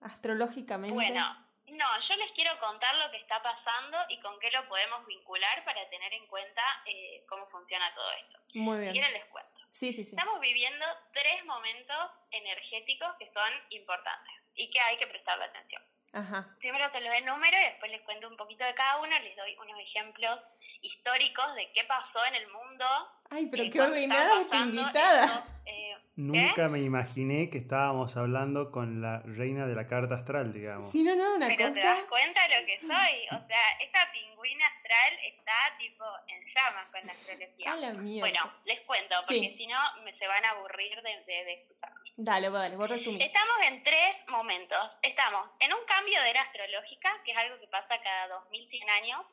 astrológicamente? 0.00 0.94
Bueno, 0.94 1.36
no, 1.72 1.86
yo 2.00 2.16
les 2.16 2.32
quiero 2.32 2.58
contar 2.58 2.94
lo 2.96 3.10
que 3.10 3.18
está 3.18 3.42
pasando 3.42 3.98
y 4.08 4.20
con 4.20 4.38
qué 4.40 4.50
lo 4.50 4.66
podemos 4.68 5.06
vincular 5.06 5.64
para 5.64 5.88
tener 5.90 6.12
en 6.14 6.26
cuenta 6.26 6.62
eh, 6.86 7.24
cómo 7.28 7.46
funciona 7.48 7.92
todo 7.94 8.10
esto. 8.12 8.38
muy 8.54 8.76
Si 8.76 8.80
bien. 8.82 8.92
quieren 8.92 9.12
les 9.12 9.24
cuento. 9.26 9.50
Sí, 9.70 9.92
sí, 9.92 10.04
sí. 10.04 10.16
Estamos 10.16 10.40
viviendo 10.40 10.84
tres 11.12 11.44
momentos 11.44 12.10
energéticos 12.32 13.08
que 13.18 13.30
son 13.32 13.52
importantes 13.70 14.34
y 14.54 14.70
que 14.70 14.80
hay 14.80 14.96
que 14.98 15.06
prestarle 15.06 15.44
atención. 15.44 15.82
Ajá. 16.12 16.56
Primero 16.58 16.90
te 16.90 17.00
los 17.00 17.14
enumero 17.14 17.56
y 17.56 17.64
después 17.64 17.90
les 17.92 18.00
cuento 18.02 18.26
un 18.26 18.36
poquito 18.36 18.64
de 18.64 18.74
cada 18.74 18.98
uno, 18.98 19.16
les 19.20 19.36
doy 19.36 19.54
unos 19.56 19.78
ejemplos 19.78 20.40
históricos 20.82 21.54
de 21.54 21.70
qué 21.72 21.84
pasó 21.84 22.24
en 22.26 22.34
el 22.34 22.48
mundo. 22.48 22.84
Ay, 23.30 23.46
pero 23.46 23.62
eh, 23.64 23.70
qué 23.70 23.80
ordenada 23.80 24.40
esta 24.40 24.56
invitada. 24.56 25.44
eh, 25.66 25.89
Nunca 26.20 26.68
me 26.68 26.80
imaginé 26.80 27.48
que 27.50 27.58
estábamos 27.58 28.16
hablando 28.16 28.70
con 28.70 29.00
la 29.00 29.20
reina 29.24 29.66
de 29.66 29.74
la 29.74 29.86
carta 29.86 30.16
astral, 30.16 30.52
digamos. 30.52 30.90
Sí, 30.90 31.02
no, 31.02 31.14
no, 31.16 31.34
una 31.36 31.46
Pero 31.48 31.72
te 31.72 31.80
das 31.80 31.94
cosa. 32.00 32.08
cuenta 32.08 32.40
lo 32.48 32.66
que 32.66 32.78
soy. 32.80 33.38
O 33.42 33.46
sea, 33.46 33.70
esta 33.80 34.12
pingüina 34.12 34.66
astral 34.66 35.12
está 35.24 35.52
tipo 35.78 36.04
en 36.28 36.44
llamas 36.54 36.88
con 36.90 37.06
la 37.06 37.12
astrología. 37.12 37.72
A 37.72 37.76
la 37.76 37.92
mierda. 37.94 38.28
Bueno, 38.28 38.52
les 38.64 38.80
cuento, 38.80 39.16
porque 39.26 39.34
Sí. 39.50 39.54
si 39.56 39.66
no 39.66 39.78
me 40.04 40.12
se 40.18 40.26
van 40.26 40.44
a 40.44 40.50
aburrir 40.50 41.00
de, 41.02 41.10
de, 41.24 41.44
de 41.44 41.52
escucharme. 41.54 41.96
Dale, 42.16 42.50
dale, 42.50 42.76
vos 42.76 42.90
resumí. 42.90 43.22
Estamos 43.22 43.56
en 43.66 43.82
tres 43.82 44.16
momentos. 44.28 44.78
Estamos 45.02 45.48
en 45.60 45.72
un 45.72 45.80
cambio 45.86 46.20
de 46.22 46.30
era 46.30 46.42
astrológica, 46.42 47.16
que 47.24 47.32
es 47.32 47.38
algo 47.38 47.58
que 47.60 47.66
pasa 47.68 47.98
cada 48.02 48.28
2100 48.28 48.90
años. 48.90 49.26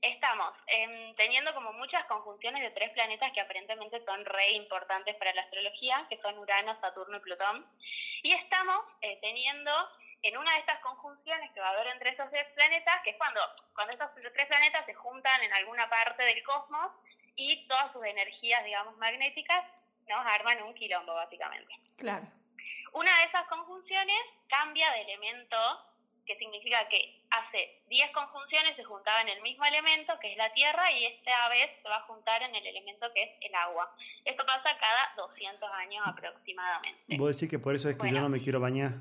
Estamos 0.00 0.54
em, 0.68 1.14
teniendo 1.16 1.52
como 1.54 1.72
muchas 1.72 2.04
conjunciones 2.04 2.62
de 2.62 2.70
tres 2.70 2.90
planetas 2.90 3.32
que 3.32 3.40
aparentemente 3.40 4.04
son 4.04 4.24
re 4.24 4.52
importantes 4.52 5.16
para 5.16 5.34
la 5.34 5.42
astrología, 5.42 6.06
que 6.08 6.20
son 6.20 6.38
Urano, 6.38 6.78
Saturno 6.80 7.16
y 7.16 7.20
Plutón. 7.20 7.66
Y 8.22 8.32
estamos 8.32 8.78
eh, 9.00 9.18
teniendo 9.20 9.72
en 10.22 10.36
una 10.36 10.52
de 10.52 10.60
estas 10.60 10.78
conjunciones 10.80 11.50
que 11.52 11.60
va 11.60 11.68
a 11.68 11.72
haber 11.72 11.88
entre 11.88 12.10
esos 12.10 12.30
tres 12.30 12.46
planetas, 12.54 13.00
que 13.02 13.10
es 13.10 13.16
cuando, 13.16 13.40
cuando 13.74 13.92
estos 13.92 14.10
tres 14.32 14.46
planetas 14.46 14.86
se 14.86 14.94
juntan 14.94 15.42
en 15.42 15.52
alguna 15.52 15.88
parte 15.88 16.24
del 16.24 16.42
cosmos 16.42 16.92
y 17.36 17.66
todas 17.68 17.92
sus 17.92 18.04
energías, 18.04 18.64
digamos, 18.64 18.96
magnéticas, 18.96 19.64
nos 20.08 20.26
arman 20.26 20.62
un 20.62 20.74
quilombo, 20.74 21.14
básicamente. 21.14 21.72
Claro. 21.96 22.26
Una 22.92 23.16
de 23.18 23.24
esas 23.24 23.46
conjunciones 23.46 24.18
cambia 24.48 24.90
de 24.92 25.02
elemento, 25.02 25.56
que 26.26 26.36
significa 26.36 26.88
que 26.88 27.17
hace 27.30 27.82
10 27.88 28.10
conjunciones 28.12 28.74
se 28.76 28.84
juntaba 28.84 29.20
en 29.22 29.28
el 29.28 29.42
mismo 29.42 29.64
elemento, 29.64 30.18
que 30.20 30.32
es 30.32 30.38
la 30.38 30.52
tierra, 30.52 30.90
y 30.92 31.04
esta 31.04 31.48
vez 31.50 31.70
se 31.82 31.88
va 31.88 31.96
a 31.96 32.02
juntar 32.02 32.42
en 32.42 32.54
el 32.54 32.66
elemento 32.66 33.06
que 33.14 33.22
es 33.22 33.30
el 33.42 33.54
agua. 33.54 33.94
Esto 34.24 34.44
pasa 34.46 34.76
cada 34.78 35.14
200 35.16 35.70
años 35.72 36.02
aproximadamente. 36.06 37.16
Vos 37.16 37.34
decís 37.36 37.50
que 37.50 37.58
por 37.58 37.74
eso 37.74 37.88
es 37.90 37.96
que 37.98 38.10
yo 38.10 38.20
no 38.20 38.28
me 38.28 38.40
quiero 38.40 38.60
bañar. 38.60 38.92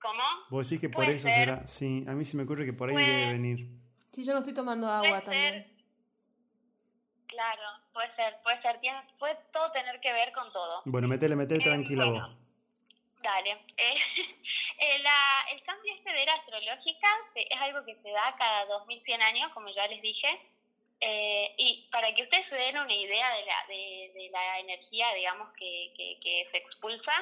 ¿Cómo? 0.00 0.22
Vos 0.50 0.68
decís 0.68 0.80
que 0.80 0.88
por 0.88 1.04
eso 1.04 1.26
ser. 1.28 1.34
será. 1.34 1.66
Sí, 1.66 2.04
a 2.08 2.12
mí 2.12 2.24
se 2.24 2.36
me 2.36 2.44
ocurre 2.44 2.64
que 2.64 2.72
por 2.72 2.88
ahí 2.88 2.94
Puede- 2.94 3.06
debe 3.06 3.32
venir. 3.32 3.68
Sí, 4.12 4.24
yo 4.24 4.32
no 4.32 4.38
estoy 4.38 4.54
tomando 4.54 4.88
agua 4.88 5.08
Puede 5.08 5.22
también. 5.22 5.54
ser. 5.64 5.78
Claro, 7.26 7.62
puede 7.92 8.14
ser, 8.16 8.36
puede 8.42 8.60
ser. 8.62 8.80
Tiene, 8.80 9.00
puede 9.18 9.36
todo 9.52 9.70
tener 9.72 10.00
que 10.00 10.12
ver 10.12 10.32
con 10.32 10.50
todo. 10.52 10.82
Bueno, 10.86 11.08
metele, 11.08 11.36
metele 11.36 11.60
Eh, 11.60 11.64
tranquila 11.64 12.04
bueno. 12.06 12.28
vos. 12.28 12.36
Dale. 13.22 13.58
Eh, 13.78 13.96
eh, 14.80 14.98
la- 15.02 15.46
el 15.52 15.62
cambio 15.64 15.92
este 15.94 16.12
de 16.12 16.22
era 16.22 16.34
astrológica 16.34 17.08
es 17.34 17.60
algo 17.60 17.84
que 17.84 17.96
se 18.02 18.10
da 18.10 18.34
cada 18.38 18.64
2100 18.66 19.22
años, 19.22 19.50
como 19.52 19.68
ya 19.70 19.86
les 19.88 20.00
dije. 20.02 20.28
Eh, 21.00 21.54
y 21.58 21.88
para 21.92 22.12
que 22.14 22.22
ustedes 22.22 22.48
se 22.48 22.54
den 22.56 22.76
una 22.78 22.92
idea 22.94 23.30
de 23.34 23.44
la, 23.46 23.56
de, 23.68 24.12
de 24.14 24.30
la 24.30 24.58
energía, 24.60 25.12
digamos, 25.14 25.48
que, 25.58 25.92
que, 25.96 26.18
que 26.22 26.48
se 26.50 26.58
expulsa, 26.58 27.12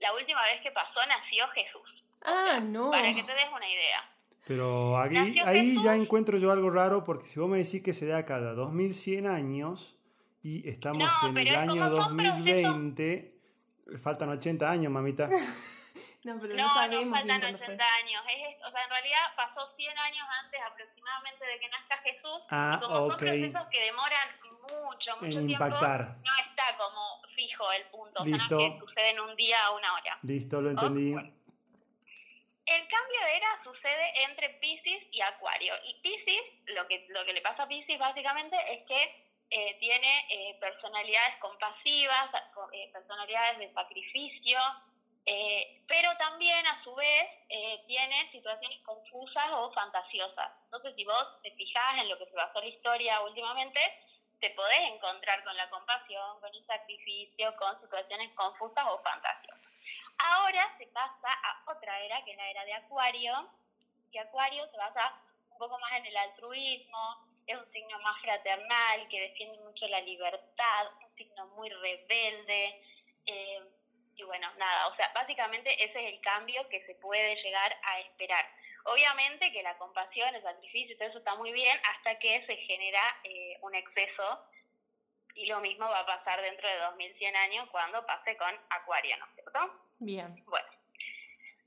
la 0.00 0.12
última 0.14 0.42
vez 0.44 0.60
que 0.62 0.70
pasó 0.70 1.00
nació 1.06 1.48
Jesús. 1.48 2.04
Ah, 2.22 2.60
no. 2.62 2.90
Para 2.90 3.12
que 3.14 3.22
te 3.22 3.32
des 3.34 3.48
una 3.54 3.68
idea. 3.68 4.10
Pero 4.46 4.96
aquí, 4.98 5.14
Nació 5.14 5.46
ahí 5.46 5.68
Jesús. 5.70 5.84
ya 5.84 5.94
encuentro 5.94 6.38
yo 6.38 6.50
algo 6.52 6.70
raro 6.70 7.04
porque 7.04 7.26
si 7.28 7.38
vos 7.38 7.48
me 7.50 7.58
decís 7.58 7.82
que 7.82 7.92
se 7.94 8.06
da 8.06 8.24
cada 8.24 8.54
2100 8.54 9.26
años 9.26 9.96
y 10.42 10.66
estamos 10.68 11.02
No, 11.22 11.28
en 11.28 11.36
el 11.38 11.48
es 11.48 11.56
año 11.56 11.90
como 11.90 12.04
son 12.04 12.16
2020, 12.16 13.37
faltan 14.02 14.28
80 14.30 14.70
años, 14.70 14.92
mamita. 14.92 15.28
No, 16.24 16.36
pero 16.40 16.54
No, 16.56 16.62
no, 16.62 16.68
no, 16.68 16.74
sabemos 16.74 16.98
bien 16.98 17.10
faltan 17.12 17.40
cuándo 17.40 17.58
80 17.58 17.84
fue. 17.84 18.02
años. 18.02 18.22
Es, 18.28 18.56
o 18.66 18.70
sea, 18.72 18.82
en 18.84 18.90
realidad 18.90 19.20
pasó 19.36 19.72
100 19.76 19.98
años 19.98 20.26
antes 20.44 20.60
aproximadamente 20.66 21.46
de 21.46 21.60
que 21.60 21.68
nazca 21.68 21.96
Jesús. 21.98 22.40
Ah, 22.50 22.78
y 22.82 22.84
como 22.84 22.98
ok. 23.06 23.10
son 23.12 23.18
procesos 23.18 23.66
que 23.70 23.80
demoran 23.80 24.28
mucho, 24.62 25.16
mucho 25.16 25.24
En 25.24 25.30
tiempo, 25.46 25.64
impactar. 25.64 26.16
no 26.24 26.32
está 26.44 26.76
como 26.76 27.22
fijo 27.36 27.72
el 27.72 27.84
punto. 27.84 28.20
O 28.22 28.24
sea, 28.26 28.34
Listo. 28.36 28.56
no 28.56 28.66
es 28.66 28.72
que 28.74 28.78
sucede 28.80 29.10
en 29.10 29.20
un 29.20 29.36
día 29.36 29.70
o 29.70 29.76
una 29.76 29.94
hora. 29.94 30.18
Listo, 30.22 30.60
lo 30.60 30.70
entendí. 30.70 31.12
bueno. 31.12 31.30
El 32.66 32.88
cambio 32.88 33.20
de 33.24 33.36
era 33.36 33.62
sucede 33.64 34.12
entre 34.28 34.50
Pisces 34.60 35.06
y 35.12 35.20
Acuario. 35.22 35.72
Y 35.84 35.94
Pisces, 36.02 36.42
lo 36.76 36.86
que, 36.88 37.06
lo 37.10 37.24
que 37.24 37.32
le 37.32 37.40
pasa 37.42 37.62
a 37.62 37.68
Pisces 37.68 37.98
básicamente 37.98 38.56
es 38.74 38.82
que 38.84 39.27
eh, 39.50 39.76
tiene 39.80 40.26
eh, 40.30 40.58
personalidades 40.60 41.36
compasivas, 41.38 42.30
co- 42.54 42.68
eh, 42.72 42.90
personalidades 42.92 43.58
de 43.58 43.72
sacrificio, 43.72 44.58
eh, 45.26 45.84
pero 45.86 46.16
también 46.16 46.66
a 46.66 46.82
su 46.84 46.94
vez 46.94 47.26
eh, 47.48 47.82
tiene 47.86 48.30
situaciones 48.32 48.80
confusas 48.82 49.46
o 49.52 49.72
fantasiosas. 49.72 50.50
Entonces, 50.64 50.94
si 50.96 51.04
vos 51.04 51.26
te 51.42 51.50
fijás 51.52 52.00
en 52.00 52.08
lo 52.08 52.18
que 52.18 52.26
se 52.26 52.36
basó 52.36 52.60
la 52.60 52.66
historia 52.66 53.20
últimamente, 53.22 53.80
te 54.40 54.50
podés 54.50 54.80
encontrar 54.90 55.42
con 55.44 55.56
la 55.56 55.68
compasión, 55.68 56.40
con 56.40 56.54
el 56.54 56.64
sacrificio, 56.66 57.54
con 57.56 57.80
situaciones 57.80 58.32
confusas 58.34 58.84
o 58.88 59.02
fantasiosas. 59.02 59.60
Ahora 60.18 60.74
se 60.78 60.86
pasa 60.88 61.28
a 61.44 61.62
otra 61.70 62.00
era, 62.00 62.24
que 62.24 62.32
es 62.32 62.36
la 62.36 62.50
era 62.50 62.64
de 62.64 62.74
Acuario, 62.74 63.50
y 64.10 64.18
Acuario 64.18 64.68
se 64.70 64.76
basa 64.76 65.14
un 65.50 65.58
poco 65.58 65.78
más 65.78 65.92
en 65.92 66.06
el 66.06 66.16
altruismo, 66.16 67.27
es 67.48 67.56
un 67.58 67.72
signo 67.72 67.98
más 68.00 68.20
fraternal, 68.20 69.08
que 69.08 69.20
defiende 69.20 69.58
mucho 69.60 69.88
la 69.88 70.00
libertad, 70.02 70.86
un 71.02 71.16
signo 71.16 71.46
muy 71.48 71.70
rebelde, 71.70 72.82
eh, 73.26 73.62
y 74.16 74.22
bueno, 74.24 74.52
nada, 74.58 74.88
o 74.88 74.96
sea, 74.96 75.10
básicamente 75.14 75.72
ese 75.82 76.06
es 76.06 76.14
el 76.14 76.20
cambio 76.20 76.68
que 76.68 76.84
se 76.84 76.94
puede 76.96 77.36
llegar 77.36 77.76
a 77.84 78.00
esperar. 78.00 78.44
Obviamente 78.84 79.52
que 79.52 79.62
la 79.62 79.78
compasión, 79.78 80.34
el 80.34 80.42
sacrificio 80.42 80.94
y 80.94 80.98
todo 80.98 81.08
eso 81.08 81.18
está 81.18 81.36
muy 81.36 81.52
bien 81.52 81.78
hasta 81.84 82.18
que 82.18 82.44
se 82.46 82.56
genera 82.56 83.00
eh, 83.24 83.58
un 83.62 83.74
exceso 83.74 84.44
y 85.34 85.46
lo 85.46 85.60
mismo 85.60 85.88
va 85.88 86.00
a 86.00 86.06
pasar 86.06 86.42
dentro 86.42 86.68
de 86.68 86.78
2100 86.78 87.36
años 87.36 87.68
cuando 87.70 88.04
pase 88.06 88.36
con 88.36 88.52
Acuario, 88.70 89.16
¿no 89.18 89.26
es 89.26 89.34
cierto? 89.34 89.82
Bien. 90.00 90.44
Bueno, 90.46 90.68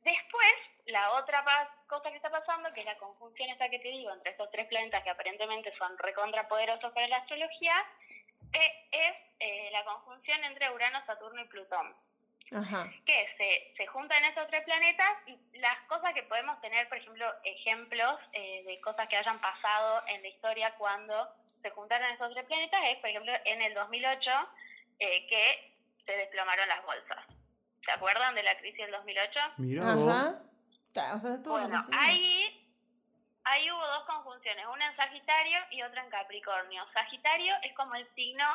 después, 0.01 0.53
la 0.87 1.11
otra 1.13 1.43
cosa 1.87 2.09
que 2.09 2.15
está 2.17 2.29
pasando, 2.29 2.71
que 2.73 2.81
es 2.81 2.85
la 2.85 2.97
conjunción 2.97 3.49
esta 3.49 3.69
que 3.69 3.79
te 3.79 3.89
digo 3.89 4.11
entre 4.11 4.31
estos 4.31 4.49
tres 4.51 4.67
planetas 4.67 5.03
que 5.03 5.09
aparentemente 5.09 5.73
son 5.77 5.97
recontrapoderosos 5.97 6.91
para 6.93 7.07
la 7.07 7.17
astrología, 7.17 7.73
eh, 8.53 8.87
es 8.91 9.13
eh, 9.39 9.69
la 9.71 9.83
conjunción 9.85 10.43
entre 10.43 10.69
Urano, 10.71 11.05
Saturno 11.05 11.41
y 11.41 11.45
Plutón 11.45 11.95
Ajá. 12.53 12.91
que 13.05 13.27
se, 13.37 13.73
se 13.77 13.87
juntan 13.87 14.23
esos 14.25 14.47
tres 14.47 14.63
planetas 14.63 15.09
y 15.27 15.37
las 15.59 15.79
cosas 15.87 16.13
que 16.13 16.23
podemos 16.23 16.59
tener, 16.61 16.89
por 16.89 16.97
ejemplo, 16.97 17.33
ejemplos 17.45 18.19
eh, 18.33 18.63
de 18.65 18.81
cosas 18.81 19.07
que 19.07 19.15
hayan 19.17 19.39
pasado 19.39 20.01
en 20.07 20.21
la 20.21 20.27
historia 20.27 20.75
cuando 20.75 21.33
se 21.61 21.69
juntaron 21.69 22.09
esos 22.11 22.33
tres 22.33 22.45
planetas 22.45 22.81
es, 22.85 22.97
por 22.97 23.09
ejemplo, 23.09 23.31
en 23.45 23.61
el 23.61 23.73
2008 23.73 24.31
eh, 24.99 25.27
que 25.27 25.73
se 26.05 26.17
desplomaron 26.17 26.67
las 26.67 26.83
bolsas. 26.83 27.25
¿Se 27.85 27.91
acuerdan 27.91 28.35
de 28.35 28.43
la 28.43 28.57
crisis 28.57 28.79
del 28.79 28.91
2008? 28.91 29.39
Mirá 29.57 29.95
vos. 29.95 30.13
Ajá. 30.13 30.31
Ta- 30.33 30.50
O 31.13 31.19
sea, 31.19 31.37
Bueno, 31.37 31.79
ahí, 31.97 32.69
ahí 33.45 33.71
hubo 33.71 33.85
dos 33.85 34.03
conjunciones, 34.05 34.65
una 34.73 34.87
en 34.87 34.95
Sagitario 34.95 35.59
y 35.71 35.81
otra 35.83 36.03
en 36.03 36.09
Capricornio. 36.09 36.85
Sagitario 36.93 37.53
es 37.63 37.73
como 37.75 37.95
el 37.95 38.07
signo 38.15 38.45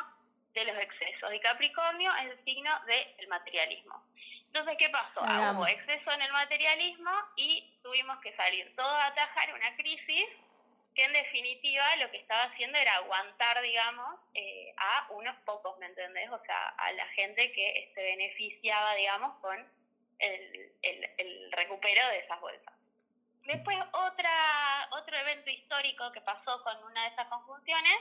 de 0.53 0.65
los 0.65 0.77
excesos 0.77 1.33
y 1.33 1.39
Capricornio 1.39 2.11
es 2.15 2.31
el 2.31 2.43
signo 2.43 2.71
del 2.85 3.27
materialismo. 3.27 4.03
Entonces, 4.47 4.75
¿qué 4.77 4.89
pasó? 4.89 5.21
Ah, 5.21 5.53
hubo 5.55 5.67
exceso 5.67 6.11
en 6.11 6.21
el 6.21 6.31
materialismo 6.31 7.11
y 7.35 7.77
tuvimos 7.83 8.17
que 8.19 8.35
salir 8.35 8.75
todo 8.75 8.89
a 8.89 9.07
atajar 9.07 9.53
una 9.53 9.75
crisis 9.75 10.25
que 10.95 11.03
en 11.03 11.13
definitiva 11.13 11.95
lo 11.97 12.09
que 12.09 12.17
estaba 12.17 12.43
haciendo 12.43 12.77
era 12.79 12.95
aguantar, 12.95 13.61
digamos, 13.61 14.19
eh, 14.33 14.73
a 14.77 15.07
unos 15.11 15.35
pocos, 15.45 15.77
¿me 15.77 15.85
entendés? 15.85 16.27
O 16.31 16.39
sea, 16.43 16.69
a 16.69 16.91
la 16.93 17.05
gente 17.09 17.51
que 17.51 17.91
se 17.93 18.01
beneficiaba, 18.01 18.95
digamos, 18.95 19.37
con 19.41 19.63
el, 20.19 20.71
el- 20.81 21.09
el 21.17 21.51
recupero 21.51 22.07
de 22.09 22.19
esas 22.19 22.39
bolsas. 22.39 22.73
Después, 23.45 23.77
otra, 23.93 24.89
otro 24.91 25.15
evento 25.17 25.49
histórico 25.49 26.11
que 26.11 26.21
pasó 26.21 26.61
con 26.63 26.83
una 26.83 27.03
de 27.03 27.09
esas 27.09 27.27
conjunciones 27.27 27.95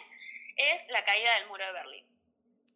es 0.57 0.89
la 0.91 1.05
caída 1.05 1.35
del 1.39 1.47
muro 1.49 1.65
de 1.67 1.73
Berlín. 1.73 2.07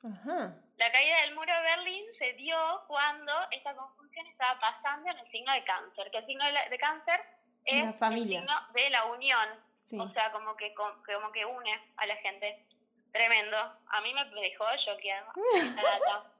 Ajá. 0.05 0.55
La 0.77 0.93
caída 0.93 1.21
del 1.23 1.35
muro 1.35 1.53
de 1.55 1.63
Berlín 1.63 2.05
se 2.19 2.33
dio 2.35 2.57
cuando 2.87 3.33
esta 3.51 3.75
conjunción 3.75 4.27
estaba 4.29 4.59
pasando 4.61 5.11
en 5.11 5.19
el 5.19 5.31
signo 5.31 5.53
de 5.53 5.65
cáncer, 5.65 6.11
que 6.11 6.19
el 6.19 6.27
signo 6.27 6.45
de, 6.47 6.53
la- 6.53 6.69
de 6.69 6.79
cáncer 6.79 7.21
es 7.65 7.85
La 7.85 7.93
familia. 7.95 8.39
el 8.41 8.47
signo 8.47 8.67
de 8.73 8.91
la 8.91 9.05
unión, 9.07 9.49
Sí. 9.77 9.99
o 9.99 10.09
sea, 10.13 10.31
como 10.33 10.57
que, 10.57 10.73
com- 10.75 11.03
como 11.05 11.33
que 11.33 11.45
une 11.45 11.73
a 11.97 12.07
la 12.07 12.17
gente. 12.17 12.65
Tremendo. 13.13 13.57
A 13.89 14.01
mí 14.03 14.15
me 14.15 14.25
dejó 14.41 14.71
esta 14.71 14.95
data. 15.83 16.31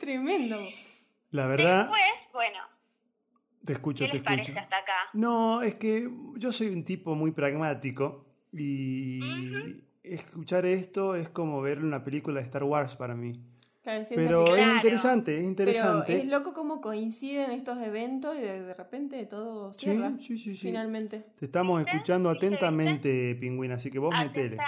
Tremendo. 0.00 0.58
La 1.30 1.46
verdad, 1.46 1.82
Después, 1.82 2.02
bueno, 2.32 2.58
te 3.64 3.72
escucho, 3.74 4.04
¿qué 4.04 4.10
te 4.10 4.16
les 4.18 4.22
parece 4.22 4.42
escucho. 4.52 4.60
hasta 4.60 4.76
acá? 4.78 4.92
No, 5.12 5.62
es 5.62 5.74
que 5.74 6.08
yo 6.36 6.52
soy 6.52 6.68
un 6.68 6.84
tipo 6.84 7.14
muy 7.14 7.32
pragmático 7.32 8.26
y 8.52 9.20
escuchar 10.02 10.66
esto 10.66 11.14
es 11.16 11.28
como 11.28 11.60
ver 11.60 11.78
una 11.82 12.04
película 12.04 12.40
de 12.40 12.46
Star 12.46 12.62
Wars 12.64 12.96
para 12.96 13.14
mí. 13.14 13.40
Claro, 13.82 14.00
es 14.00 14.08
ciencia 14.08 14.28
Pero 14.28 14.56
es 14.56 14.66
interesante, 14.76 15.32
es 15.32 15.38
Pero 15.38 15.48
interesante. 15.48 16.18
es 16.20 16.26
loco 16.26 16.52
cómo 16.54 16.80
coinciden 16.80 17.50
estos 17.52 17.78
eventos 17.80 18.36
y 18.36 18.40
de, 18.40 18.62
de 18.62 18.74
repente 18.74 19.24
todo 19.26 19.72
cierra. 19.72 20.12
sí, 20.18 20.38
sí, 20.38 20.56
sí. 20.56 20.68
Finalmente. 20.68 21.24
Te 21.38 21.44
estamos 21.44 21.80
escuchando 21.86 22.30
atentamente, 22.30 23.34
pingüina, 23.36 23.74
así 23.76 23.90
que 23.90 23.98
vos 23.98 24.14
metele. 24.18 24.58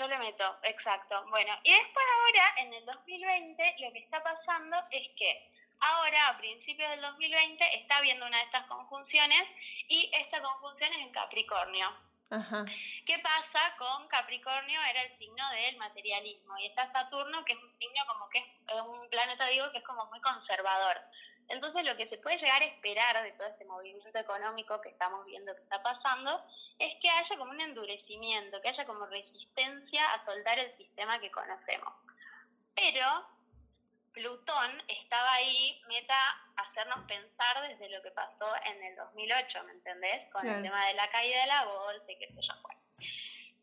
Yo 0.00 0.08
le 0.08 0.16
meto, 0.16 0.56
exacto. 0.62 1.26
Bueno, 1.28 1.52
y 1.62 1.72
después 1.72 2.06
ahora, 2.16 2.54
en 2.56 2.72
el 2.72 2.86
2020, 2.86 3.76
lo 3.80 3.92
que 3.92 3.98
está 3.98 4.22
pasando 4.22 4.78
es 4.90 5.06
que 5.14 5.52
ahora, 5.78 6.28
a 6.28 6.38
principios 6.38 6.88
del 6.88 7.02
2020, 7.02 7.78
está 7.82 7.98
habiendo 7.98 8.24
una 8.24 8.38
de 8.38 8.44
estas 8.44 8.64
conjunciones 8.64 9.42
y 9.88 10.10
esta 10.14 10.40
conjunción 10.40 10.90
es 10.94 11.00
en 11.00 11.12
Capricornio. 11.12 11.92
Ajá. 12.30 12.64
¿Qué 13.04 13.18
pasa 13.18 13.76
con 13.76 14.08
Capricornio? 14.08 14.80
Era 14.84 15.02
el 15.02 15.18
signo 15.18 15.50
del 15.50 15.76
materialismo 15.76 16.56
y 16.56 16.66
está 16.68 16.90
Saturno, 16.92 17.44
que 17.44 17.52
es 17.52 17.58
un 17.58 17.78
signo 17.78 18.06
como 18.06 18.26
que 18.30 18.38
es 18.38 18.80
un 18.80 19.06
planeta, 19.10 19.48
digo, 19.48 19.70
que 19.70 19.78
es 19.78 19.84
como 19.84 20.06
muy 20.06 20.20
conservador. 20.22 20.96
Entonces 21.50 21.84
lo 21.84 21.96
que 21.96 22.08
se 22.08 22.18
puede 22.18 22.38
llegar 22.38 22.62
a 22.62 22.66
esperar 22.66 23.22
de 23.22 23.32
todo 23.32 23.48
este 23.48 23.64
movimiento 23.64 24.18
económico 24.18 24.80
que 24.80 24.90
estamos 24.90 25.26
viendo 25.26 25.54
que 25.54 25.62
está 25.62 25.82
pasando 25.82 26.42
es 26.78 26.94
que 27.02 27.10
haya 27.10 27.36
como 27.36 27.50
un 27.50 27.60
endurecimiento, 27.60 28.60
que 28.62 28.68
haya 28.68 28.86
como 28.86 29.04
resistencia 29.06 30.14
a 30.14 30.24
soltar 30.24 30.58
el 30.60 30.76
sistema 30.76 31.18
que 31.18 31.30
conocemos. 31.30 31.92
Pero 32.74 33.26
Plutón 34.12 34.82
estaba 34.88 35.34
ahí, 35.34 35.82
meta, 35.88 36.14
a 36.56 36.62
hacernos 36.62 37.04
pensar 37.06 37.68
desde 37.68 37.88
lo 37.90 38.02
que 38.02 38.10
pasó 38.12 38.46
en 38.64 38.82
el 38.84 38.96
2008, 38.96 39.64
¿me 39.64 39.72
entendés? 39.72 40.30
Con 40.32 40.46
el 40.48 40.62
tema 40.62 40.86
de 40.86 40.94
la 40.94 41.10
caída 41.10 41.40
de 41.40 41.46
la 41.46 41.64
bolsa 41.64 42.12
y 42.12 42.18
qué 42.18 42.26
sé 42.28 42.42
yo. 42.42 42.54
Bueno. 42.62 42.79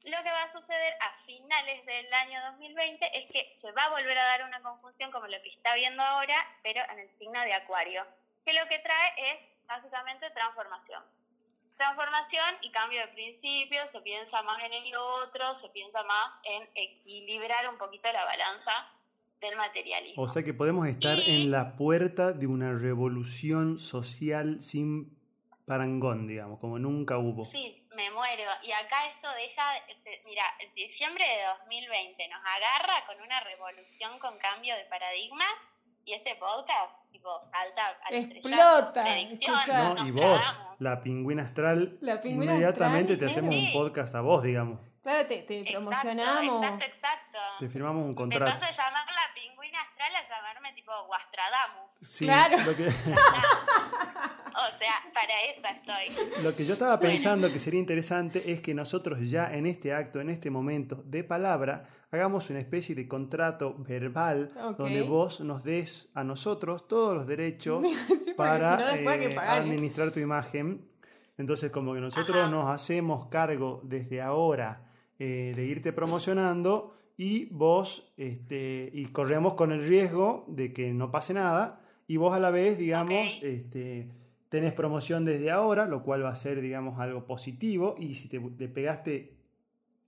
Lo 0.08 0.24
que 0.24 0.32
va 0.32 0.44
a 0.44 0.52
suceder 0.54 0.94
a 1.02 1.26
finales 1.26 1.86
del 1.86 2.14
año 2.14 2.40
2020 2.52 3.06
es 3.14 3.32
que 3.32 3.58
se 3.62 3.72
va 3.74 3.84
a 3.86 3.90
volver 3.90 4.18
a 4.18 4.24
dar 4.24 4.44
una 4.46 4.62
conjunción 4.62 5.12
como 5.12 5.28
lo 5.28 5.42
que 5.44 5.50
está 5.50 5.76
viendo 5.76 6.02
ahora, 6.02 6.36
pero 6.64 6.82
en 6.92 7.00
el 7.00 7.10
signo 7.20 7.42
de 7.42 7.54
Acuario, 7.54 8.06
que 8.46 8.54
lo 8.54 8.66
que 8.70 8.80
trae 8.80 9.34
es 9.34 9.40
básicamente 9.68 10.30
transformación. 10.32 11.04
transformación 11.78 12.56
y 12.64 12.72
cambio 12.72 13.00
de 13.02 13.08
principios, 13.10 13.86
se 13.92 14.02
piensa 14.02 14.42
más 14.42 14.64
en 14.64 14.74
el 14.74 14.96
otro, 14.96 15.60
se 15.62 15.70
piensa 15.70 16.02
más 16.04 16.32
en 16.44 16.68
equilibrar 16.74 17.70
un 17.70 17.78
poquito 17.78 18.12
la 18.12 18.26
balanza 18.26 18.90
del 19.40 19.56
materialismo. 19.58 20.24
O 20.24 20.28
sea 20.28 20.42
que 20.42 20.56
podemos 20.56 20.88
estar 20.88 21.20
Y- 21.20 21.36
en 21.36 21.52
la 21.52 21.76
puerta 21.76 22.32
de 22.34 22.48
una 22.48 22.74
revolución 22.74 23.78
social 23.78 24.60
sin 24.60 25.17
parangón, 25.68 26.28
digamos, 26.28 26.60
como 26.60 26.80
nunca 26.80 27.18
hubo. 27.18 27.46
Sí, 27.52 27.86
me 27.94 28.10
muero. 28.12 28.44
Y 28.64 28.72
acá 28.72 29.06
esto 29.14 29.28
deja, 29.36 29.78
este, 29.90 30.22
mira, 30.26 30.44
diciembre 30.74 31.26
de 31.26 31.44
2020 31.60 32.28
nos 32.30 32.40
agarra 32.40 33.06
con 33.06 33.22
una 33.22 33.40
revolución 33.42 34.18
con 34.20 34.38
cambio 34.40 34.76
de 34.78 34.86
paradigma 34.86 35.44
y 36.06 36.14
este 36.14 36.36
podcast, 36.36 37.12
tipo, 37.12 37.30
salta 37.52 38.00
al 38.06 38.16
Explota, 38.16 39.20
Y 40.08 40.12
vos, 40.12 40.42
la 40.80 41.02
pingüina 41.02 41.44
astral, 41.44 41.98
La 42.00 42.22
pingüina 42.22 42.54
inmediatamente 42.54 43.14
astral, 43.14 43.20
te 43.20 43.26
hacemos 43.34 43.54
sí. 43.54 43.66
un 43.68 43.74
podcast 43.74 44.16
a 44.16 44.22
vos, 44.22 44.44
digamos. 44.44 44.80
Claro, 45.08 45.26
te, 45.26 45.38
te 45.44 45.60
Exacto, 45.60 45.72
promocionamos. 45.80 46.64
Exacto, 46.66 46.86
exacto. 46.86 47.38
Te 47.60 47.70
firmamos 47.70 48.04
un 48.04 48.10
Me 48.10 48.16
contrato. 48.16 48.52
paso 48.60 48.66
de 48.66 48.72
llamar 48.72 49.06
la 49.08 49.34
pingüina 49.34 49.80
astral 49.82 50.12
a 50.16 50.28
llamarme 50.30 50.74
tipo 50.74 50.92
Guastradamus. 51.08 51.92
Sí, 52.02 52.26
Claro. 52.26 52.58
lo 52.58 52.76
que, 52.76 52.88
O 54.58 54.78
sea, 54.80 54.96
para 55.14 55.44
eso 55.44 55.62
estoy. 56.10 56.44
lo 56.44 56.54
que 56.56 56.66
yo 56.66 56.74
estaba 56.74 57.00
pensando 57.00 57.48
que 57.54 57.58
sería 57.60 57.80
interesante 57.80 58.52
es 58.52 58.60
que 58.60 58.74
nosotros 58.74 59.20
ya 59.30 59.54
en 59.54 59.66
este 59.66 59.94
acto, 59.94 60.20
en 60.20 60.30
este 60.30 60.50
momento 60.50 61.02
de 61.06 61.24
palabra, 61.24 61.88
hagamos 62.12 62.50
una 62.50 62.60
especie 62.60 62.94
de 62.94 63.08
contrato 63.08 63.76
verbal 63.78 64.52
donde 64.78 65.04
vos 65.04 65.40
nos 65.40 65.64
des 65.64 66.10
a 66.16 66.26
nosotros 66.26 66.86
todos 66.86 67.16
los 67.16 67.28
derechos 67.28 67.88
Sí, 68.26 68.34
para 68.34 68.78
si 68.78 68.84
no, 68.84 68.92
después 68.92 69.08
hay 69.16 69.20
que 69.20 69.34
eh, 69.34 69.36
pagar, 69.36 69.58
¿eh? 69.58 69.62
administrar 69.62 70.12
tu 70.12 70.20
imagen. 70.20 70.86
Entonces, 71.38 71.72
como 71.72 71.94
que 71.94 72.02
nosotros 72.02 72.36
Ajá. 72.36 72.50
nos 72.50 72.68
hacemos 72.68 73.28
cargo 73.28 73.80
desde 73.86 74.22
ahora 74.22 74.82
eh, 75.20 75.54
de 75.56 75.66
irte 75.66 75.94
promocionando 75.94 76.94
y 77.18 77.46
vos, 77.46 78.14
este, 78.18 78.90
y 78.94 79.06
corremos 79.08 79.56
con 79.56 79.72
el 79.72 79.88
riesgo 79.88 80.46
de 80.48 80.72
que 80.74 80.94
no 80.94 81.10
pase 81.12 81.34
nada, 81.34 81.82
y 82.08 82.18
vos 82.18 82.34
a 82.36 82.40
la 82.40 82.52
vez, 82.52 82.78
digamos, 82.78 83.40
este, 83.42 84.08
tenés 84.50 84.74
promoción 84.74 85.26
desde 85.26 85.50
ahora, 85.52 85.86
lo 85.88 86.04
cual 86.04 86.24
va 86.24 86.30
a 86.30 86.36
ser, 86.36 86.62
digamos, 86.62 87.00
algo 87.00 87.26
positivo, 87.26 87.96
y 88.00 88.14
si 88.14 88.30
te, 88.30 88.40
te 88.40 88.68
pegaste 88.68 89.34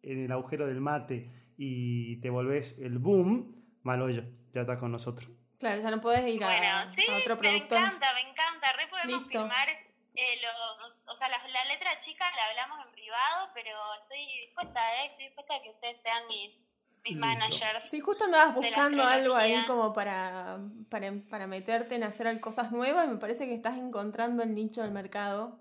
en 0.03 0.24
el 0.26 0.32
agujero 0.32 0.68
del 0.68 0.80
mate 0.82 1.30
y 1.57 2.18
te 2.18 2.30
volvés 2.30 2.78
el 2.80 2.99
boom, 2.99 3.55
mal 3.84 4.01
hoyo, 4.01 4.24
ya 4.53 4.62
estás 4.62 4.78
con 4.80 4.91
nosotros. 4.91 5.30
Claro, 5.60 5.82
ya 5.82 5.91
no 5.91 5.99
podés 5.99 6.26
ir 6.34 6.41
a, 6.43 6.47
Bueno, 6.47 6.93
sí, 6.95 7.01
a 7.12 7.18
otro 7.18 7.36
me 7.36 7.41
productor. 7.41 7.78
encanta, 7.80 8.07
me 8.14 8.22
encanta. 8.32 8.68
Re 8.78 8.88
podemos 8.89 9.14
Listo. 9.24 9.39
firmar 9.39 9.68
eh, 10.20 10.41
los, 10.41 11.15
o 11.15 11.17
sea, 11.17 11.30
la, 11.30 11.38
la 11.47 11.65
letra 11.65 12.01
chica 12.03 12.26
la 12.36 12.45
hablamos 12.49 12.86
en 12.86 12.91
privado, 12.91 13.49
pero 13.53 13.72
estoy 14.01 14.26
dispuesta, 14.45 14.95
¿eh? 14.95 15.07
Estoy 15.07 15.26
dispuesta 15.26 15.55
a 15.55 15.61
que 15.61 15.70
ustedes 15.70 16.01
sean 16.03 16.28
mis, 16.28 16.51
mis 17.05 17.17
managers. 17.17 17.89
Sí, 17.89 18.01
justo 18.01 18.26
andabas 18.26 18.55
buscando 18.55 19.03
algo 19.03 19.36
ahí 19.36 19.63
como 19.65 19.93
para, 19.93 20.59
para, 20.89 21.13
para 21.30 21.47
meterte 21.47 21.95
en 21.95 22.03
hacer 22.03 22.39
cosas 22.39 22.72
nuevas 22.72 23.05
y 23.05 23.11
me 23.11 23.17
parece 23.17 23.47
que 23.47 23.53
estás 23.53 23.78
encontrando 23.78 24.43
el 24.43 24.53
nicho 24.53 24.82
del 24.82 24.91
mercado. 24.91 25.59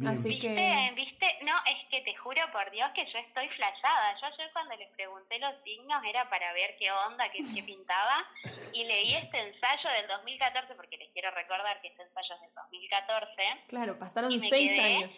Bien. 0.00 0.12
Así 0.14 0.28
¿Viste? 0.30 0.46
que... 0.48 0.92
¿Viste? 0.96 1.38
No, 1.42 1.52
es 1.66 1.88
que 1.90 2.00
te 2.00 2.16
juro 2.16 2.40
por 2.52 2.70
Dios 2.70 2.88
que 2.94 3.04
yo 3.12 3.18
estoy 3.18 3.48
flashada. 3.50 4.18
Yo 4.20 4.26
ayer 4.26 4.50
cuando 4.52 4.74
les 4.76 4.88
pregunté 4.92 5.38
los 5.38 5.52
signos 5.62 6.02
era 6.08 6.28
para 6.30 6.52
ver 6.54 6.74
qué 6.78 6.90
onda, 6.90 7.30
qué, 7.30 7.40
qué 7.54 7.62
pintaba. 7.62 8.26
Y 8.72 8.84
leí 8.84 9.14
este 9.14 9.38
ensayo 9.38 9.90
del 9.90 10.06
2014, 10.08 10.74
porque 10.74 10.96
les 10.96 11.10
quiero 11.12 11.30
recordar 11.32 11.80
que 11.82 11.88
este 11.88 12.02
ensayo 12.02 12.34
es 12.34 12.40
del 12.40 12.54
2014. 12.54 13.34
Claro, 13.68 13.98
pasaron 13.98 14.32
Y 14.32 14.38
me 14.38 14.48
seis 14.48 14.70
quedé- 14.72 14.96
años. 14.96 15.12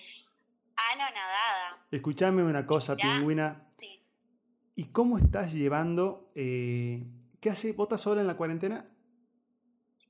Anonadada. 0.93 1.87
Escuchame 1.91 2.43
una 2.43 2.67
cosa, 2.67 2.97
Ya. 2.97 3.03
pingüina. 3.05 3.69
Sí. 3.79 4.03
¿Y 4.75 4.91
cómo 4.91 5.19
estás 5.19 5.53
llevando? 5.53 6.33
eh, 6.35 7.05
¿Qué 7.41 7.51
hace? 7.51 7.73
¿Vos 7.73 7.87
estás 7.87 8.01
sola 8.01 8.21
en 8.21 8.27
la 8.27 8.37
cuarentena? 8.37 8.85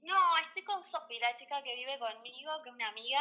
No, 0.02 0.16
estoy 0.46 0.62
con 0.64 0.82
Sofi, 0.90 1.18
la 1.18 1.36
chica 1.38 1.62
que 1.62 1.74
vive 1.74 1.98
conmigo, 1.98 2.52
que 2.62 2.68
es 2.70 2.74
una 2.74 2.88
amiga. 2.88 3.20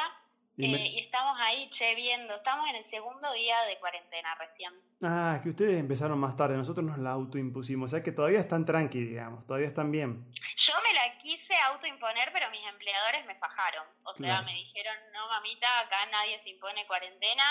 Y 0.58 0.66
eh, 0.66 0.70
me- 0.70 0.88
y 0.88 1.00
estamos 1.00 1.38
ahí, 1.40 1.70
che, 1.78 1.96
viendo. 1.96 2.36
Estamos 2.36 2.68
en 2.70 2.76
el 2.76 2.90
segundo 2.90 3.32
día 3.34 3.62
de 3.64 3.80
cuarentena 3.80 4.36
recién. 4.36 4.74
Ah, 5.02 5.34
es 5.38 5.42
que 5.42 5.50
ustedes 5.50 5.80
empezaron 5.80 6.20
más 6.20 6.36
tarde, 6.36 6.58
nosotros 6.58 6.86
nos 6.86 6.98
la 7.00 7.12
autoimpusimos, 7.12 7.92
o 7.92 7.96
sea 7.96 8.04
que 8.04 8.12
todavía 8.12 8.40
están 8.40 8.66
tranqui, 8.66 9.00
digamos, 9.04 9.46
todavía 9.48 9.68
están 9.68 9.92
bien. 9.92 10.26
Yo 10.58 10.74
me 10.84 10.94
la 10.94 11.18
quise 11.20 11.56
autoimponer, 11.72 12.30
pero 12.34 12.50
mis 12.52 12.66
empleadores 12.68 13.26
me 13.26 13.36
fajaron. 13.36 13.86
O 14.04 14.14
sea, 14.16 14.26
Claro. 14.28 14.46
me 14.46 14.54
dijeron, 14.54 14.96
no 15.14 15.28
mamita, 15.30 15.80
acá 15.80 16.06
nadie 16.12 16.42
se 16.44 16.50
impone 16.50 16.86
cuarentena, 16.86 17.44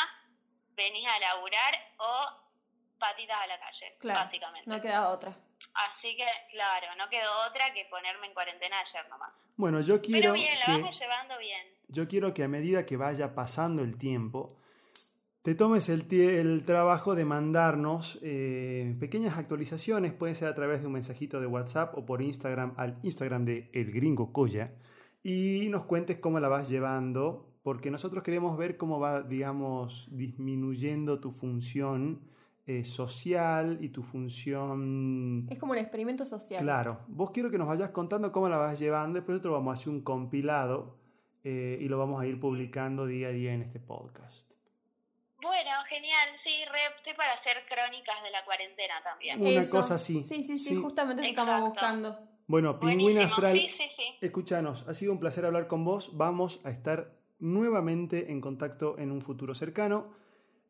venís 0.76 1.06
a 1.08 1.18
laburar 1.18 1.74
o 1.98 2.28
patitas 2.98 3.38
a 3.40 3.46
la 3.46 3.58
calle, 3.58 3.96
Claro, 3.98 4.20
básicamente. 4.20 4.70
no 4.70 4.80
queda 4.80 5.08
otra. 5.08 5.34
Así 5.74 6.16
que, 6.16 6.26
claro, 6.52 6.86
no 6.96 7.08
quedó 7.08 7.32
otra 7.48 7.72
que 7.72 7.84
ponerme 7.86 8.26
en 8.26 8.34
cuarentena 8.34 8.78
ayer 8.80 9.08
nomás. 9.08 9.32
Bueno, 9.56 9.80
yo 9.80 10.00
quiero 10.00 10.20
Pero 10.20 10.32
bien, 10.34 10.58
la 10.58 10.66
que, 10.66 10.72
vamos 10.72 10.98
llevando 11.00 11.38
bien. 11.38 11.66
Yo 11.90 12.08
quiero 12.08 12.34
que 12.34 12.44
a 12.44 12.48
medida 12.48 12.86
que 12.86 12.96
vaya 12.96 13.34
pasando 13.34 13.82
el 13.82 13.96
tiempo, 13.96 14.56
te 15.42 15.54
tomes 15.54 15.88
el, 15.88 16.06
el 16.12 16.64
trabajo 16.64 17.14
de 17.14 17.24
mandarnos 17.24 18.18
eh, 18.22 18.94
pequeñas 19.00 19.38
actualizaciones, 19.38 20.12
puede 20.12 20.34
ser 20.34 20.48
a 20.48 20.54
través 20.54 20.80
de 20.80 20.86
un 20.86 20.92
mensajito 20.92 21.40
de 21.40 21.46
WhatsApp 21.46 21.96
o 21.96 22.04
por 22.04 22.20
Instagram 22.20 22.74
al 22.76 22.98
Instagram 23.02 23.44
de 23.44 23.70
El 23.72 23.90
Gringo 23.90 24.32
Coya, 24.32 24.74
y 25.22 25.68
nos 25.70 25.84
cuentes 25.84 26.18
cómo 26.18 26.40
la 26.40 26.48
vas 26.48 26.68
llevando, 26.68 27.54
porque 27.62 27.90
nosotros 27.90 28.22
queremos 28.22 28.56
ver 28.56 28.76
cómo 28.76 29.00
va, 29.00 29.22
digamos, 29.22 30.08
disminuyendo 30.12 31.20
tu 31.20 31.30
función 31.30 32.20
eh, 32.66 32.84
social 32.84 33.78
y 33.80 33.88
tu 33.88 34.02
función... 34.02 35.46
Es 35.50 35.58
como 35.58 35.72
un 35.72 35.78
experimento 35.78 36.24
social. 36.24 36.62
Claro, 36.62 37.00
vos 37.08 37.30
quiero 37.30 37.50
que 37.50 37.58
nos 37.58 37.68
vayas 37.68 37.90
contando 37.90 38.30
cómo 38.30 38.48
la 38.48 38.58
vas 38.58 38.78
llevando, 38.78 39.16
después 39.16 39.34
nosotros 39.34 39.54
vamos 39.54 39.72
a 39.72 39.80
hacer 39.80 39.88
un 39.88 40.02
compilado 40.02 40.99
eh, 41.44 41.78
y 41.80 41.88
lo 41.88 41.98
vamos 41.98 42.20
a 42.22 42.26
ir 42.26 42.38
publicando 42.40 43.06
día 43.06 43.28
a 43.28 43.30
día 43.32 43.52
en 43.52 43.62
este 43.62 43.80
podcast. 43.80 44.50
Bueno, 45.42 45.70
genial, 45.88 46.28
sí, 46.44 46.50
re, 46.70 46.78
estoy 46.98 47.14
para 47.14 47.32
hacer 47.32 47.56
crónicas 47.68 48.22
de 48.22 48.30
la 48.30 48.44
cuarentena 48.44 48.94
también. 49.02 49.40
Una 49.40 49.62
Eso. 49.62 49.78
cosa 49.78 49.94
así. 49.94 50.22
Sí, 50.22 50.42
sí, 50.44 50.58
sí, 50.58 50.70
Sí. 50.70 50.76
justamente 50.76 51.22
eso 51.22 51.30
estamos 51.30 51.54
Exacto. 51.70 51.70
buscando. 51.70 52.18
Bueno, 52.46 52.78
Pingüina 52.80 53.20
Buenísimo, 53.20 53.32
Astral, 53.32 53.56
sí, 53.56 53.68
sí, 53.78 53.84
sí. 53.96 54.02
escúchanos, 54.20 54.86
ha 54.88 54.92
sido 54.94 55.12
un 55.12 55.20
placer 55.20 55.46
hablar 55.46 55.66
con 55.68 55.84
vos, 55.84 56.16
vamos 56.16 56.60
a 56.64 56.70
estar 56.70 57.12
nuevamente 57.38 58.30
en 58.32 58.40
contacto 58.40 58.98
en 58.98 59.12
un 59.12 59.22
futuro 59.22 59.54
cercano. 59.54 60.10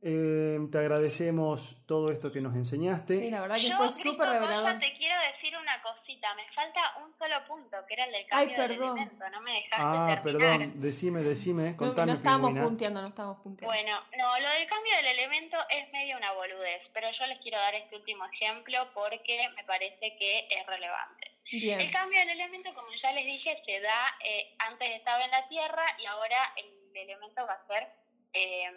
Eh, 0.02 0.58
te 0.72 0.78
agradecemos 0.78 1.76
todo 1.86 2.10
esto 2.10 2.32
que 2.32 2.40
nos 2.40 2.56
enseñaste. 2.56 3.18
Sí, 3.18 3.30
la 3.30 3.42
verdad 3.42 3.56
que 3.56 3.68
Yo, 3.68 3.76
fue 3.76 3.90
súper 3.90 4.28
revelador. 4.30 4.78
te 4.78 4.96
quiero 4.96 5.14
decir 5.32 5.54
una 5.58 5.82
cosita. 5.82 6.34
Me 6.36 6.50
falta 6.54 6.80
un 7.04 7.12
solo 7.18 7.36
punto, 7.46 7.76
que 7.86 7.94
era 7.94 8.04
el 8.06 8.12
del 8.12 8.22
Ay, 8.30 8.48
cambio 8.48 8.56
del 8.62 8.68
perdón. 8.78 8.96
elemento. 8.98 9.28
No 9.30 9.40
me 9.42 9.52
dejaste 9.52 9.76
ah, 9.78 10.20
terminar. 10.22 10.58
perdón, 10.58 10.80
decime, 10.80 11.22
decime, 11.22 11.70
No, 11.72 11.76
contame 11.76 12.12
no 12.12 12.16
estábamos 12.16 12.48
Pingüina. 12.48 12.66
punteando, 12.68 13.02
no 13.02 13.08
estábamos 13.08 13.38
punteando. 13.42 13.74
Bueno, 13.74 14.00
no, 14.16 14.40
lo 14.40 14.48
del 14.48 14.66
cambio 14.68 14.96
del 14.96 15.06
elemento 15.06 15.58
es 15.68 15.92
medio 15.92 16.16
una 16.16 16.32
boludez, 16.32 16.80
pero 16.94 17.08
yo 17.12 17.26
les 17.26 17.38
quiero 17.40 17.58
dar 17.58 17.74
este 17.74 17.96
último 17.96 18.24
ejemplo 18.32 18.88
porque 18.94 19.48
me 19.54 19.64
parece 19.64 20.16
que 20.18 20.48
es 20.48 20.66
relevante. 20.66 21.30
El 21.52 21.60
Bien. 21.60 21.90
cambio 21.90 22.18
del 22.20 22.30
elemento, 22.30 22.72
como 22.74 22.88
ya 23.02 23.12
les 23.12 23.26
dije, 23.26 23.60
se 23.66 23.80
da, 23.80 24.16
eh, 24.24 24.54
antes 24.60 24.88
estaba 24.96 25.22
en 25.24 25.30
la 25.32 25.46
Tierra 25.48 25.84
y 25.98 26.06
ahora 26.06 26.54
el 26.56 26.96
elemento 26.96 27.44
va 27.46 27.54
a 27.54 27.66
ser 27.66 27.88
eh, 28.32 28.70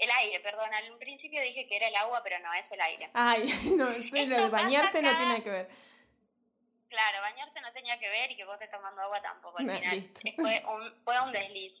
el 0.00 0.10
aire, 0.10 0.40
perdón. 0.40 0.72
Al 0.72 0.98
principio 0.98 1.40
dije 1.42 1.66
que 1.66 1.76
era 1.76 1.88
el 1.88 1.96
agua, 1.96 2.20
pero 2.22 2.38
no, 2.40 2.52
es 2.54 2.64
el 2.70 2.80
aire. 2.80 3.10
Ay, 3.14 3.42
no 3.76 3.92
sé, 4.02 4.26
lo 4.26 4.42
de 4.42 4.48
bañarse 4.48 5.02
no 5.02 5.16
tiene 5.16 5.42
que 5.42 5.50
ver. 5.50 5.68
Claro, 6.88 7.20
bañarse 7.20 7.60
no 7.60 7.72
tenía 7.72 7.98
que 8.00 8.08
ver 8.08 8.30
y 8.32 8.36
que 8.36 8.44
vos 8.44 8.54
estés 8.54 8.70
tomando 8.70 9.00
agua 9.02 9.22
tampoco 9.22 9.58
al 9.58 9.70
final. 9.70 9.96
Eh, 9.96 10.34
Fue 10.36 10.62
un, 10.66 11.04
fue 11.04 11.20
un 11.20 11.30
desliz. 11.30 11.72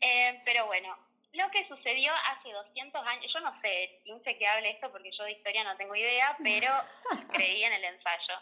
Eh, 0.00 0.40
pero 0.44 0.66
bueno, 0.66 0.96
lo 1.32 1.50
que 1.50 1.66
sucedió 1.66 2.12
hace 2.30 2.52
200 2.52 3.06
años, 3.06 3.32
yo 3.32 3.40
no 3.40 3.60
sé, 3.60 4.00
Ince 4.04 4.36
que 4.36 4.46
hable 4.46 4.70
esto 4.70 4.92
porque 4.92 5.10
yo 5.10 5.24
de 5.24 5.32
historia 5.32 5.64
no 5.64 5.76
tengo 5.76 5.96
idea, 5.96 6.36
pero 6.42 6.70
creí 7.32 7.64
en 7.64 7.72
el 7.72 7.84
ensayo. 7.84 8.34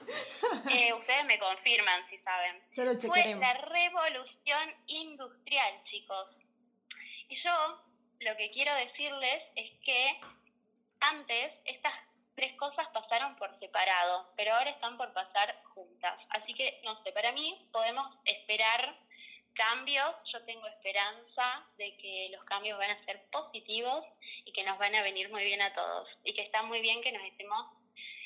Eh, 0.71 0.93
ustedes 0.93 1.25
me 1.25 1.39
confirman 1.39 2.07
si 2.11 2.19
saben. 2.19 2.61
Ya 2.73 2.85
lo 2.85 3.01
Fue 3.01 3.35
la 3.37 3.55
revolución 3.55 4.75
industrial, 4.89 5.85
chicos. 5.85 6.29
Y 7.29 7.43
yo 7.43 7.81
lo 8.21 8.37
que 8.37 8.51
quiero 8.51 8.75
decirles 8.75 9.43
es 9.57 9.71
que 9.85 10.21
antes 11.01 11.53
estas 11.65 11.95
tres 12.35 12.55
cosas 12.57 12.87
pasaron 12.89 13.37
por 13.37 13.59
separado, 13.59 14.33
pero 14.37 14.55
ahora 14.55 14.71
están 14.71 14.97
por 14.97 15.13
pasar 15.13 15.63
juntas. 15.75 16.19
Así 16.31 16.55
que, 16.55 16.81
no 16.85 17.03
sé, 17.03 17.13
para 17.13 17.33
mí 17.33 17.69
podemos 17.73 18.07
esperar 18.25 18.95
cambios. 19.55 20.15
Yo 20.33 20.45
tengo 20.45 20.67
esperanza 20.67 21.67
de 21.77 21.97
que 21.97 22.29
los 22.31 22.45
cambios 22.45 22.79
van 22.79 22.91
a 22.91 23.05
ser 23.05 23.25
positivos 23.31 24.05
y 24.45 24.53
que 24.53 24.65
nos 24.65 24.79
van 24.79 24.95
a 24.95 25.03
venir 25.03 25.31
muy 25.31 25.45
bien 25.45 25.63
a 25.63 25.75
todos. 25.75 26.09
Y 26.25 26.35
que 26.35 26.43
está 26.43 26.63
muy 26.63 26.81
bien 26.81 27.03
que 27.03 27.13
nos 27.13 27.23
estemos 27.25 27.67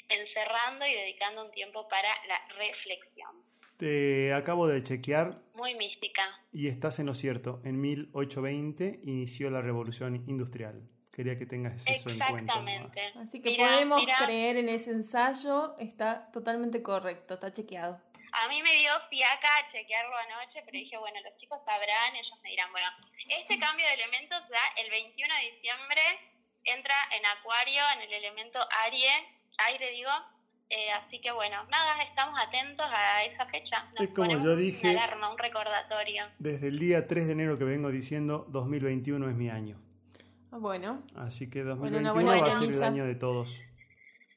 encerrando 0.08 0.86
y 0.86 0.94
dedicando 0.94 1.44
un 1.44 1.52
tiempo 1.52 1.88
para 1.88 2.08
la 2.26 2.38
reflexión. 2.48 3.53
Te 3.76 4.32
acabo 4.32 4.66
de 4.66 4.82
chequear 4.82 5.40
Muy 5.54 5.74
mística. 5.74 6.22
y 6.52 6.68
estás 6.68 6.98
en 7.00 7.06
lo 7.06 7.14
cierto. 7.14 7.60
En 7.64 7.80
1820 7.80 9.00
inició 9.04 9.50
la 9.50 9.62
revolución 9.62 10.14
industrial. 10.28 10.88
Quería 11.12 11.36
que 11.36 11.46
tengas 11.46 11.86
eso 11.86 12.10
en 12.10 12.18
cuenta. 12.18 12.54
Exactamente. 12.54 13.12
Así 13.16 13.40
que 13.40 13.56
podemos 13.56 14.02
creer 14.24 14.56
en 14.56 14.68
ese 14.68 14.90
ensayo, 14.90 15.76
está 15.78 16.30
totalmente 16.32 16.82
correcto, 16.82 17.34
está 17.34 17.52
chequeado. 17.52 18.00
A 18.32 18.48
mí 18.48 18.60
me 18.62 18.74
dio 18.74 18.90
fiaca 19.10 19.48
chequearlo 19.70 20.16
anoche, 20.16 20.60
pero 20.64 20.72
dije, 20.76 20.98
bueno, 20.98 21.20
los 21.22 21.36
chicos 21.38 21.60
sabrán, 21.64 22.16
ellos 22.16 22.36
me 22.42 22.50
dirán, 22.50 22.70
bueno, 22.72 22.88
este 23.28 23.58
cambio 23.60 23.86
de 23.86 23.94
elementos 23.94 24.40
da 24.48 24.82
el 24.82 24.90
21 24.90 25.34
de 25.34 25.50
diciembre, 25.54 26.02
entra 26.64 26.94
en 27.16 27.24
Acuario, 27.26 27.82
en 27.94 28.02
el 28.02 28.12
elemento 28.12 28.58
aire, 28.82 29.06
aire 29.58 29.90
digo, 29.92 30.10
eh, 30.70 30.90
así 30.92 31.20
que 31.20 31.30
bueno, 31.32 31.64
nada, 31.70 32.02
estamos 32.02 32.38
atentos 32.40 32.86
a 32.90 33.24
esa 33.24 33.46
fecha. 33.46 33.84
Nos 33.92 34.00
Es 34.00 34.08
como 34.08 34.14
ponemos 34.28 34.44
yo 34.44 34.56
dije- 34.56 34.90
Una 34.90 35.04
alarma, 35.04 35.30
un 35.30 35.38
recordatorio. 35.38 36.26
Desde 36.38 36.68
el 36.68 36.78
día 36.78 37.06
3 37.06 37.26
de 37.26 37.32
enero 37.32 37.58
que 37.58 37.64
vengo 37.64 37.90
diciendo 37.90 38.46
2021 38.48 39.28
es 39.28 39.34
mi 39.34 39.50
año. 39.50 39.78
Ah, 40.52 40.58
Bueno, 40.58 41.02
Así 41.16 41.50
que 41.50 41.62
Bueno, 41.62 41.76
2021 41.76 42.00
una 42.00 42.12
buena 42.12 42.46
va 42.46 42.56
a 42.56 42.60
ser 42.60 42.70
el 42.72 42.82
año 42.84 43.04
de 43.04 43.14
todos. 43.14 43.60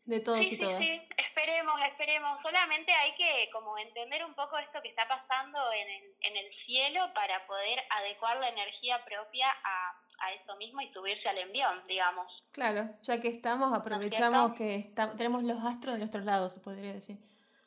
de 0.05 0.19
todos 0.21 0.39
Sí, 0.39 0.45
y 0.45 0.49
sí, 0.49 0.57
todas. 0.57 0.80
sí, 0.80 1.01
esperemos, 1.17 1.75
esperemos. 1.91 2.41
Solamente 2.41 2.91
hay 2.93 3.13
que 3.15 3.49
como 3.51 3.78
entender 3.78 4.23
un 4.25 4.34
poco 4.36 4.57
esto 4.57 4.82
que 4.82 4.89
está 4.89 5.07
pasando 5.07 5.59
en 5.73 5.88
el, 5.89 6.03
en 6.21 6.38
el 6.38 6.53
cielo 6.65 7.11
para 7.13 7.45
poder 7.45 7.80
adecuar 7.89 8.38
la 8.38 8.47
energía 8.49 9.03
propia 9.05 9.49
a, 9.63 9.93
a 10.20 10.34
eso 10.34 10.55
mismo 10.57 10.82
y 10.82 10.91
subirse 10.93 11.28
al 11.30 11.38
envión, 11.38 11.84
digamos. 11.88 12.26
Claro, 12.51 12.89
ya 13.03 13.20
que 13.22 13.28
estamos, 13.28 13.74
aprovechamos 13.78 14.53
que 14.53 14.76
está- 14.76 15.15
tenemos 15.15 15.43
los 15.43 15.63
astros 15.63 15.93
de 15.95 15.99
nuestros 15.99 16.26
lados, 16.26 16.53
se 16.53 16.59
podría 16.59 16.93
decir. 16.93 17.18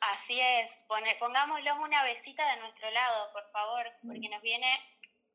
Así 0.01 0.39
es, 0.39 0.69
pone, 0.87 1.15
pongámoslos 1.19 1.77
una 1.79 2.03
besita 2.03 2.43
de 2.55 2.61
nuestro 2.61 2.89
lado, 2.91 3.31
por 3.33 3.43
favor, 3.51 3.85
porque 4.05 4.27
nos 4.29 4.41
viene 4.41 4.67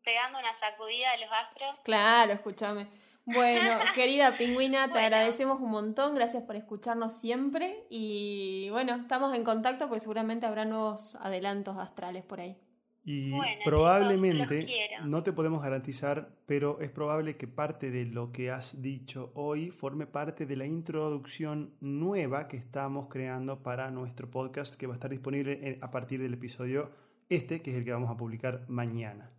pegando 0.04 0.38
una 0.38 0.58
sacudida 0.60 1.12
de 1.12 1.18
los 1.18 1.30
astros. 1.32 1.76
Claro, 1.84 2.32
escúchame. 2.32 2.88
Bueno, 3.24 3.78
querida 3.94 4.36
pingüina, 4.36 4.84
te 4.86 4.90
Bueno. 4.92 5.06
agradecemos 5.06 5.60
un 5.60 5.70
montón, 5.70 6.14
gracias 6.14 6.42
por 6.44 6.54
escucharnos 6.56 7.12
siempre 7.18 7.84
y 7.90 8.68
bueno, 8.70 8.94
estamos 8.94 9.34
en 9.34 9.42
contacto 9.42 9.88
porque 9.88 10.00
seguramente 10.00 10.46
habrá 10.46 10.64
nuevos 10.64 11.16
adelantos 11.16 11.76
astrales 11.78 12.24
por 12.24 12.40
ahí. 12.40 12.56
Y 13.08 13.30
Bueno, 13.30 13.60
probablemente, 13.64 14.66
los 14.98 15.06
no 15.06 15.22
te 15.22 15.32
podemos 15.32 15.62
garantizar, 15.62 16.28
pero 16.44 16.80
es 16.80 16.90
probable 16.90 17.36
que 17.36 17.46
parte 17.46 17.92
de 17.92 18.04
lo 18.06 18.32
que 18.32 18.50
has 18.50 18.82
dicho 18.82 19.30
hoy 19.36 19.70
forme 19.70 20.06
parte 20.08 20.44
de 20.44 20.56
la 20.56 20.66
introducción 20.66 21.72
nueva 21.80 22.48
que 22.48 22.56
estamos 22.56 23.06
creando 23.08 23.62
para 23.62 23.92
nuestro 23.92 24.28
podcast 24.28 24.74
que 24.74 24.88
va 24.88 24.94
a 24.94 24.96
estar 24.96 25.08
disponible 25.10 25.60
en- 25.62 25.84
a 25.84 25.90
partir 25.92 26.20
del 26.20 26.34
episodio 26.34 26.90
este, 27.28 27.62
que 27.62 27.70
es 27.70 27.76
el 27.76 27.84
que 27.84 27.92
vamos 27.92 28.10
a 28.10 28.16
publicar 28.16 28.62
mañana. 28.68 29.30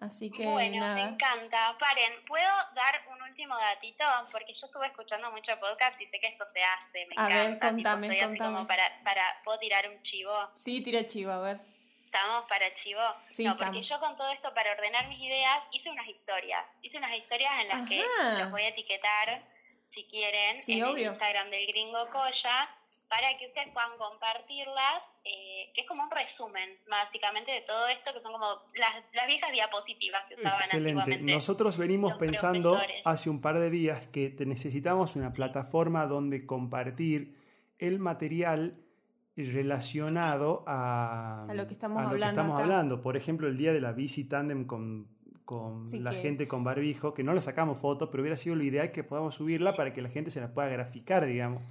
Así 0.00 0.30
que 0.30 0.44
Bueno, 0.46 0.94
me 0.94 1.02
encanta. 1.02 1.76
Paren, 1.78 2.12
¿puedo 2.26 2.48
dar 2.74 2.94
un 3.14 3.22
último 3.28 3.54
datito? 3.56 4.04
Porque 4.32 4.52
yo 4.58 4.66
estuve 4.66 4.86
escuchando 4.86 5.30
mucho 5.30 5.52
podcast 5.60 6.00
y 6.00 6.06
sé 6.06 6.18
que 6.18 6.26
esto 6.28 6.44
se 6.52 6.60
hace. 6.60 7.06
Me 7.08 7.14
A 7.16 7.28
ver, 7.28 7.50
encanta. 7.52 7.68
tipo, 7.76 7.90
contame, 7.90 8.06
así 8.08 8.18
contame. 8.26 8.54
como 8.56 8.66
para, 8.66 8.82
para, 9.04 9.22
¿Puedo 9.44 9.58
tirar 9.60 9.84
un 9.94 10.02
chivo? 10.02 10.32
Sí, 10.54 10.80
tira 10.82 11.06
chiva, 11.06 11.36
a 11.36 11.40
ver. 11.40 11.71
¿Estamos 12.12 12.44
para 12.46 12.66
chivo? 12.84 13.00
Sí, 13.30 13.44
no, 13.44 13.56
porque 13.56 13.80
estamos. 13.80 13.88
yo 13.88 13.98
con 14.06 14.16
todo 14.18 14.30
esto, 14.32 14.52
para 14.52 14.72
ordenar 14.72 15.08
mis 15.08 15.18
ideas, 15.18 15.60
hice 15.72 15.88
unas 15.88 16.06
historias. 16.06 16.62
Hice 16.82 16.98
unas 16.98 17.16
historias 17.16 17.52
en 17.62 17.68
las 17.68 17.88
que 17.88 18.04
los 18.38 18.50
voy 18.50 18.62
a 18.62 18.68
etiquetar, 18.68 19.42
si 19.94 20.04
quieren, 20.04 20.56
Sí, 20.60 20.78
en 20.78 20.84
obvio. 20.84 21.06
el 21.06 21.12
Instagram 21.14 21.48
del 21.50 21.66
Gringo 21.68 22.06
Coya, 22.10 22.68
para 23.08 23.34
que 23.38 23.46
ustedes 23.46 23.68
puedan 23.72 23.96
compartirlas, 23.96 25.02
eh, 25.24 25.72
que 25.74 25.80
es 25.80 25.86
como 25.88 26.02
un 26.02 26.10
resumen, 26.10 26.78
básicamente, 26.86 27.50
de 27.50 27.62
todo 27.62 27.88
esto, 27.88 28.12
que 28.12 28.20
son 28.20 28.32
como 28.32 28.60
las, 28.74 28.92
las 29.14 29.26
viejas 29.26 29.50
diapositivas 29.50 30.22
que 30.28 30.34
usaban 30.34 30.60
Excelente. 30.60 31.00
antiguamente. 31.00 31.32
Nosotros 31.32 31.78
venimos 31.78 32.12
pensando 32.18 32.72
profesores. 32.72 33.02
hace 33.06 33.30
un 33.30 33.40
par 33.40 33.58
de 33.58 33.70
días 33.70 34.06
que 34.08 34.28
te- 34.28 34.44
necesitamos 34.44 35.16
una 35.16 35.32
plataforma 35.32 36.04
donde 36.06 36.44
compartir 36.44 37.38
el 37.78 37.98
material 37.98 38.76
relacionado 39.36 40.62
a, 40.66 41.46
A 41.48 41.54
lo 41.54 41.66
que 41.66 41.72
estamos 41.72 41.98
a 41.98 42.02
lo 42.04 42.08
que 42.10 42.14
hablando 42.14 42.40
estamos 42.40 42.54
acá. 42.56 42.64
hablando. 42.64 43.02
Por 43.02 43.16
ejemplo, 43.16 43.48
el 43.48 43.56
día 43.56 43.72
de 43.72 43.80
la 43.80 43.92
bici 43.92 44.24
tandem 44.24 44.66
con, 44.66 45.06
con 45.44 45.88
Sí, 45.88 45.98
la 46.00 46.10
que- 46.10 46.20
gente 46.22 46.46
con 46.48 46.64
barbijo, 46.64 47.14
que 47.14 47.22
no 47.24 47.32
le 47.34 47.40
sacamos 47.40 47.78
fotos, 47.78 48.08
pero 48.10 48.22
hubiera 48.22 48.36
sido 48.36 48.56
lo 48.56 48.62
ideal 48.64 48.92
que 48.92 49.04
podamos 49.04 49.34
subirla 49.34 49.74
para 49.74 49.92
que 49.92 50.02
la 50.02 50.08
gente 50.08 50.30
se 50.30 50.40
la 50.40 50.52
pueda 50.52 50.68
graficar, 50.68 51.24
digamos. 51.26 51.62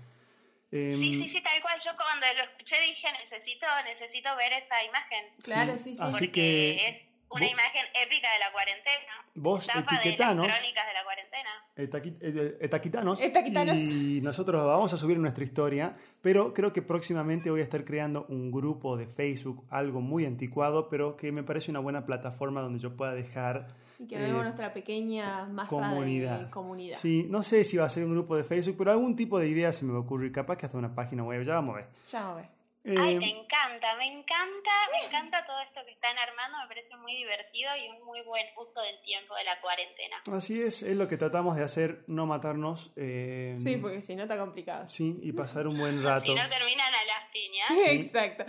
Em, 0.72 1.00
Sí, 1.02 1.24
sí, 1.24 1.30
sí, 1.36 1.44
tal 1.44 1.62
cual. 1.62 1.80
Yo 1.86 1.92
cuando 1.98 2.26
lo 2.38 2.44
escuché 2.44 2.76
dije, 2.82 3.08
necesito, 3.30 3.66
necesito 3.86 4.30
ver 4.38 4.54
esa 4.54 4.84
imagen. 4.84 5.26
Claro, 5.44 5.78
sí, 5.78 5.96
sí. 5.96 6.02
Así 6.02 6.12
porque 6.28 6.32
que 6.32 6.88
es 6.88 6.96
una 7.32 7.46
vos- 7.46 7.52
imagen 7.54 7.86
épica 8.06 8.32
de 8.34 8.40
la 8.40 8.52
cuarentena. 8.52 9.14
Vos 9.36 9.66
Tapa 9.68 9.80
de 9.80 9.86
las 9.86 10.00
etiquetanos. 10.06 10.48
crónicas 10.48 10.86
de 10.88 10.94
la 10.94 11.04
cuarentena. 11.04 11.50
Etaqui- 11.78 12.18
eh, 12.22 12.58
Etaquitanos. 12.62 13.22
Etaquitanos. 13.22 13.76
Y 13.78 14.20
nosotros 14.22 14.66
vamos 14.66 14.92
a 14.94 14.98
subir 14.98 15.18
nuestra 15.20 15.44
historia, 15.44 15.96
pero 16.22 16.54
creo 16.54 16.74
que 16.74 16.82
próximamente 16.82 17.50
voy 17.50 17.62
a 17.62 17.64
estar 17.64 17.84
creando 17.86 18.26
un 18.30 18.52
grupo 18.52 18.98
de 18.98 19.08
Facebook, 19.08 19.66
algo 19.70 20.02
muy 20.02 20.26
anticuado, 20.26 20.90
pero 20.90 21.16
que 21.16 21.32
me 21.32 21.44
parece 21.44 21.72
una 21.72 21.80
buena 21.80 22.06
plataforma 22.06 22.62
donde 22.62 22.80
yo 22.80 22.96
pueda 22.98 23.14
dejar 23.14 23.68
Y 24.00 24.08
que 24.08 24.16
eh, 24.16 24.20
vemos 24.22 24.44
nuestra 24.44 24.74
pequeña 24.74 25.46
masa 25.46 25.70
comunidad. 25.70 26.40
de 26.42 26.50
comunidad. 26.50 26.98
Sí, 26.98 27.26
no 27.30 27.42
sé 27.44 27.64
si 27.64 27.78
va 27.78 27.86
a 27.86 27.90
ser 27.90 28.04
un 28.04 28.12
grupo 28.12 28.36
de 28.36 28.44
Facebook, 28.44 28.76
pero 28.78 28.92
algún 28.92 29.16
tipo 29.16 29.40
de 29.40 29.48
idea 29.48 29.72
se 29.72 29.86
me 29.86 29.94
va 29.94 30.00
a 30.00 30.02
ocurrir, 30.02 30.32
capaz 30.32 30.58
que 30.58 30.66
hasta 30.66 30.78
una 30.78 30.94
página 30.94 31.24
web, 31.24 31.42
ya 31.44 31.54
vamos 31.56 31.76
a 31.76 31.78
ver. 31.78 31.88
Ya 32.06 32.24
va 32.26 32.32
a 32.34 32.36
ver. 32.36 32.46
Ay, 32.84 33.14
Eh, 33.16 33.20
me 33.20 33.30
encanta, 33.30 33.96
me 33.96 34.08
encanta, 34.08 34.72
me 34.92 35.06
encanta 35.06 35.46
todo 35.46 35.60
esto 35.62 35.82
que 35.86 35.92
están 35.92 36.18
armando, 36.18 36.58
me 36.58 36.68
parece 36.68 36.96
muy 36.98 37.16
divertido 37.16 37.70
y 37.78 37.90
un 37.90 38.04
muy 38.04 38.22
buen 38.24 38.44
uso 38.58 38.82
del 38.82 39.00
tiempo 39.04 39.36
de 39.36 39.44
la 39.44 39.62
cuarentena. 39.62 40.18
así 40.36 40.60
es, 40.62 40.82
es 40.82 40.96
lo 40.98 41.08
que 41.08 41.16
tratamos 41.18 41.56
de 41.58 41.64
hacer, 41.64 42.04
no 42.08 42.26
matarnos. 42.26 42.92
eh, 42.96 43.54
Sí, 43.60 43.78
porque 43.78 44.02
si 44.02 44.16
no 44.16 44.24
está 44.24 44.36
complicado. 44.38 44.90
sí, 44.90 45.20
y 45.22 45.32
pasar 45.32 45.68
un 45.68 45.78
buen 45.78 46.04
rato. 46.04 46.26
Si 46.26 46.34
no 46.34 46.50
terminan 46.50 46.92
a 46.94 47.04
las 47.06 47.30
piñas. 47.32 47.70
Exacto. 47.88 48.46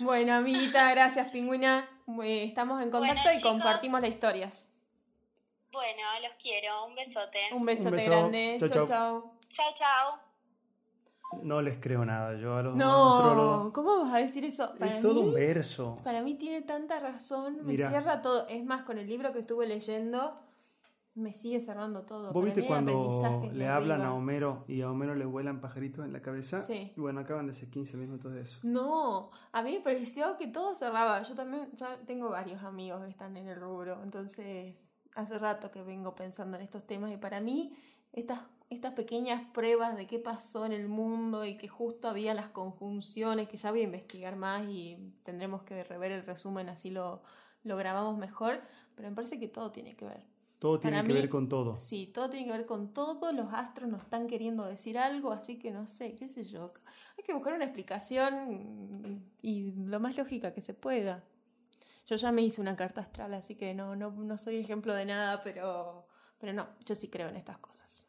Bueno, 0.00 0.34
amiguita, 0.34 0.90
gracias, 0.92 1.28
pingüina. 1.28 1.86
Eh, 2.24 2.44
Estamos 2.44 2.80
en 2.82 2.90
contacto 2.90 3.14
Bueno, 3.24 3.32
y 3.32 3.36
chicos. 3.36 3.50
compartimos 3.52 4.00
las 4.00 4.08
historias. 4.10 4.70
Bueno, 5.70 6.02
los 6.22 6.32
quiero, 6.40 6.86
un 6.86 6.94
besote. 6.94 7.40
Un 7.52 7.66
besote 7.66 7.90
beso. 7.96 8.10
grande. 8.10 8.56
Chau, 8.58 8.68
Chau, 8.70 8.78
chau. 8.78 8.86
chau. 8.86 9.38
Chao, 9.54 9.74
chao. 9.78 10.25
No 11.42 11.60
les 11.60 11.78
creo 11.78 12.04
nada, 12.04 12.34
yo 12.36 12.56
a 12.56 12.62
los 12.62 12.76
No, 12.76 13.16
astrólogos. 13.18 13.72
¿cómo 13.72 13.98
vas 13.98 14.14
a 14.14 14.18
decir 14.18 14.44
eso? 14.44 14.72
Para 14.78 14.96
Es 14.96 15.00
todo 15.02 15.14
mí, 15.22 15.28
un 15.28 15.34
verso. 15.34 15.96
para 16.04 16.22
mí 16.22 16.34
tiene 16.34 16.62
tanta 16.62 17.00
razón, 17.00 17.56
me 17.64 17.72
Mirá. 17.72 17.90
cierra 17.90 18.22
todo. 18.22 18.46
Es 18.48 18.64
más, 18.64 18.82
con 18.82 18.98
el 18.98 19.06
libro 19.08 19.32
que 19.32 19.40
estuve 19.40 19.66
leyendo, 19.66 20.38
me 21.14 21.32
sigue 21.34 21.60
cerrando 21.60 22.02
todo. 22.04 22.32
¿Vos 22.32 22.32
Para 22.34 22.44
viste 22.44 22.66
cuando 22.66 23.48
le 23.52 23.66
hablan 23.66 24.00
arriba. 24.02 24.14
a 24.14 24.14
Homero 24.16 24.64
y 24.68 24.82
a 24.82 24.90
Homero 24.90 25.14
le 25.14 25.24
vuelan 25.24 25.60
pajaritos 25.60 26.04
en 26.04 26.12
la 26.12 26.20
cabeza? 26.22 26.62
Sí. 26.64 26.92
Y 26.96 27.00
bueno, 27.00 27.20
acaban 27.20 27.46
de 27.46 27.54
ser 27.54 27.70
15 27.70 27.96
minutos 27.96 28.32
de 28.34 28.42
eso. 28.42 28.58
No, 28.62 29.30
a 29.50 29.62
mí 29.62 29.72
me 29.72 29.80
pareció 29.80 30.36
que 30.36 30.46
todo 30.46 30.74
cerraba. 30.74 31.22
Yo 31.22 31.34
también 31.34 31.70
ya 31.74 31.96
tengo 32.06 32.28
varios 32.28 32.62
amigos 32.62 33.02
que 33.02 33.10
están 33.10 33.36
en 33.36 33.48
el 33.48 33.58
rubro, 33.60 34.00
entonces 34.02 34.92
hace 35.14 35.38
rato 35.38 35.70
que 35.70 35.82
vengo 35.82 36.14
pensando 36.14 36.56
en 36.58 36.62
estos 36.62 36.84
temas 36.86 37.10
y 37.10 37.16
para 37.16 37.40
mí 37.40 37.72
estas, 38.12 38.40
estas 38.70 38.92
pequeñas 38.94 39.42
pruebas 39.52 39.96
de 39.96 40.06
qué 40.06 40.18
pasó 40.18 40.66
en 40.66 40.72
el 40.72 40.88
mundo 40.88 41.44
y 41.44 41.56
que 41.56 41.68
justo 41.68 42.08
había 42.08 42.34
las 42.34 42.48
conjunciones, 42.48 43.48
que 43.48 43.56
ya 43.56 43.70
voy 43.70 43.80
a 43.80 43.84
investigar 43.84 44.36
más 44.36 44.66
y 44.68 44.98
tendremos 45.22 45.62
que 45.62 45.84
rever 45.84 46.10
el 46.12 46.24
resumen, 46.24 46.68
así 46.68 46.90
lo, 46.90 47.22
lo 47.62 47.76
grabamos 47.76 48.18
mejor, 48.18 48.60
pero 48.94 49.08
me 49.08 49.14
parece 49.14 49.38
que 49.38 49.48
todo 49.48 49.70
tiene 49.70 49.94
que 49.94 50.04
ver. 50.06 50.24
Todo 50.58 50.80
tiene 50.80 50.96
Para 50.96 51.06
que 51.06 51.12
mí- 51.12 51.20
ver 51.20 51.28
con 51.28 51.48
todo. 51.48 51.78
Sí, 51.78 52.06
todo 52.06 52.30
tiene 52.30 52.46
que 52.46 52.52
ver 52.52 52.64
con 52.66 52.92
todo, 52.94 53.30
los 53.32 53.52
astros 53.52 53.88
nos 53.90 54.02
están 54.02 54.26
queriendo 54.26 54.64
decir 54.64 54.98
algo, 54.98 55.30
así 55.32 55.58
que 55.58 55.70
no 55.70 55.86
sé, 55.86 56.16
qué 56.16 56.28
sé 56.28 56.44
yo. 56.44 56.72
Hay 57.18 57.24
que 57.24 57.34
buscar 57.34 57.52
una 57.52 57.64
explicación 57.64 59.22
y 59.42 59.72
lo 59.72 60.00
más 60.00 60.16
lógica 60.16 60.52
que 60.54 60.60
se 60.62 60.74
pueda. 60.74 61.22
Yo 62.06 62.16
ya 62.16 62.32
me 62.32 62.42
hice 62.42 62.60
una 62.60 62.74
carta 62.74 63.00
astral, 63.02 63.34
así 63.34 63.54
que 63.54 63.74
no, 63.74 63.96
no, 63.96 64.10
no 64.10 64.38
soy 64.38 64.56
ejemplo 64.56 64.94
de 64.94 65.04
nada, 65.04 65.42
pero, 65.42 66.06
pero 66.38 66.52
no, 66.52 66.66
yo 66.84 66.94
sí 66.94 67.08
creo 67.08 67.28
en 67.28 67.36
estas 67.36 67.58
cosas. 67.58 68.06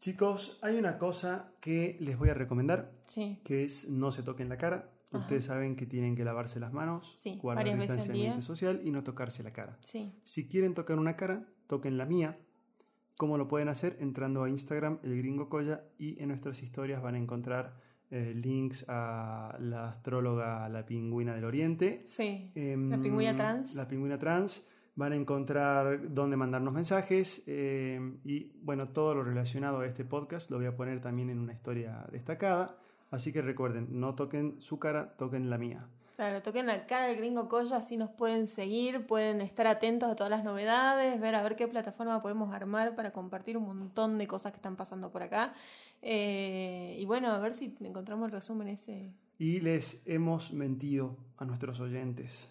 Chicos, 0.00 0.58
hay 0.62 0.76
una 0.76 0.96
cosa 0.98 1.52
que 1.60 1.96
les 2.00 2.16
voy 2.18 2.30
a 2.30 2.34
recomendar, 2.34 2.90
Sí, 3.04 3.38
que 3.44 3.64
es 3.64 3.90
no 3.90 4.10
se 4.10 4.22
toquen 4.22 4.48
la 4.48 4.56
cara. 4.56 4.90
Ustedes 5.12 5.44
saben 5.46 5.74
que 5.76 5.86
tienen 5.86 6.14
que 6.14 6.24
lavarse 6.24 6.60
las 6.60 6.72
manos, 6.72 7.12
Sí, 7.16 7.36
guardar 7.42 7.68
al 7.68 7.78
distanciamiento 7.80 8.40
social 8.42 8.80
y 8.84 8.92
no 8.92 9.02
tocarse 9.02 9.42
la 9.42 9.52
cara. 9.52 9.76
sí. 9.84 10.14
Si 10.24 10.48
quieren 10.48 10.72
tocar 10.74 10.98
una 10.98 11.16
cara, 11.16 11.46
toquen 11.66 11.98
la 11.98 12.06
mía. 12.06 12.38
¿Cómo 13.16 13.36
lo 13.36 13.46
pueden 13.48 13.68
hacer? 13.68 13.96
Entrando 14.00 14.42
a 14.44 14.48
Instagram, 14.48 15.00
el 15.02 15.18
gringo 15.18 15.48
Coya, 15.50 15.84
y 15.98 16.18
en 16.22 16.28
nuestras 16.28 16.62
historias 16.62 17.02
van 17.02 17.16
a 17.16 17.18
encontrar 17.18 17.74
eh, 18.10 18.32
links 18.34 18.86
a 18.88 19.56
la 19.60 19.90
astróloga, 19.90 20.66
la 20.70 20.86
pingüina 20.86 21.34
del 21.34 21.44
oriente. 21.44 22.02
Sí, 22.06 22.50
Em, 22.54 22.88
la 22.88 22.98
pingüina 22.98 23.36
trans. 23.36 23.74
La 23.76 23.86
pingüina 23.86 24.18
trans. 24.18 24.66
Van 25.00 25.14
a 25.14 25.16
encontrar 25.16 26.12
dónde 26.12 26.36
mandarnos 26.36 26.74
mensajes 26.74 27.42
em, 27.46 28.18
y 28.22 28.52
bueno, 28.60 28.90
todo 28.90 29.14
lo 29.14 29.24
relacionado 29.24 29.80
a 29.80 29.86
este 29.86 30.04
podcast 30.04 30.50
lo 30.50 30.58
voy 30.58 30.66
a 30.66 30.76
poner 30.76 31.00
también 31.00 31.30
en 31.30 31.38
una 31.38 31.54
historia 31.54 32.04
destacada. 32.12 32.76
Así 33.10 33.32
que 33.32 33.40
recuerden, 33.40 33.98
no 33.98 34.14
toquen 34.14 34.60
su 34.60 34.78
cara, 34.78 35.16
toquen 35.16 35.48
la 35.48 35.56
mía. 35.56 35.88
Claro, 36.16 36.42
toquen 36.42 36.66
la 36.66 36.84
cara 36.84 37.06
al 37.06 37.16
gringo 37.16 37.48
Colla, 37.48 37.76
así 37.76 37.96
nos 37.96 38.10
pueden 38.10 38.46
seguir, 38.46 39.06
pueden 39.06 39.40
estar 39.40 39.66
atentos 39.66 40.10
a 40.10 40.16
todas 40.16 40.28
las 40.28 40.44
novedades, 40.44 41.18
ver 41.18 41.34
a 41.34 41.42
ver 41.42 41.56
qué 41.56 41.66
plataforma 41.66 42.20
podemos 42.20 42.54
armar 42.54 42.94
para 42.94 43.10
compartir 43.10 43.56
un 43.56 43.68
montón 43.68 44.18
de 44.18 44.26
cosas 44.26 44.52
que 44.52 44.56
están 44.56 44.76
pasando 44.76 45.10
por 45.10 45.22
acá. 45.22 45.54
Eh, 46.02 46.98
y 47.00 47.06
bueno, 47.06 47.30
a 47.30 47.38
ver 47.38 47.54
si 47.54 47.74
encontramos 47.80 48.26
el 48.26 48.32
resumen 48.32 48.68
ese. 48.68 49.14
Y 49.38 49.60
les 49.60 50.02
hemos 50.04 50.52
mentido 50.52 51.16
a 51.38 51.46
nuestros 51.46 51.80
oyentes. 51.80 52.50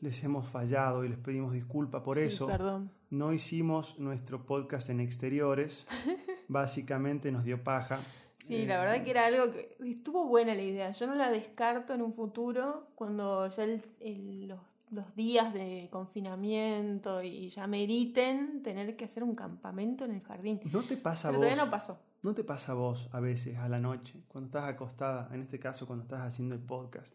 Les 0.00 0.22
hemos 0.24 0.46
fallado 0.46 1.04
y 1.04 1.08
les 1.08 1.18
pedimos 1.18 1.52
disculpa 1.52 2.02
por 2.02 2.16
Sí, 2.16 2.24
eso. 2.24 2.46
Perdón. 2.46 2.90
No 3.10 3.32
hicimos 3.32 3.98
nuestro 3.98 4.44
podcast 4.44 4.90
en 4.90 5.00
exteriores. 5.00 5.86
Básicamente 6.48 7.32
nos 7.32 7.44
dio 7.44 7.62
paja. 7.64 7.98
Sí, 8.38 8.62
Eh, 8.62 8.66
la 8.66 8.78
verdad 8.78 9.02
que 9.02 9.10
era 9.10 9.26
algo 9.26 9.52
que 9.52 9.76
estuvo 9.84 10.26
buena 10.26 10.54
la 10.54 10.62
idea. 10.62 10.90
Yo 10.90 11.06
no 11.06 11.14
la 11.14 11.30
descarto 11.30 11.94
en 11.94 12.02
un 12.02 12.12
futuro 12.12 12.88
cuando 12.94 13.48
ya 13.48 13.64
el- 13.64 13.82
el- 14.00 14.48
los, 14.48 14.60
los 14.90 15.16
días 15.16 15.52
de 15.54 15.88
confinamiento 15.90 17.22
y 17.22 17.48
ya 17.48 17.66
meriten 17.66 18.62
tener 18.62 18.96
que 18.96 19.04
hacer 19.06 19.24
un 19.24 19.34
campamento 19.34 20.04
en 20.04 20.12
el 20.12 20.22
jardín. 20.22 20.60
¿No 20.72 20.82
te 20.82 20.96
pasa 20.96 21.28
Pero 21.28 21.38
vos? 21.40 21.46
todavía 21.46 21.64
no 21.64 21.70
pasó. 21.70 21.98
¿No 22.22 22.34
te 22.34 22.44
pasa 22.44 22.72
a 22.72 22.74
vos 22.74 23.08
a 23.12 23.20
veces 23.20 23.56
a 23.58 23.68
la 23.68 23.78
noche, 23.80 24.22
cuando 24.28 24.46
estás 24.48 24.64
acostada, 24.68 25.28
en 25.32 25.40
este 25.42 25.58
caso 25.58 25.86
cuando 25.86 26.02
estás 26.04 26.20
haciendo 26.22 26.54
el 26.54 26.60
podcast, 26.60 27.14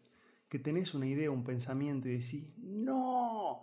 que 0.52 0.58
tenés 0.58 0.92
una 0.92 1.06
idea, 1.06 1.30
un 1.30 1.44
pensamiento 1.44 2.10
y 2.10 2.18
decís, 2.18 2.44
no, 2.58 3.62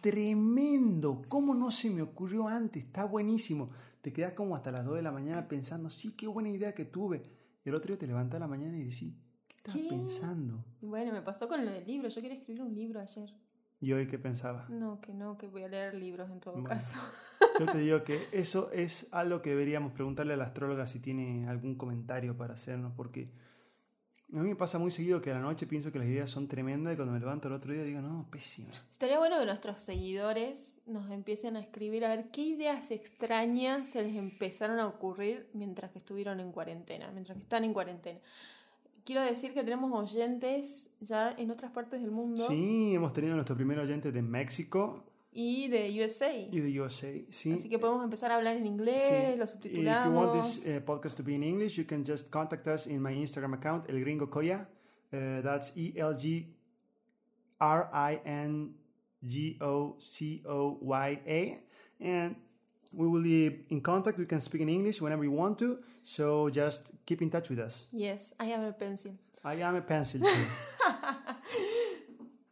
tremendo, 0.00 1.20
¿cómo 1.28 1.54
no 1.54 1.70
se 1.70 1.90
me 1.90 2.00
ocurrió 2.00 2.48
antes? 2.48 2.82
Está 2.82 3.04
buenísimo. 3.04 3.68
Te 4.00 4.10
quedás 4.10 4.32
como 4.32 4.56
hasta 4.56 4.70
las 4.70 4.86
2 4.86 4.96
de 4.96 5.02
la 5.02 5.12
mañana 5.12 5.46
pensando, 5.48 5.90
sí, 5.90 6.12
qué 6.16 6.26
buena 6.26 6.48
idea 6.48 6.74
que 6.74 6.86
tuve. 6.86 7.22
Y 7.62 7.68
el 7.68 7.74
otro 7.74 7.88
día 7.88 7.98
te 7.98 8.06
levantás 8.06 8.38
a 8.38 8.40
la 8.40 8.46
mañana 8.46 8.78
y 8.78 8.84
decís, 8.84 9.12
¿qué 9.48 9.56
estás 9.58 9.74
¿Qué? 9.74 9.86
pensando? 9.90 10.64
Bueno, 10.80 11.12
me 11.12 11.20
pasó 11.20 11.46
con 11.46 11.62
lo 11.62 11.70
del 11.72 11.86
libro. 11.86 12.08
Yo 12.08 12.22
quería 12.22 12.38
escribir 12.38 12.62
un 12.62 12.74
libro 12.74 13.00
ayer. 13.00 13.28
¿Y 13.78 13.92
hoy 13.92 14.06
qué 14.08 14.18
pensaba? 14.18 14.66
No, 14.70 14.98
que 15.02 15.12
no, 15.12 15.36
que 15.36 15.46
voy 15.46 15.64
a 15.64 15.68
leer 15.68 15.94
libros 15.94 16.30
en 16.30 16.40
todo 16.40 16.54
Bueno. 16.54 16.70
caso. 16.70 16.98
Yo 17.58 17.66
te 17.66 17.76
digo 17.80 18.02
que 18.02 18.18
eso 18.32 18.70
es 18.72 19.08
algo 19.12 19.42
que 19.42 19.50
deberíamos 19.50 19.92
preguntarle 19.92 20.32
a 20.32 20.36
la 20.38 20.44
astróloga 20.44 20.86
si 20.86 21.00
tiene 21.00 21.46
algún 21.48 21.74
comentario 21.74 22.34
para 22.34 22.54
hacernos, 22.54 22.94
porque 22.96 23.30
a 24.32 24.36
mí 24.36 24.48
me 24.48 24.56
pasa 24.56 24.78
muy 24.78 24.90
seguido 24.90 25.20
que 25.20 25.30
a 25.30 25.34
la 25.34 25.40
noche 25.40 25.66
pienso 25.66 25.90
que 25.90 25.98
las 25.98 26.06
ideas 26.06 26.30
son 26.30 26.46
tremendas 26.46 26.92
y 26.92 26.96
cuando 26.96 27.12
me 27.12 27.18
levanto 27.18 27.48
el 27.48 27.54
otro 27.54 27.72
día 27.72 27.82
digo, 27.82 28.00
no, 28.00 28.26
pésima. 28.30 28.68
Estaría 28.90 29.18
bueno 29.18 29.38
que 29.38 29.46
nuestros 29.46 29.80
seguidores 29.80 30.82
nos 30.86 31.10
empiecen 31.10 31.56
a 31.56 31.60
escribir 31.60 32.04
a 32.04 32.10
ver 32.10 32.30
qué 32.30 32.42
ideas 32.42 32.90
extrañas 32.90 33.88
se 33.88 34.02
les 34.02 34.14
empezaron 34.14 34.78
a 34.78 34.86
ocurrir 34.86 35.48
mientras 35.52 35.90
que 35.90 35.98
estuvieron 35.98 36.38
en 36.40 36.52
cuarentena, 36.52 37.10
mientras 37.12 37.36
que 37.36 37.42
están 37.42 37.64
en 37.64 37.72
cuarentena. 37.72 38.20
Quiero 39.04 39.22
decir 39.22 39.52
que 39.52 39.64
tenemos 39.64 39.92
oyentes 39.92 40.90
ya 41.00 41.32
en 41.36 41.50
otras 41.50 41.72
partes 41.72 42.00
del 42.00 42.10
mundo 42.10 42.46
Sí, 42.46 42.94
hemos 42.94 43.12
tenido 43.12 43.34
nuestro 43.34 43.56
primer 43.56 43.78
oyente 43.78 44.12
de 44.12 44.22
México 44.22 45.09
y 45.32 45.68
de 45.68 45.88
USA. 46.04 46.32
y 46.32 46.60
de 46.60 46.80
USA, 46.80 47.08
sí. 47.30 47.52
Así 47.52 47.68
que 47.68 47.78
podemos 47.78 48.02
empezar 48.02 48.30
a 48.32 48.36
hablar 48.36 48.56
en 48.56 48.66
inglés, 48.66 49.02
Sí. 49.02 49.36
lo 49.38 49.44
If 49.44 49.62
you 49.64 50.12
want 50.12 50.32
subtitulamos. 50.32 50.32
this 50.64 50.66
uh, 50.66 50.80
podcast 50.84 51.16
to 51.16 51.22
be 51.22 51.34
in 51.34 51.42
English, 51.42 51.76
you 51.78 51.84
can 51.86 52.04
just 52.04 52.30
contact 52.30 52.66
us 52.66 52.86
in 52.86 53.00
my 53.00 53.12
Instagram 53.14 53.54
account, 53.54 53.88
El 53.88 54.00
Gringo 54.00 54.28
Koya. 54.28 54.68
Uh, 55.12 55.40
that's 55.42 55.76
E 55.76 55.92
L 55.96 56.14
G 56.16 56.54
R 57.60 57.88
I 57.92 58.20
N 58.24 58.74
G 59.24 59.56
O 59.60 59.96
C 59.98 60.42
O 60.46 60.78
Y 60.82 61.20
A. 61.26 61.58
And 62.00 62.36
we 62.92 63.06
will 63.06 63.22
be 63.22 63.66
in 63.70 63.80
contact. 63.82 64.18
We 64.18 64.26
can 64.26 64.40
speak 64.40 64.62
in 64.62 64.68
English 64.68 65.00
whenever 65.00 65.22
you 65.24 65.32
want 65.32 65.58
to. 65.58 65.78
So 66.02 66.48
just 66.50 66.92
keep 67.06 67.22
in 67.22 67.30
touch 67.30 67.50
with 67.50 67.58
us. 67.60 67.86
Yes, 67.92 68.34
I 68.40 68.46
have 68.46 68.62
a 68.64 68.72
pencil. 68.72 69.12
I 69.44 69.54
am 69.62 69.76
a 69.76 69.80
pencil 69.82 70.20
too. 70.20 70.26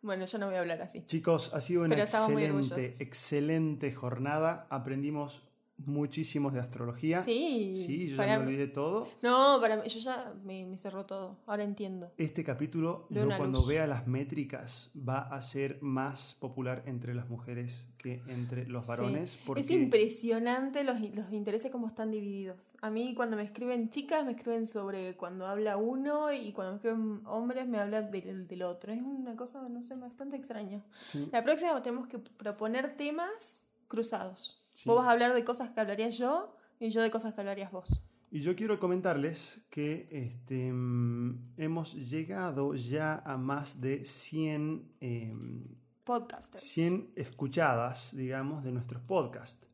Bueno, 0.09 0.25
yo 0.25 0.39
no 0.39 0.47
voy 0.47 0.55
a 0.55 0.61
hablar 0.61 0.81
así. 0.81 1.05
Chicos, 1.05 1.53
ha 1.53 1.61
sido 1.61 1.83
una 1.83 1.95
excelente, 1.95 2.93
excelente 2.99 3.93
jornada. 3.93 4.67
Aprendimos 4.71 5.43
muchísimos 5.79 6.53
de 6.53 6.61
astrología. 6.61 7.23
Sí, 7.23 7.73
Sí, 7.75 8.09
yo 8.09 8.17
para 8.17 8.33
ya 8.35 8.39
me 8.39 8.47
olvidé 8.47 8.67
todo. 8.67 9.09
No, 9.23 9.59
para 9.61 9.77
mí, 9.77 9.89
yo 9.89 10.01
ya 10.01 10.35
me, 10.45 10.67
me 10.67 10.77
cerró 10.79 11.07
todo. 11.07 11.39
Ahora 11.47 11.65
entiendo. 11.65 12.13
Este 12.19 12.45
capítulo, 12.45 13.07
yo 13.11 13.27
cuando 13.37 13.61
luz. 13.61 13.69
vea 13.69 13.87
las 13.87 14.07
métricas, 14.07 14.91
va 14.97 15.21
a 15.21 15.41
ser 15.41 15.79
más 15.81 16.35
popular 16.41 16.83
entre 16.87 17.15
las 17.15 17.29
mujeres 17.29 17.87
que 17.97 18.23
entre 18.29 18.67
los 18.67 18.87
varones. 18.87 19.33
Sí. 19.33 19.41
Porque 19.47 19.61
Es 19.63 19.71
impresionante 19.71 20.85
los, 20.85 21.01
los 21.01 21.33
intereses 21.33 21.71
como 21.71 21.87
están 21.87 22.11
divididos. 22.11 22.77
A 22.81 22.91
mí 22.91 23.15
cuando 23.15 23.37
me 23.37 23.43
escriben 23.43 23.91
chicas 23.91 24.25
me 24.25 24.33
escriben 24.33 24.67
sobre 24.67 25.17
cuando 25.17 25.47
habla 25.47 25.77
uno 25.77 26.33
y 26.33 26.53
cuando 26.53 26.73
me 26.73 26.77
escriben 26.77 27.23
hombres 27.25 27.67
me 27.69 27.79
hablan 27.79 28.11
del, 28.11 28.47
del 28.47 28.63
otro. 28.63 28.93
Es 28.93 29.01
una 29.03 29.37
cosa, 29.37 29.69
no 29.69 29.83
sé, 29.83 29.95
bastante 29.97 30.37
extraña. 30.37 30.83
Sí, 31.01 31.29
La 31.33 31.43
próxima 31.43 31.81
tenemos 31.83 32.09
que 32.09 32.19
proponer 32.19 32.97
temas 32.97 33.65
cruzados. 33.89 34.58
Sí. 34.79 34.89
Vos 34.89 34.99
vas 34.99 35.09
a 35.09 35.11
hablar 35.11 35.35
de 35.35 35.43
cosas 35.43 35.71
que 35.71 35.81
hablaría 35.81 36.09
yo 36.09 36.55
y 36.79 36.91
yo 36.91 37.03
de 37.03 37.11
cosas 37.11 37.35
que 37.35 37.41
hablarías 37.41 37.73
vos. 37.73 38.01
Y 38.31 38.41
yo 38.43 38.55
quiero 38.55 38.79
comentarles 38.79 39.67
que 39.71 40.07
este, 40.13 40.73
mm, 40.73 41.55
hemos 41.57 41.95
llegado 41.95 42.77
ya 42.77 43.21
a 43.25 43.37
más 43.37 43.81
de 43.81 44.05
100, 44.05 44.89
em, 45.01 45.65
Podcasters. 46.05 46.63
100 46.63 47.13
escuchadas, 47.17 48.15
digamos, 48.15 48.63
de 48.63 48.71
nuestros 48.71 49.03
podcasts. 49.03 49.67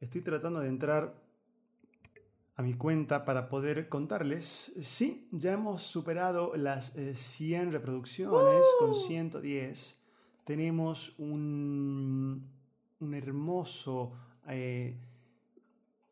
Estoy 0.00 0.22
tratando 0.22 0.58
de 0.58 0.68
entrar 0.68 1.14
a 2.56 2.62
mi 2.62 2.74
cuenta 2.74 3.24
para 3.24 3.48
poder 3.48 3.88
contarles. 3.88 4.72
Sí, 4.82 5.28
ya 5.30 5.52
hemos 5.52 5.82
superado 5.82 6.56
las 6.56 6.96
eh, 6.96 7.14
100 7.14 7.70
reproducciones 7.70 8.64
con 8.80 8.96
110. 8.96 10.00
Tenemos 10.44 11.14
un, 11.16 12.42
un 12.98 13.14
hermoso 13.14 14.14
eh, 14.48 14.96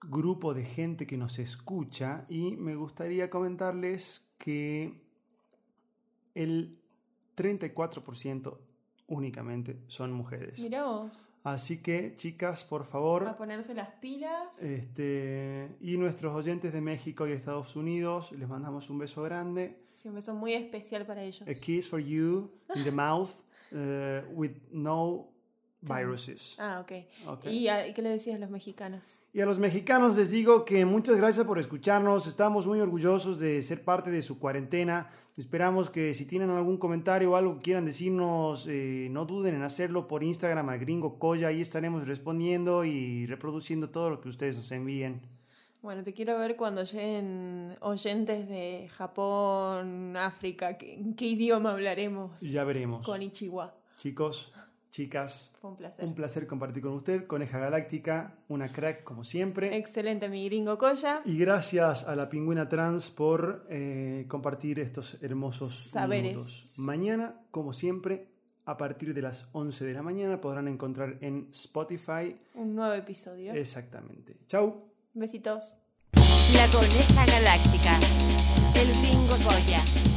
grupo 0.03 0.55
de 0.55 0.65
gente 0.65 1.07
que 1.07 1.17
nos 1.17 1.39
escucha 1.39 2.25
y 2.29 2.57
me 2.57 2.77
gustaría 2.77 3.31
comentarles 3.31 4.27
que 4.39 5.01
el 6.35 6.79
34% 7.37 8.59
únicamente 9.09 9.79
son 9.87 10.13
mujeres. 10.13 10.59
Mirá 10.59 10.85
vos, 10.85 11.33
Así 11.45 11.81
que, 11.81 12.15
chicas, 12.17 12.65
por 12.65 12.83
a 12.83 12.85
favor, 12.85 13.37
ponerse 13.37 13.73
las 13.75 13.91
pilas. 14.01 14.61
este, 14.63 15.77
y 15.81 15.97
nuestros 15.97 16.35
oyentes 16.35 16.73
de 16.73 16.81
México 16.81 17.27
y 17.27 17.33
Estados 17.33 17.77
Unidos, 17.77 18.33
les 18.33 18.49
mandamos 18.49 18.91
un 18.91 18.99
beso 18.99 19.23
grande. 19.23 19.79
Sí, 19.93 20.09
un 20.09 20.17
beso 20.17 20.35
muy 20.35 20.55
especial 20.55 21.07
para 21.07 21.23
ellos. 21.23 21.49
A 21.49 21.55
kiss 21.55 21.89
for 21.89 22.01
you 22.01 22.51
in 22.75 22.83
the 22.85 22.91
mouth 22.91 23.31
uh, 23.73 24.27
with 24.35 24.57
no 24.73 25.29
viruses. 25.81 26.57
Ah, 26.59 26.81
ok. 26.83 26.93
Ok. 27.29 27.47
¿Y, 27.47 27.69
a- 27.69 27.93
qué 27.95 28.03
le 28.03 28.09
decías 28.11 28.37
a 28.37 28.39
los 28.41 28.51
mexicanos? 28.51 29.23
Y 29.33 29.41
a 29.41 29.47
los 29.47 29.59
mexicanos 29.59 30.17
les 30.17 30.31
digo 30.31 30.65
que 30.65 30.85
muchas 30.85 31.17
gracias 31.17 31.47
por 31.47 31.59
escucharnos. 31.59 32.27
Estamos 32.27 32.67
muy 32.67 32.81
orgullosos 32.81 33.39
de 33.39 33.63
ser 33.63 33.85
parte 33.85 34.11
de 34.11 34.23
su 34.23 34.39
cuarentena. 34.39 35.11
Esperamos 35.37 35.91
que 35.91 36.15
si 36.15 36.25
tienen 36.25 36.51
algún 36.51 36.79
comentario 36.79 37.33
o 37.33 37.37
algo 37.37 37.57
que 37.57 37.63
quieran 37.63 37.85
decirnos, 37.85 38.67
eh, 38.69 39.09
no 39.11 39.27
duden 39.27 39.55
en 39.55 39.63
hacerlo 39.63 40.09
por 40.09 40.23
Instagram 40.25 40.69
a 40.71 40.77
Gringo 40.79 41.19
Coya. 41.19 41.49
Ahí 41.49 41.61
estaremos 41.61 42.07
respondiendo 42.09 42.85
y 42.85 43.27
reproduciendo 43.27 43.91
todo 43.91 44.11
lo 44.11 44.21
que 44.21 44.29
ustedes 44.31 44.57
nos 44.57 44.73
envíen. 44.73 45.21
Bueno, 45.83 46.03
te 46.03 46.13
quiero 46.15 46.37
ver 46.39 46.57
cuando 46.57 46.83
lleguen 46.83 47.77
oyentes 47.81 48.49
de 48.49 48.89
Japón, 48.93 50.17
África. 50.17 50.77
¿Qué, 50.79 50.95
en 50.95 51.15
qué 51.15 51.27
idioma 51.27 51.73
hablaremos? 51.73 52.41
Ya 52.41 52.65
veremos. 52.65 53.05
Con 53.07 53.23
Ichiwa. 53.23 53.75
Chicos, 53.99 54.53
chicas, 54.97 55.51
Fue 55.61 55.69
un 55.69 55.77
placer. 55.77 56.05
un 56.07 56.15
placer 56.15 56.47
compartir 56.47 56.83
con 56.83 56.93
usted. 56.95 57.27
Coneja 57.27 57.59
Galáctica, 57.59 58.39
una 58.49 58.69
crack 58.69 59.05
como 59.05 59.25
siempre. 59.25 59.77
Excelente, 59.77 60.27
mi 60.31 60.43
gringo 60.47 60.79
Coya. 60.79 61.21
Y 61.27 61.37
gracias 61.37 62.05
a 62.05 62.17
la 62.17 62.31
pingüina 62.31 62.67
trans 62.67 63.11
por 63.11 63.67
eh, 63.69 64.25
compartir 64.27 64.81
estos 64.81 65.19
hermosos 65.23 65.75
Saberes. 65.91 66.31
minutos. 66.33 66.75
Mañana, 66.79 67.43
como 67.51 67.75
siempre, 67.75 68.31
a 68.65 68.79
partir 68.79 69.13
de 69.13 69.21
las 69.21 69.51
11 69.53 69.85
de 69.85 69.93
la 69.93 70.03
mañana 70.03 70.41
podrán 70.41 70.67
encontrar 70.67 71.19
en 71.21 71.49
Spotify. 71.53 72.35
Un 72.55 72.75
nuevo 72.75 72.95
episodio. 72.95 73.53
Exactamente. 73.53 74.39
Chau. 74.47 74.83
Besitos. 75.13 75.77
La 76.15 76.67
Coneja 76.73 77.27
Galáctica. 77.27 78.01
El 78.75 78.89
Gringo 79.03 79.37
Goya. 79.45 80.16